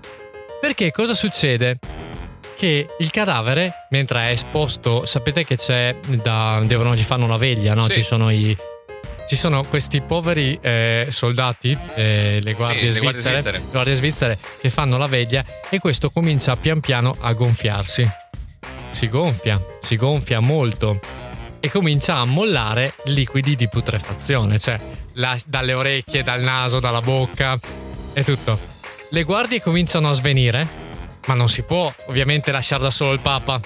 Perché 0.63 0.93
cosa 0.93 1.13
succede? 1.13 1.77
Che 2.57 2.87
il 2.97 3.11
cadavere, 3.11 3.89
mentre 3.91 4.29
è 4.29 4.31
esposto, 4.31 5.05
sapete 5.05 5.45
che 5.45 5.57
c'è 5.57 5.93
da. 6.23 6.63
devono 6.65 6.95
gli 6.95 7.03
fanno 7.03 7.25
una 7.25 7.37
veglia, 7.37 7.75
no? 7.75 7.87
Sì. 7.87 7.95
Ci 7.95 8.03
sono 8.05 8.31
i. 8.31 8.57
Ci 9.27 9.35
sono 9.35 9.65
questi 9.65 10.01
poveri 10.03 10.57
eh, 10.63 11.09
soldati, 11.11 11.77
eh, 11.97 12.39
le, 12.41 12.53
guardie 12.53 12.93
sì, 12.93 12.93
svizzere, 12.93 12.93
le, 12.93 13.01
guardie 13.01 13.21
svizzere. 13.23 13.63
guardie 13.73 13.95
svizzere, 13.97 14.39
che 14.61 14.71
fanno 14.71 14.99
la 14.99 15.09
veglia 15.09 15.45
e 15.69 15.81
questo 15.81 16.11
comincia 16.11 16.55
pian 16.55 16.79
piano 16.79 17.13
a 17.19 17.33
gonfiarsi. 17.33 18.09
Si 18.91 19.09
gonfia, 19.09 19.61
si 19.81 19.97
gonfia 19.97 20.39
molto 20.39 21.01
e 21.59 21.71
comincia 21.71 22.19
a 22.19 22.25
mollare 22.25 22.95
liquidi 23.07 23.57
di 23.57 23.69
putrefazione, 23.69 24.61
cioè 24.61 24.79
la, 25.15 25.37
dalle 25.45 25.73
orecchie, 25.73 26.23
dal 26.23 26.41
naso, 26.41 26.79
dalla 26.79 27.01
bocca 27.01 27.59
e 28.13 28.23
tutto. 28.23 28.72
Le 29.13 29.25
guardie 29.25 29.61
cominciano 29.61 30.09
a 30.09 30.15
svenire, 30.15 30.67
ma 31.27 31.35
non 31.35 31.47
si 31.47 31.61
può 31.65 31.93
ovviamente 32.07 32.51
lasciare 32.51 32.83
da 32.83 32.91
solo 32.91 33.13
il 33.13 33.21
Papa. 33.21 33.61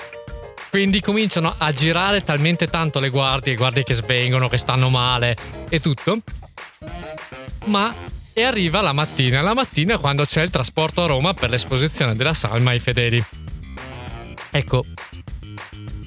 Quindi 0.70 1.00
cominciano 1.00 1.54
a 1.56 1.70
girare 1.70 2.24
talmente 2.24 2.66
tanto 2.66 2.98
le 2.98 3.10
guardie, 3.10 3.54
guardie 3.54 3.84
che 3.84 3.94
svengono, 3.94 4.48
che 4.48 4.56
stanno 4.56 4.88
male 4.88 5.36
e 5.68 5.78
tutto. 5.78 6.18
Ma 7.66 7.94
e 8.32 8.42
arriva 8.42 8.80
la 8.80 8.92
mattina, 8.92 9.40
la 9.40 9.54
mattina 9.54 9.98
quando 9.98 10.24
c'è 10.24 10.42
il 10.42 10.50
trasporto 10.50 11.04
a 11.04 11.06
Roma 11.06 11.32
per 11.32 11.48
l'esposizione 11.48 12.16
della 12.16 12.34
salma 12.34 12.70
ai 12.70 12.80
fedeli. 12.80 13.24
Ecco, 14.50 14.84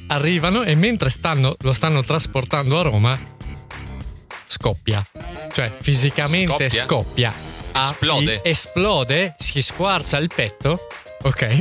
arrivano 0.07 0.63
e 0.63 0.75
mentre 0.75 1.09
stanno, 1.09 1.55
lo 1.61 1.71
stanno 1.71 2.03
trasportando 2.03 2.77
a 2.77 2.81
Roma, 2.81 3.17
scoppia. 4.45 5.01
Cioè, 5.49 5.71
fisicamente 5.79 6.69
scoppia. 6.69 6.83
scoppia 6.83 7.48
esplode. 7.73 8.41
esplode, 8.43 9.35
si 9.37 9.61
squarcia 9.61 10.17
il 10.17 10.29
petto, 10.33 10.79
ok? 11.21 11.59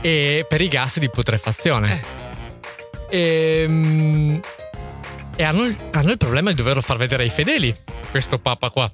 E 0.00 0.46
per 0.48 0.60
i 0.60 0.68
gas 0.68 0.98
di 0.98 1.08
putrefazione. 1.08 2.02
Eh. 3.08 3.16
E, 3.16 3.62
ehm, 3.62 4.40
e 5.36 5.42
hanno, 5.42 5.74
hanno, 5.92 6.10
il 6.10 6.16
problema 6.16 6.50
di 6.50 6.56
doverlo 6.56 6.82
far 6.82 6.96
vedere 6.96 7.22
ai 7.22 7.30
fedeli, 7.30 7.74
questo 8.10 8.38
papa 8.38 8.70
qua. 8.70 8.92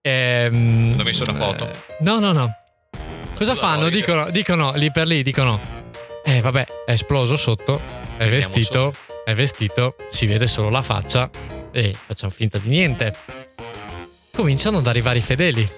E, 0.00 0.10
ehm, 0.10 0.92
Hanno 0.92 1.02
messo 1.02 1.24
una 1.26 1.34
foto? 1.34 1.68
Eh, 1.68 1.76
no, 2.00 2.18
no, 2.18 2.32
no. 2.32 2.54
Cosa 3.34 3.54
fanno? 3.54 3.88
Dicono, 3.88 4.30
dicono 4.30 4.72
lì 4.74 4.90
per 4.90 5.06
lì, 5.06 5.22
dicono, 5.22 5.60
eh 6.24 6.40
vabbè, 6.40 6.66
è 6.86 6.92
esploso 6.92 7.36
sotto, 7.36 7.80
è 8.16 8.26
vestito, 8.28 8.94
è 9.24 9.34
vestito, 9.34 9.96
si 10.08 10.26
vede 10.26 10.46
solo 10.46 10.70
la 10.70 10.80
faccia 10.80 11.28
e 11.70 11.94
facciamo 11.94 12.32
finta 12.32 12.56
di 12.56 12.68
niente 12.68 13.14
cominciano 14.36 14.78
ad 14.78 14.86
arrivare 14.86 15.18
i 15.18 15.22
fedeli. 15.22 15.68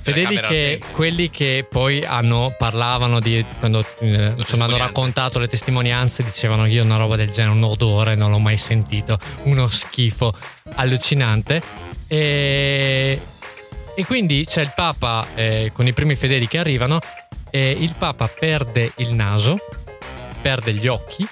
Fedeli 0.00 0.38
che 0.40 0.80
quelli 0.90 1.30
che 1.30 1.66
poi 1.68 2.04
hanno, 2.04 2.54
parlavano 2.58 3.20
di 3.20 3.44
quando 3.58 3.84
eh, 4.00 4.34
insomma, 4.36 4.64
hanno 4.64 4.76
raccontato 4.76 5.38
le 5.38 5.48
testimonianze, 5.48 6.22
dicevano 6.22 6.66
io 6.66 6.82
una 6.82 6.96
roba 6.96 7.16
del 7.16 7.30
genere, 7.30 7.54
un 7.54 7.62
odore, 7.62 8.14
non 8.14 8.30
l'ho 8.30 8.38
mai 8.38 8.58
sentito, 8.58 9.18
uno 9.44 9.66
schifo 9.68 10.34
allucinante. 10.74 11.62
E, 12.06 13.20
e 13.94 14.04
quindi 14.04 14.44
c'è 14.44 14.62
il 14.62 14.72
Papa 14.74 15.26
eh, 15.34 15.70
con 15.72 15.86
i 15.86 15.92
primi 15.92 16.14
fedeli 16.16 16.48
che 16.48 16.58
arrivano 16.58 16.98
e 17.50 17.70
il 17.70 17.94
Papa 17.96 18.28
perde 18.28 18.92
il 18.96 19.12
naso, 19.12 19.56
perde 20.42 20.74
gli 20.74 20.86
occhi 20.86 21.26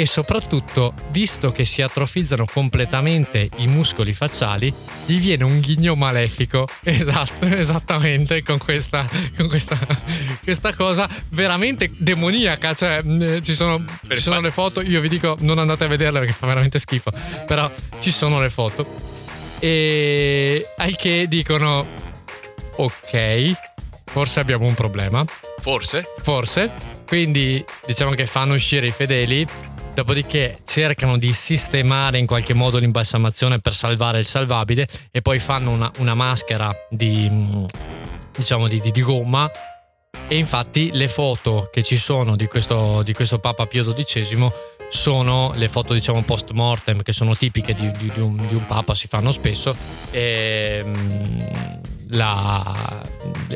e 0.00 0.06
soprattutto, 0.06 0.94
visto 1.10 1.52
che 1.52 1.66
si 1.66 1.82
atrofizzano 1.82 2.46
completamente 2.46 3.50
i 3.56 3.66
muscoli 3.66 4.14
facciali, 4.14 4.72
gli 5.04 5.20
viene 5.20 5.44
un 5.44 5.60
ghigno 5.60 5.94
malefico. 5.94 6.66
Esatto, 7.00 7.44
esattamente, 7.46 8.42
con 8.42 8.56
questa, 8.56 9.06
con 9.36 9.48
questa, 9.48 9.78
questa 10.42 10.74
cosa 10.74 11.06
veramente 11.30 11.90
demoniaca. 11.94 12.74
Cioè, 12.74 13.02
mm, 13.02 13.40
ci 13.40 13.52
sono, 13.52 13.84
ci 14.08 14.20
sono 14.20 14.40
le 14.40 14.50
foto, 14.50 14.80
io 14.80 15.00
vi 15.02 15.08
dico 15.08 15.36
non 15.40 15.58
andate 15.58 15.84
a 15.84 15.88
vederle 15.88 16.20
perché 16.20 16.34
fa 16.34 16.46
veramente 16.46 16.78
schifo, 16.78 17.12
però 17.46 17.70
ci 17.98 18.10
sono 18.10 18.40
le 18.40 18.48
foto. 18.48 18.86
E 19.58 20.66
al 20.78 20.96
che 20.96 21.26
dicono, 21.28 21.86
ok, 22.76 23.52
forse 24.06 24.40
abbiamo 24.40 24.64
un 24.64 24.74
problema. 24.74 25.22
Forse? 25.58 26.04
Forse. 26.22 26.70
Quindi 27.06 27.62
diciamo 27.84 28.12
che 28.12 28.24
fanno 28.24 28.54
uscire 28.54 28.86
i 28.86 28.92
fedeli 28.92 29.46
dopodiché 29.94 30.58
cercano 30.64 31.18
di 31.18 31.32
sistemare 31.32 32.18
in 32.18 32.26
qualche 32.26 32.54
modo 32.54 32.78
l'imbalsamazione 32.78 33.58
per 33.60 33.74
salvare 33.74 34.18
il 34.20 34.26
salvabile 34.26 34.88
e 35.10 35.22
poi 35.22 35.38
fanno 35.38 35.70
una, 35.70 35.90
una 35.98 36.14
maschera 36.14 36.74
di, 36.88 37.28
mm, 37.30 37.64
diciamo 38.36 38.68
di, 38.68 38.80
di, 38.80 38.90
di, 38.90 39.02
gomma. 39.02 39.50
E 40.26 40.36
infatti 40.36 40.90
le 40.92 41.08
foto 41.08 41.68
che 41.72 41.82
ci 41.82 41.96
sono 41.96 42.36
di 42.36 42.46
questo, 42.46 43.02
di 43.02 43.12
questo 43.12 43.38
Papa 43.38 43.66
Pio 43.66 43.92
XII 43.92 44.50
sono 44.88 45.52
le 45.54 45.68
foto 45.68 45.94
diciamo 45.94 46.22
post 46.22 46.50
mortem 46.50 47.02
che 47.02 47.12
sono 47.12 47.36
tipiche 47.36 47.74
di, 47.74 47.86
un, 47.86 48.36
di 48.36 48.54
un, 48.54 48.66
Papa, 48.66 48.94
si 48.94 49.08
fanno 49.08 49.32
spesso. 49.32 49.74
E, 50.10 50.82
mm, 50.84 51.40
la, 52.10 53.02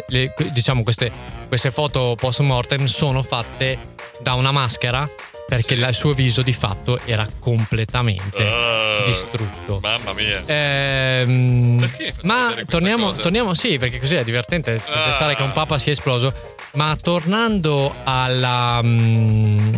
le, 0.08 0.34
diciamo 0.52 0.82
queste, 0.82 1.10
queste 1.48 1.70
foto 1.70 2.16
post 2.18 2.40
mortem 2.40 2.86
sono 2.86 3.22
fatte 3.22 3.78
da 4.20 4.34
una 4.34 4.52
maschera 4.52 5.08
perché 5.46 5.74
il 5.74 5.88
suo 5.92 6.14
viso 6.14 6.42
di 6.42 6.52
fatto 6.52 6.98
era 7.04 7.26
completamente 7.38 8.46
Ah, 8.46 9.02
distrutto. 9.04 9.78
Mamma 9.82 10.12
mia. 10.14 10.42
Ehm, 10.46 11.90
ma 12.22 12.54
torniamo, 12.66 13.12
torniamo, 13.12 13.54
sì, 13.54 13.76
perché 13.78 13.98
così 14.00 14.14
è 14.16 14.24
divertente 14.24 14.80
Ah. 14.84 15.00
pensare 15.04 15.36
che 15.36 15.42
un 15.42 15.52
papa 15.52 15.78
sia 15.78 15.92
esploso. 15.92 16.32
Ma 16.74 16.96
tornando 17.00 17.94
alla, 18.02 18.80
mm, 18.82 19.68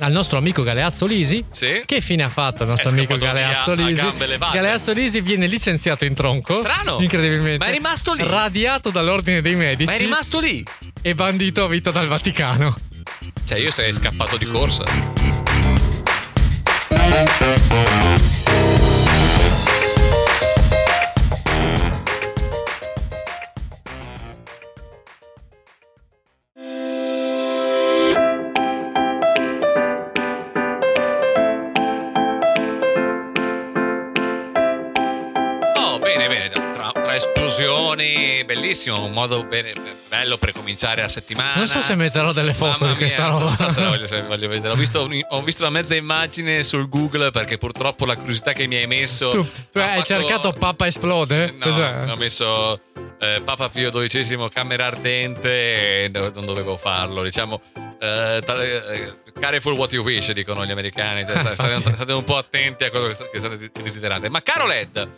al 0.00 0.10
nostro 0.10 0.38
amico 0.38 0.64
Galeazzo 0.64 1.06
Lisi, 1.06 1.44
Sì? 1.48 1.82
che 1.86 2.00
fine 2.00 2.24
ha 2.24 2.28
fatto 2.28 2.64
il 2.64 2.68
nostro 2.70 2.88
È 2.88 2.92
amico 2.92 3.16
Galeazzo 3.16 3.74
Lisi? 3.74 4.04
Galeazzo 4.52 4.92
Lisi 4.92 5.20
viene 5.20 5.46
licenziato 5.46 6.04
in 6.04 6.14
tronco. 6.14 6.54
Strano. 6.54 6.98
Incredibilmente. 7.00 7.64
Ma 7.64 7.70
è 7.70 7.72
rimasto 7.74 8.14
lì. 8.14 8.24
Radiato 8.26 8.90
dall'ordine 8.90 9.40
dei 9.40 9.54
medici. 9.54 9.84
Ma 9.84 9.94
è 9.94 9.98
rimasto 9.98 10.40
lì. 10.40 10.64
E 11.00 11.14
bandito 11.14 11.62
a 11.64 11.68
vita 11.68 11.92
dal 11.92 12.08
Vaticano. 12.08 12.74
Cioè, 13.44 13.58
io 13.58 13.70
sei 13.70 13.92
scappato 13.92 14.36
di 14.36 14.46
corsa. 14.46 14.84
Bellissimo. 38.82 39.04
Un 39.04 39.12
modo 39.12 39.44
bene- 39.44 39.72
bello 40.08 40.36
per 40.38 40.52
cominciare 40.52 41.02
la 41.02 41.08
settimana. 41.08 41.54
Non 41.56 41.66
so 41.66 41.80
se 41.80 41.94
metterò 41.94 42.32
delle 42.32 42.52
foto 42.54 42.78
Mamma 42.80 42.92
di 42.92 42.98
questa 42.98 43.22
mia, 43.22 43.30
roba. 43.30 43.44
Non 43.44 43.52
so 43.52 43.68
se 43.70 43.80
la 43.80 43.88
voglio, 43.88 44.06
se 44.06 44.22
voglio 44.22 44.48
vedere. 44.48 44.72
Ho 44.72 44.76
visto, 44.76 45.08
ho 45.28 45.42
visto 45.42 45.62
una 45.62 45.70
mezza 45.70 45.94
immagine 45.94 46.62
sul 46.62 46.88
Google 46.88 47.30
perché 47.30 47.58
purtroppo 47.58 48.04
la 48.06 48.16
curiosità 48.16 48.52
che 48.52 48.66
mi 48.66 48.76
hai 48.76 48.86
messo. 48.86 49.30
Tu, 49.30 49.46
tu 49.70 49.78
ha 49.78 49.92
hai 49.92 49.98
fatto- 49.98 50.04
cercato 50.04 50.52
Papa 50.52 50.86
esplode? 50.86 51.52
No, 51.56 51.64
Cos'è? 51.66 52.04
ho 52.10 52.16
messo 52.16 52.80
eh, 53.20 53.40
Papa 53.44 53.68
Pio 53.68 53.90
XII, 53.90 54.48
camera 54.52 54.86
ardente 54.86 56.04
e 56.04 56.10
no- 56.12 56.30
non 56.34 56.44
dovevo 56.44 56.76
farlo. 56.76 57.22
Diciamo, 57.22 57.60
eh, 58.00 58.42
eh, 58.44 59.12
careful 59.38 59.74
what 59.74 59.92
you 59.92 60.02
wish, 60.04 60.32
dicono 60.32 60.66
gli 60.66 60.70
americani. 60.70 61.24
Cioè, 61.24 61.38
sta- 61.38 61.54
state, 61.78 61.92
state 61.92 62.12
un 62.12 62.24
po' 62.24 62.36
attenti 62.36 62.84
a 62.84 62.90
quello 62.90 63.06
che 63.08 63.14
state 63.14 63.70
desiderando. 63.82 64.28
Ma 64.30 64.42
caro 64.42 64.66
Led, 64.66 65.08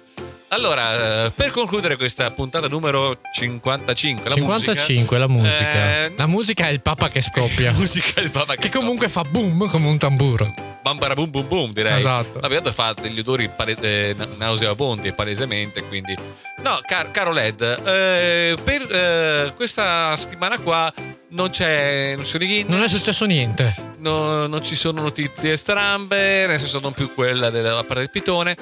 allora, 0.49 1.25
eh, 1.27 1.31
per 1.31 1.51
concludere 1.51 1.97
questa 1.97 2.31
puntata 2.31 2.69
numero 2.69 3.19
55, 3.33 4.29
la 4.29 4.35
55 4.37 5.19
la 5.19 5.27
musica. 5.29 5.73
Eh, 6.05 6.13
La 6.17 6.27
musica 6.27 6.69
è 6.69 6.71
il 6.71 6.81
Papa 6.81 7.09
che 7.09 7.21
scoppia. 7.23 7.73
la 7.73 7.77
musica 7.79 8.21
del 8.21 8.31
Papa 8.31 8.55
che 8.55 8.71
comunque 8.71 9.09
fa 9.09 9.23
boom 9.23 9.69
come 9.69 9.89
un 9.89 9.99
tamburo. 9.99 10.55
bam 10.83 10.99
bara 10.99 11.15
boom 11.15 11.31
boom 11.31 11.49
boom 11.49 11.73
direi 11.73 11.99
Esatto. 11.99 12.39
vabbè 12.41 12.55
tanto 12.57 12.73
fa 12.73 12.93
degli 13.01 13.19
odori 13.21 13.49
pale- 13.49 13.77
eh, 13.81 14.15
na- 14.17 14.29
nauseabondi 14.37 15.13
palesemente 15.15 15.83
quindi 15.85 16.15
no 16.63 16.79
car- 16.87 17.11
caro 17.11 17.33
Led 17.33 17.63
eh, 17.63 18.55
per 18.63 18.83
eh, 18.93 19.53
questa 19.57 20.15
settimana 20.15 20.59
qua 20.59 20.93
non 21.31 21.49
c'è 21.49 22.15
non, 22.17 22.25
Guinness, 22.31 22.69
Non 22.69 22.83
è 22.83 22.89
successo 22.89 23.25
niente. 23.25 23.75
no- 23.99 24.47
non 24.47 24.63
ci 24.63 24.75
sono 24.77 25.01
notizie 25.01 25.57
strambe 25.57 26.47
nel 26.47 26.59
senso 26.59 26.81
non 26.81 26.93
più 26.93 27.15
quella 27.15 27.49
della 27.49 27.77
parte 27.83 28.01
del 28.01 28.11
pitone 28.11 28.55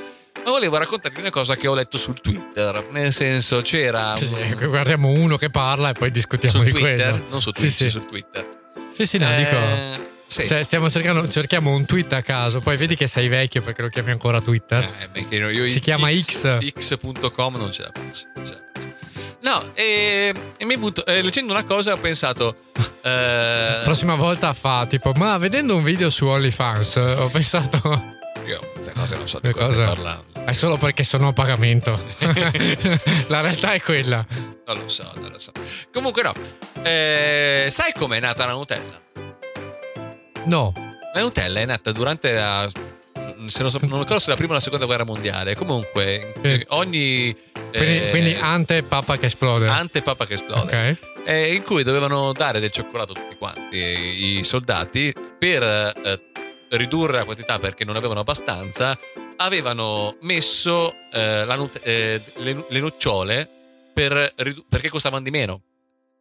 ma 0.45 0.51
volevo 0.51 0.77
raccontarvi 0.77 1.21
una 1.21 1.31
cosa 1.31 1.55
che 1.55 1.69
ho 1.69 1.75
letto 1.75 1.99
sul 1.99 2.21
Twitter 2.21 2.87
nel 2.91 3.13
senso 3.13 3.61
c'era 3.63 4.17
Sì, 4.17 4.25
un- 4.25 4.57
sì, 4.59 4.67
guardiamo 4.67 5.09
uno 5.09 5.37
che 5.37 5.51
parla 5.51 5.91
e 5.91 5.93
poi 5.93 6.11
discutiamo 6.11 6.59
su 6.59 6.63
di 6.65 6.71
Twitter 6.71 7.11
quello. 7.11 7.27
non 7.31 7.41
su 7.41 7.51
Sì, 7.55 7.61
Twitch 7.61 7.75
sì. 7.75 7.91
su 7.91 8.01
Twitter 8.07 8.61
Sì, 8.97 9.07
sì, 9.07 9.19
no, 9.19 9.33
Eh, 9.33 9.37
dico. 9.37 10.11
sì. 10.27 10.47
Cioè, 10.47 10.63
stiamo 10.65 10.89
cercando, 10.91 11.29
cerchiamo 11.29 11.71
un 11.75 11.85
tweet 11.87 12.13
a 12.15 12.23
caso, 12.23 12.61
poi 12.61 12.77
vedi 12.77 12.95
che 12.97 13.07
sei 13.07 13.29
vecchio 13.29 13.63
perché 13.63 13.83
lo 13.83 13.89
chiami 13.89 14.11
ancora 14.13 14.41
Twitter. 14.41 15.11
Eh, 15.15 15.35
io 15.37 15.69
Si 15.69 15.81
chiama 15.81 16.13
X. 16.15 16.59
X.com 16.79 17.57
non 17.57 17.71
ce 17.73 17.83
la 17.83 17.91
faccio. 17.93 18.27
ce 18.45 18.53
la 18.53 18.63
faccio. 18.73 18.91
No, 19.43 19.71
e, 19.75 20.33
e 20.57 20.65
mi 20.65 20.77
butto, 20.79 21.05
eh, 21.05 21.21
leggendo 21.23 21.53
una 21.53 21.65
cosa 21.65 21.93
ho 21.93 21.97
pensato... 21.99 22.57
eh, 23.03 23.81
Prossima 23.85 24.15
volta 24.15 24.53
fa 24.55 24.87
tipo, 24.87 25.13
ma 25.17 25.37
vedendo 25.39 25.75
un 25.77 25.83
video 25.83 26.09
su 26.11 26.27
OnlyFans 26.27 26.97
ho 26.97 27.29
pensato, 27.29 27.81
io 28.53 28.61
queste 28.75 28.93
cose 28.93 29.17
non 29.17 29.29
so 29.29 29.39
di 29.41 29.51
cosa 29.53 29.73
stai 29.73 29.87
parlando. 29.87 30.25
è 30.45 30.53
solo 30.53 30.77
perché 30.77 31.03
sono 31.03 31.29
a 31.29 31.33
pagamento. 31.33 31.99
La 33.29 33.41
realtà 33.41 33.73
è 33.73 33.81
quella. 33.81 34.25
Non 34.67 34.79
lo 34.79 34.89
so, 34.89 35.11
non 35.17 35.31
lo 35.31 35.39
so. 35.39 35.53
Comunque 35.93 36.23
no. 36.23 36.33
Eh, 36.83 37.67
sai 37.71 37.93
com'è 37.97 38.21
nata 38.21 38.47
la 38.47 38.53
Nutella? 38.53 39.01
No, 40.45 40.73
La 41.15 41.21
Nutella 41.21 41.61
è 41.61 41.65
nata 41.67 41.93
durante 41.93 42.33
la... 42.33 42.69
Se 43.49 43.63
non, 43.63 43.71
so- 43.71 43.79
non 43.83 43.99
ricordo 44.01 44.19
se 44.19 44.31
la 44.31 44.37
prima 44.37 44.53
o 44.53 44.55
la 44.55 44.61
seconda 44.61 44.85
guerra 44.87 45.05
mondiale. 45.05 45.55
Comunque, 45.55 46.35
Sì. 46.43 46.65
ogni... 46.69 47.35
quindi, 47.73 47.97
eh, 48.07 48.11
quindi 48.11 48.35
ante 48.35 48.83
papa 48.83 49.17
che 49.19 49.27
esplode. 49.27 49.69
ante 49.69 50.03
papa 50.03 50.27
che 50.27 50.35
esplode. 50.35 50.63
ok. 50.91 50.99
eh, 51.29 51.55
in 51.55 51.63
cui 51.63 51.83
dovevano 51.83 52.33
dare 52.33 52.61
del 52.61 52.71
cioccolato 52.71 53.13
a 53.13 53.15
tutti 53.15 53.37
quanti 53.37 53.77
i 53.77 54.39
i 54.39 54.45
soldati 54.45 55.13
per 55.39 55.63
eh, 55.63 56.21
ridurre 56.73 57.19
la 57.19 57.25
quantità 57.25 57.59
perché 57.59 57.85
non 57.85 57.97
avevano 57.97 58.21
abbastanza 58.21 58.99
avevano 59.37 60.17
messo 60.21 60.95
eh, 61.13 61.45
la 61.45 61.55
nut- 61.57 61.81
eh, 61.83 62.21
le, 62.37 62.65
le 62.69 62.79
nocciole 62.79 63.49
per 63.93 64.33
ridu- 64.37 64.65
perché 64.69 64.89
costavano 64.89 65.23
di 65.23 65.31
meno. 65.31 65.63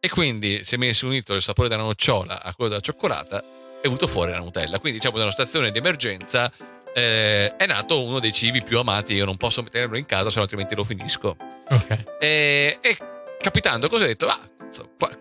E 0.00 0.08
quindi 0.08 0.64
si 0.64 0.74
è 0.74 0.78
messo 0.78 1.06
unito 1.06 1.32
il 1.34 1.42
sapore 1.42 1.68
della 1.68 1.82
nocciola 1.82 2.42
a 2.42 2.52
quello 2.54 2.70
della 2.70 2.82
cioccolata 2.82 3.40
e 3.40 3.80
è 3.80 3.82
venuto 3.82 4.08
fuori 4.08 4.32
la 4.32 4.38
Nutella. 4.38 4.80
Quindi 4.80 4.98
diciamo 4.98 5.16
da 5.16 5.22
una 5.22 5.32
stazione 5.32 5.70
di 5.70 5.78
emergenza 5.78 6.50
eh, 6.92 7.54
è 7.56 7.66
nato 7.66 8.02
uno 8.02 8.18
dei 8.18 8.32
cibi 8.32 8.62
più 8.62 8.78
amati. 8.78 9.14
Io 9.14 9.24
non 9.24 9.36
posso 9.36 9.62
tenerlo 9.62 9.96
in 9.96 10.06
casa 10.06 10.28
se 10.28 10.36
no 10.36 10.42
altrimenti 10.42 10.74
lo 10.74 10.84
finisco. 10.84 11.36
Ok. 11.68 12.04
e, 12.18 12.78
e 12.80 12.98
capitando 13.38 13.88
così 13.88 14.02
ho 14.04 14.06
detto, 14.06 14.26
ah, 14.26 14.40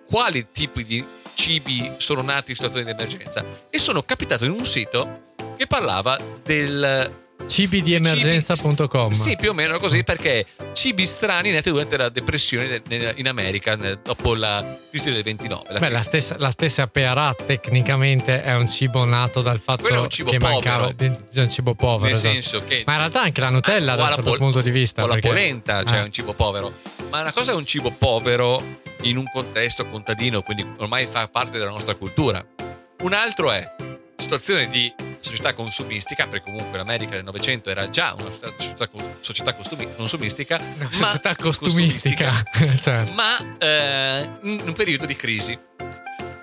quali 0.07 0.47
tipi 0.51 0.83
di 0.83 1.05
cibi 1.41 1.91
sono 1.97 2.21
nati 2.21 2.51
in 2.51 2.55
situazioni 2.55 2.85
di 2.85 2.91
emergenza? 2.91 3.43
E 3.71 3.79
sono 3.79 4.03
capitato 4.03 4.45
in 4.45 4.51
un 4.51 4.63
sito 4.65 5.33
che 5.57 5.65
parlava 5.65 6.19
del... 6.43 7.19
Cibidiemergenza.com. 7.47 9.09
Sì, 9.09 9.35
più 9.35 9.49
o 9.49 9.53
meno 9.53 9.79
così, 9.79 10.03
perché 10.03 10.45
cibi 10.73 11.07
strani 11.07 11.49
nati 11.51 11.71
durante 11.71 11.97
la 11.97 12.09
depressione 12.09 12.83
in 13.15 13.27
America 13.27 13.75
dopo 13.75 14.35
la 14.35 14.77
crisi 14.91 15.11
del 15.11 15.23
29. 15.23 15.73
La 15.73 15.79
Beh, 15.79 15.89
la 15.89 16.03
stessa, 16.03 16.35
la 16.37 16.51
stessa 16.51 16.85
pearà 16.85 17.33
tecnicamente 17.33 18.43
è 18.43 18.53
un 18.55 18.69
cibo 18.69 19.03
nato 19.05 19.41
dal 19.41 19.59
fatto 19.59 19.81
Quello 19.81 19.97
è 19.97 20.01
un 20.01 20.09
cibo 20.09 20.29
che 20.29 20.37
povero. 20.37 20.59
mancava 20.61 20.91
di, 20.91 21.09
di 21.31 21.39
un 21.39 21.49
cibo 21.49 21.73
povero. 21.73 22.03
nel 22.03 22.11
esatto. 22.13 22.33
senso 22.33 22.63
che 22.67 22.83
Ma 22.85 22.91
in 22.93 22.97
realtà 22.99 23.21
anche 23.23 23.41
la 23.41 23.49
Nutella 23.49 23.93
o 23.93 23.95
da 23.95 24.03
un 24.03 24.07
certo 24.09 24.23
pol- 24.29 24.37
punto 24.37 24.61
di 24.61 24.69
vista. 24.69 25.03
o 25.03 25.07
la 25.07 25.17
polenta, 25.19 25.83
cioè 25.83 25.97
Eh. 25.97 26.03
un 26.03 26.11
cibo 26.11 26.33
povero. 26.33 26.71
Ma 27.09 27.21
una 27.21 27.31
cosa 27.33 27.51
è 27.51 27.55
un 27.55 27.65
cibo 27.65 27.89
povero 27.91 28.80
in 29.01 29.17
un 29.17 29.25
contesto 29.31 29.85
contadino, 29.85 30.41
quindi 30.41 30.65
ormai 30.77 31.05
fa 31.07 31.27
parte 31.27 31.57
della 31.57 31.69
nostra 31.71 31.95
cultura. 31.95 32.45
Un 33.01 33.13
altro 33.13 33.51
è 33.51 33.75
situazione 34.15 34.67
di 34.67 34.93
società 35.19 35.53
consumistica, 35.53 36.27
perché 36.27 36.51
comunque 36.51 36.77
l'America 36.77 37.15
del 37.15 37.23
Novecento 37.23 37.69
era 37.69 37.89
già 37.89 38.15
una 38.17 38.29
società, 38.29 38.87
società 39.19 39.53
costumi- 39.53 39.87
consumistica, 39.95 40.59
Una 40.59 40.89
ma- 40.91 41.07
società 41.07 41.35
costumistica. 41.35 42.31
certo. 42.79 43.11
ma 43.13 43.37
eh, 43.57 44.29
in 44.43 44.61
un 44.65 44.73
periodo 44.73 45.05
di 45.05 45.15
crisi. 45.15 45.57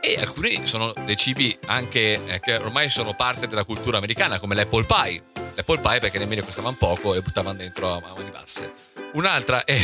E 0.01 0.17
alcuni 0.19 0.67
sono 0.67 0.93
dei 1.05 1.17
cibi 1.17 1.57
anche 1.67 2.25
eh, 2.25 2.41
che 2.41 2.57
ormai 2.57 2.89
sono 2.89 3.15
parte 3.15 3.47
della 3.47 3.65
cultura 3.65 3.99
americana, 3.99 4.39
come 4.39 4.55
l'apple 4.55 4.85
pie. 4.85 5.23
L'apple 5.55 5.81
pie 5.81 5.99
perché 5.99 6.19
nemmeno 6.19 6.43
costavano 6.43 6.77
poco 6.77 7.15
e 7.15 7.21
buttavano 7.21 7.57
dentro 7.57 7.93
a 7.93 8.01
mani 8.01 8.31
basse. 8.31 8.73
Un'altra 9.15 9.65
è 9.65 9.79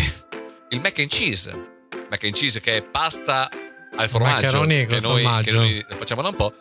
il 0.70 0.80
mac 0.80 0.98
and 1.00 1.08
cheese. 1.08 1.72
Mac 2.10 2.22
and 2.24 2.34
cheese 2.34 2.60
che 2.60 2.76
è 2.78 2.82
pasta 2.82 3.48
al 3.96 4.08
formaggio 4.08 4.46
che 4.60 4.66
noi, 4.66 4.86
che 4.86 5.00
formaggio. 5.00 5.54
noi 5.56 5.84
facciamo 5.96 6.22
da 6.22 6.28
un 6.28 6.34
po'. 6.34 6.52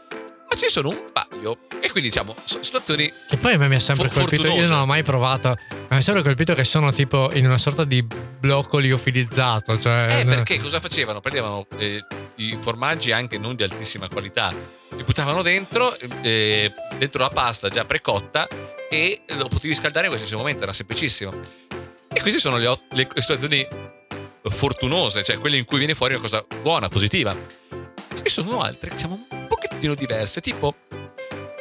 Ma 0.49 0.59
ci 0.59 0.67
sono 0.69 0.89
un 0.89 1.11
paio 1.11 1.57
e 1.81 1.89
quindi 1.89 2.09
diciamo 2.09 2.35
situazioni 2.45 3.11
Che 3.27 3.37
poi 3.37 3.53
a 3.53 3.57
me 3.57 3.67
mi 3.67 3.75
ha 3.75 3.79
sempre 3.79 4.07
For- 4.09 4.19
colpito, 4.21 4.41
io 4.43 4.47
fortunose. 4.49 4.69
non 4.71 4.79
l'ho 4.81 4.85
mai 4.85 5.01
provato, 5.01 5.47
ma 5.69 5.87
mi 5.89 5.97
ha 5.97 6.01
sempre 6.01 6.21
colpito 6.21 6.53
che 6.53 6.63
sono 6.63 6.93
tipo 6.93 7.31
in 7.33 7.45
una 7.45 7.57
sorta 7.57 7.83
di 7.85 8.03
blocco 8.03 8.77
liofilizzato. 8.77 9.79
Cioè, 9.79 10.19
Eh, 10.19 10.25
perché 10.25 10.59
cosa 10.59 10.79
facevano? 10.79 11.21
Prendevano 11.21 11.65
eh, 11.77 12.05
i 12.35 12.55
formaggi 12.55 13.11
anche 13.11 13.39
non 13.39 13.55
di 13.55 13.63
altissima 13.63 14.07
qualità, 14.09 14.53
li 14.95 15.01
buttavano 15.03 15.41
dentro, 15.41 15.97
eh, 16.21 16.71
dentro 16.99 17.21
la 17.23 17.29
pasta 17.29 17.69
già 17.69 17.85
precotta 17.85 18.47
e 18.91 19.21
lo 19.29 19.47
potevi 19.47 19.73
scaldare 19.73 20.05
in 20.05 20.11
qualsiasi 20.11 20.35
momento, 20.35 20.61
era 20.63 20.73
semplicissimo. 20.73 21.33
E 22.13 22.21
queste 22.21 22.39
sono 22.39 22.57
le, 22.57 22.77
le 22.91 23.07
situazioni 23.15 23.67
fortunose, 24.49 25.23
cioè 25.23 25.37
quelle 25.37 25.57
in 25.57 25.65
cui 25.65 25.77
viene 25.77 25.93
fuori 25.93 26.13
una 26.13 26.21
cosa 26.21 26.45
buona, 26.61 26.89
positiva. 26.89 27.35
Ce 28.13 28.21
ne 28.23 28.29
sono 28.29 28.61
altre 28.61 28.89
che 28.91 28.97
siamo 28.97 29.25
un 29.29 29.47
pochettino 29.47 29.95
diverse, 29.95 30.41
tipo 30.41 30.75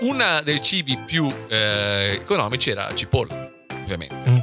una 0.01 0.41
dei 0.43 0.61
cibi 0.63 0.99
più 0.99 1.33
eh, 1.49 2.19
economici 2.21 2.71
era 2.71 2.89
la 2.89 2.95
cipolla, 2.95 3.51
ovviamente. 3.83 4.31
Mm. 4.31 4.37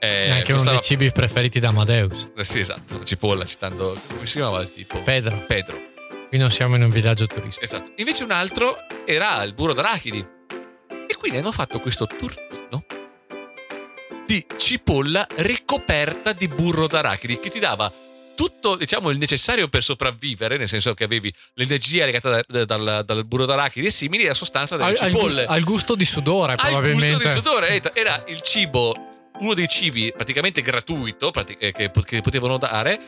Eh, 0.00 0.30
anche 0.30 0.46
uno 0.52 0.56
costava- 0.56 0.70
dei 0.78 0.82
cibi 0.86 1.12
preferiti 1.12 1.60
da 1.60 1.68
Amadeus. 1.68 2.28
eh, 2.36 2.42
Sì, 2.44 2.58
esatto, 2.58 2.98
la 2.98 3.04
cipolla, 3.04 3.44
citando 3.44 3.96
come 4.08 4.26
si 4.26 4.36
chiamava 4.38 4.60
il 4.60 4.72
tipo? 4.72 5.00
Pedro. 5.02 5.44
Pedro. 5.46 5.90
qui 6.28 6.38
non 6.38 6.50
siamo 6.50 6.76
in 6.76 6.82
un 6.82 6.90
villaggio 6.90 7.26
turistico. 7.26 7.62
Esatto. 7.64 7.92
Invece 7.96 8.24
un 8.24 8.30
altro 8.32 8.74
era 9.04 9.42
il 9.44 9.52
burro 9.54 9.74
d'arachidi. 9.74 10.26
E 11.06 11.14
quindi 11.16 11.36
hanno 11.38 11.52
fatto 11.52 11.78
questo 11.78 12.06
tortino 12.06 12.84
di 14.32 14.46
cipolla 14.56 15.26
ricoperta 15.36 16.32
di 16.32 16.48
burro 16.48 16.86
d'arachidi 16.86 17.38
che 17.38 17.50
ti 17.50 17.58
dava 17.58 17.92
tutto 18.34 18.76
diciamo 18.76 19.10
il 19.10 19.18
necessario 19.18 19.68
per 19.68 19.82
sopravvivere, 19.82 20.56
nel 20.56 20.68
senso 20.68 20.94
che 20.94 21.04
avevi 21.04 21.30
l'energia 21.52 22.06
legata 22.06 22.40
da, 22.48 22.64
dal, 22.64 23.02
dal 23.04 23.26
burro 23.26 23.44
d'arachidi 23.44 23.88
e 23.88 23.90
simili 23.90 24.24
alla 24.24 24.32
sostanza 24.32 24.78
delle 24.78 24.92
al, 24.92 24.96
cipolle. 24.96 25.44
Al 25.44 25.62
gusto 25.64 25.94
di 25.94 26.06
sudore, 26.06 26.54
probabilmente. 26.54 27.08
Al 27.08 27.12
gusto 27.12 27.28
di 27.28 27.34
sudore, 27.34 27.82
era 27.92 28.24
il 28.28 28.40
cibo, 28.40 28.94
uno 29.40 29.52
dei 29.52 29.68
cibi 29.68 30.10
praticamente 30.16 30.62
gratuito 30.62 31.30
eh, 31.58 31.70
che, 31.72 31.90
che 31.90 32.20
potevano 32.22 32.56
dare, 32.56 32.98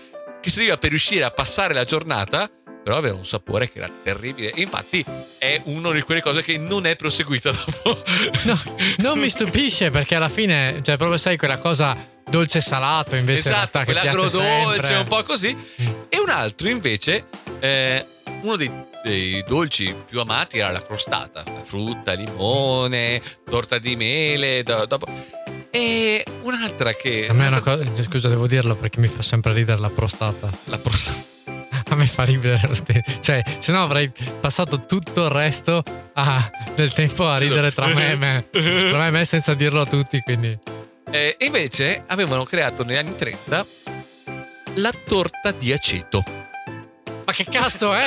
che 0.43 0.51
serviva 0.51 0.77
per 0.77 0.91
riuscire 0.91 1.25
a 1.25 1.31
passare 1.31 1.72
la 1.72 1.85
giornata 1.85 2.51
però 2.85 2.99
aveva 2.99 3.16
un 3.16 3.24
sapore 3.24 3.70
che 3.70 3.78
era 3.78 3.91
terribile. 4.03 4.53
Infatti 4.57 5.03
è 5.39 5.59
una 5.64 5.91
di 5.91 6.03
quelle 6.03 6.20
cose 6.20 6.43
che 6.43 6.59
non 6.59 6.85
è 6.85 6.95
proseguita 6.95 7.51
dopo. 7.51 8.03
No, 8.45 8.61
non 8.99 9.18
mi 9.18 9.30
stupisce 9.30 9.91
perché 9.91 10.16
alla 10.16 10.28
fine, 10.28 10.82
cioè 10.85 10.99
proprio 10.99 11.16
sai 11.16 11.39
quella 11.39 11.57
cosa 11.57 11.97
dolce 12.28 12.61
salato 12.61 13.16
invece 13.16 13.49
esatto, 13.49 13.78
in 13.78 13.85
quell'agrodolce 13.85 14.95
un 14.95 15.07
po' 15.07 15.22
così. 15.22 15.57
E 16.11 16.20
un 16.20 16.28
altro 16.28 16.68
invece, 16.68 17.24
eh, 17.61 18.05
uno 18.43 18.57
dei, 18.57 18.70
dei, 19.03 19.43
dolci 19.47 19.95
più 20.07 20.20
amati 20.20 20.59
era 20.59 20.70
la 20.70 20.82
crostata, 20.82 21.43
la 21.47 21.64
frutta, 21.64 22.12
limone, 22.12 23.22
torta 23.49 23.78
di 23.78 23.97
mele. 23.97 24.62
Do, 24.62 24.85
dopo. 24.85 25.07
E 25.70 26.22
un'altra 26.43 26.93
che... 26.93 27.28
A 27.30 27.32
me 27.32 27.47
è 27.47 27.49
una 27.49 27.61
cosa, 27.61 27.82
scusa 28.03 28.28
devo 28.28 28.47
dirlo 28.47 28.76
perché 28.76 29.01
mi 29.01 29.09
fa 29.09 29.22
sempre 29.22 29.55
ridere 29.55 29.80
la 29.80 29.91
prostata. 29.91 30.51
La 30.64 30.78
prostata 30.78 31.32
a 31.95 31.97
me 31.97 32.07
fa 32.07 32.24
ridere 32.24 32.61
lo 32.66 32.74
stesso. 32.74 33.20
Cioè, 33.20 33.42
se 33.59 33.72
no 33.72 33.82
avrei 33.82 34.11
passato 34.40 34.84
tutto 34.86 35.24
il 35.24 35.30
resto 35.30 35.82
a, 36.14 36.51
del 36.74 36.92
tempo 36.92 37.28
a 37.28 37.38
ridere 37.38 37.72
tra 37.72 37.86
me 37.86 38.12
e 38.12 38.16
me. 38.16 38.47
Tra 38.51 38.99
me 38.99 39.07
e 39.07 39.11
me 39.11 39.24
senza 39.24 39.55
dirlo 39.55 39.80
a 39.80 39.86
tutti, 39.86 40.20
quindi. 40.20 40.59
E 41.11 41.36
eh, 41.38 41.45
invece 41.45 42.03
avevano 42.09 42.45
creato 42.45 42.84
negli 42.84 42.97
anni 42.97 43.14
30 43.14 43.66
la 44.74 44.92
torta 45.07 45.53
di 45.53 45.72
aceto. 45.72 46.22
Ma 47.24 47.32
che 47.32 47.45
cazzo 47.45 47.95
è? 47.95 48.07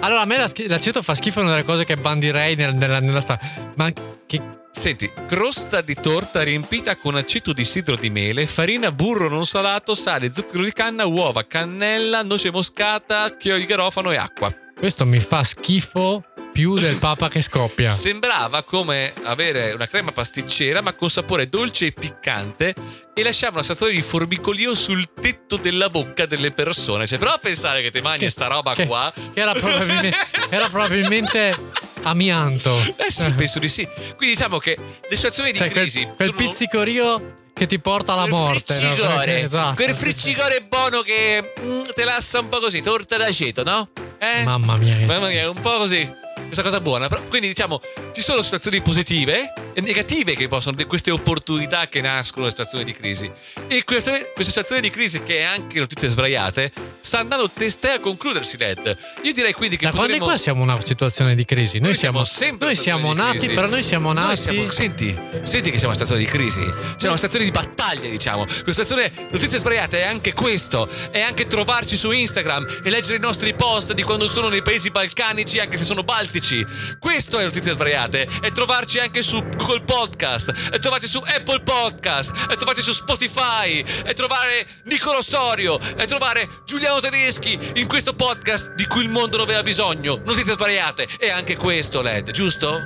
allora, 0.00 0.20
a 0.20 0.24
me 0.26 0.36
l'aceto 0.36 1.02
fa 1.02 1.14
schifo, 1.14 1.40
è 1.40 1.42
una 1.42 1.52
delle 1.52 1.64
cose 1.64 1.84
che 1.84 1.96
bandirei 1.96 2.54
nella, 2.54 2.72
nella, 2.72 3.00
nella 3.00 3.20
sta. 3.20 3.38
Ma 3.76 3.90
che 4.26 4.40
Senti, 4.76 5.08
crosta 5.28 5.80
di 5.82 5.94
torta 5.94 6.42
riempita 6.42 6.96
con 6.96 7.14
aceto 7.14 7.52
di 7.52 7.64
sidro 7.64 7.94
di 7.94 8.10
mele, 8.10 8.44
farina, 8.44 8.90
burro 8.90 9.28
non 9.28 9.46
salato, 9.46 9.94
sale, 9.94 10.32
zucchero 10.32 10.64
di 10.64 10.72
canna, 10.72 11.06
uova, 11.06 11.46
cannella, 11.46 12.22
noce 12.22 12.50
moscata, 12.50 13.36
chiodi 13.36 13.60
di 13.60 13.66
garofano 13.66 14.10
e 14.10 14.16
acqua. 14.16 14.52
Questo 14.76 15.06
mi 15.06 15.20
fa 15.20 15.44
schifo 15.44 16.24
più 16.52 16.76
del 16.76 16.98
papa 16.98 17.28
che 17.28 17.40
scoppia. 17.40 17.92
Sembrava 17.92 18.64
come 18.64 19.14
avere 19.22 19.72
una 19.72 19.86
crema 19.86 20.10
pasticcera 20.10 20.82
ma 20.82 20.92
con 20.94 21.08
sapore 21.08 21.48
dolce 21.48 21.86
e 21.86 21.92
piccante 21.92 22.74
e 23.14 23.22
lasciava 23.22 23.54
una 23.54 23.62
sensazione 23.62 23.92
di 23.98 24.02
formicolio 24.02 24.74
sul 24.74 25.08
tetto 25.14 25.56
della 25.56 25.88
bocca 25.88 26.26
delle 26.26 26.50
persone. 26.50 27.06
Cioè, 27.06 27.18
prova 27.18 27.36
a 27.36 27.38
pensare 27.38 27.80
che 27.80 27.92
ti 27.92 28.00
mangi 28.00 28.24
che, 28.24 28.30
sta 28.30 28.48
roba 28.48 28.74
che, 28.74 28.86
qua. 28.86 29.10
Che 29.32 29.40
era 29.40 29.52
probabilmente, 29.52 30.16
era 30.50 30.68
probabilmente 30.68 31.92
amianto. 32.04 32.76
Eh 32.96 33.10
sì, 33.10 33.32
penso 33.34 33.58
di 33.58 33.68
sì. 33.68 33.86
Quindi 34.16 34.34
diciamo 34.34 34.58
che 34.58 34.76
le 35.08 35.16
situazioni 35.16 35.52
di 35.52 35.58
cioè, 35.58 35.68
crisi. 35.68 36.02
Quel, 36.02 36.14
quel 36.14 36.34
sono... 36.34 36.48
pizzicorio 36.48 37.34
che 37.52 37.66
ti 37.66 37.78
porta 37.78 38.12
alla 38.14 38.22
quel 38.22 38.34
morte. 38.34 38.74
Friccicore, 38.74 39.40
no? 39.40 39.44
esatto, 39.46 39.74
quel 39.74 39.94
friccicore 39.94 40.66
buono 40.68 41.02
che 41.02 41.52
mm, 41.60 41.82
te 41.94 42.04
lascia 42.04 42.40
un 42.40 42.48
po' 42.48 42.58
così, 42.58 42.80
torta 42.80 43.16
d'aceto, 43.16 43.62
no? 43.62 43.88
Eh? 44.18 44.44
Mamma 44.44 44.76
mia. 44.76 44.98
Mamma 45.04 45.28
mia, 45.28 45.50
un 45.50 45.60
po' 45.60 45.76
così 45.76 46.22
questa 46.54 46.62
cosa 46.62 46.80
buona. 46.80 47.08
Quindi 47.28 47.48
diciamo, 47.48 47.80
ci 48.12 48.22
sono 48.22 48.42
situazioni 48.42 48.80
positive 48.80 49.52
negative 49.80 50.34
che 50.34 50.48
possono, 50.48 50.76
queste 50.86 51.10
opportunità 51.10 51.88
che 51.88 52.00
nascono 52.00 52.44
da 52.44 52.50
situazioni 52.50 52.84
di 52.84 52.92
crisi. 52.92 53.30
E 53.68 53.84
queste, 53.84 54.32
queste 54.34 54.52
situazioni 54.52 54.80
di 54.80 54.90
crisi, 54.90 55.22
che 55.22 55.38
è 55.38 55.42
anche 55.42 55.78
notizie 55.78 56.08
sbraiate, 56.08 56.72
sta 57.00 57.18
andando 57.18 57.50
testé 57.50 57.92
a 57.92 58.00
concludersi, 58.00 58.56
Ned. 58.58 58.96
Io 59.22 59.32
direi 59.32 59.52
quindi 59.52 59.76
che 59.76 59.86
da 59.86 59.90
potremmo... 59.90 60.16
quando 60.16 60.24
qua 60.34 60.36
siamo 60.38 60.62
in 60.62 60.70
una 60.70 60.80
situazione 60.84 61.34
di 61.34 61.44
crisi? 61.44 61.78
Noi, 61.78 61.90
noi 61.90 61.98
siamo, 61.98 62.24
siamo 62.24 62.48
sempre 62.48 62.66
noi 62.66 62.76
siamo 62.76 63.12
nati, 63.12 63.48
però 63.48 63.68
noi 63.68 63.82
siamo 63.82 64.12
nati. 64.12 64.26
Noi 64.26 64.36
siamo, 64.36 64.70
senti, 64.70 65.18
senti 65.42 65.70
che 65.70 65.78
siamo 65.78 65.94
in 65.94 66.00
una 66.00 66.06
situazione 66.06 66.22
di 66.22 66.26
crisi. 66.26 66.60
C'è 66.96 67.06
una 67.06 67.16
situazione 67.16 67.44
di 67.44 67.50
battaglia, 67.50 68.08
diciamo. 68.08 68.44
Questa 68.44 68.84
situazione 68.84 69.10
notizie 69.30 69.58
sbraiate 69.58 70.02
è 70.02 70.06
anche 70.06 70.32
questo. 70.32 70.88
È 71.10 71.20
anche 71.20 71.46
trovarci 71.46 71.96
su 71.96 72.10
Instagram 72.10 72.66
e 72.82 72.90
leggere 72.90 73.16
i 73.16 73.20
nostri 73.20 73.54
post 73.54 73.92
di 73.92 74.02
quando 74.02 74.26
sono 74.26 74.48
nei 74.48 74.62
paesi 74.62 74.90
balcanici, 74.90 75.58
anche 75.58 75.76
se 75.76 75.84
sono 75.84 76.02
baltici. 76.02 76.64
Questo 76.98 77.38
è 77.38 77.44
Notizie 77.44 77.72
Sbraiate. 77.72 78.28
E 78.42 78.50
trovarci 78.52 78.98
anche 78.98 79.22
su 79.22 79.42
Google 79.64 79.82
Podcast. 79.84 80.70
E 80.74 80.78
trovarci 80.78 81.08
su 81.08 81.22
Apple 81.24 81.62
Podcast. 81.62 82.48
E 82.50 82.56
trovarci 82.56 82.82
su 82.82 82.92
Spotify. 82.92 83.82
E 84.04 84.12
trovare 84.12 84.66
Nicolo 84.84 85.22
Sorio. 85.22 85.78
E 85.96 86.06
trovare 86.06 86.46
Giuliano 86.66 87.00
Tedeschi 87.00 87.58
in 87.76 87.88
questo 87.88 88.12
podcast 88.12 88.74
di 88.74 88.86
cui 88.86 89.04
il 89.04 89.08
mondo 89.08 89.38
non 89.38 89.46
aveva 89.46 89.62
bisogno. 89.62 90.20
Notizie 90.22 90.52
Sbraiate. 90.52 91.08
E 91.18 91.30
anche 91.30 91.56
questo, 91.56 92.02
Led, 92.02 92.30
giusto? 92.30 92.78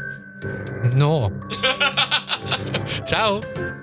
No. 0.92 1.46
Ciao. 3.04 3.77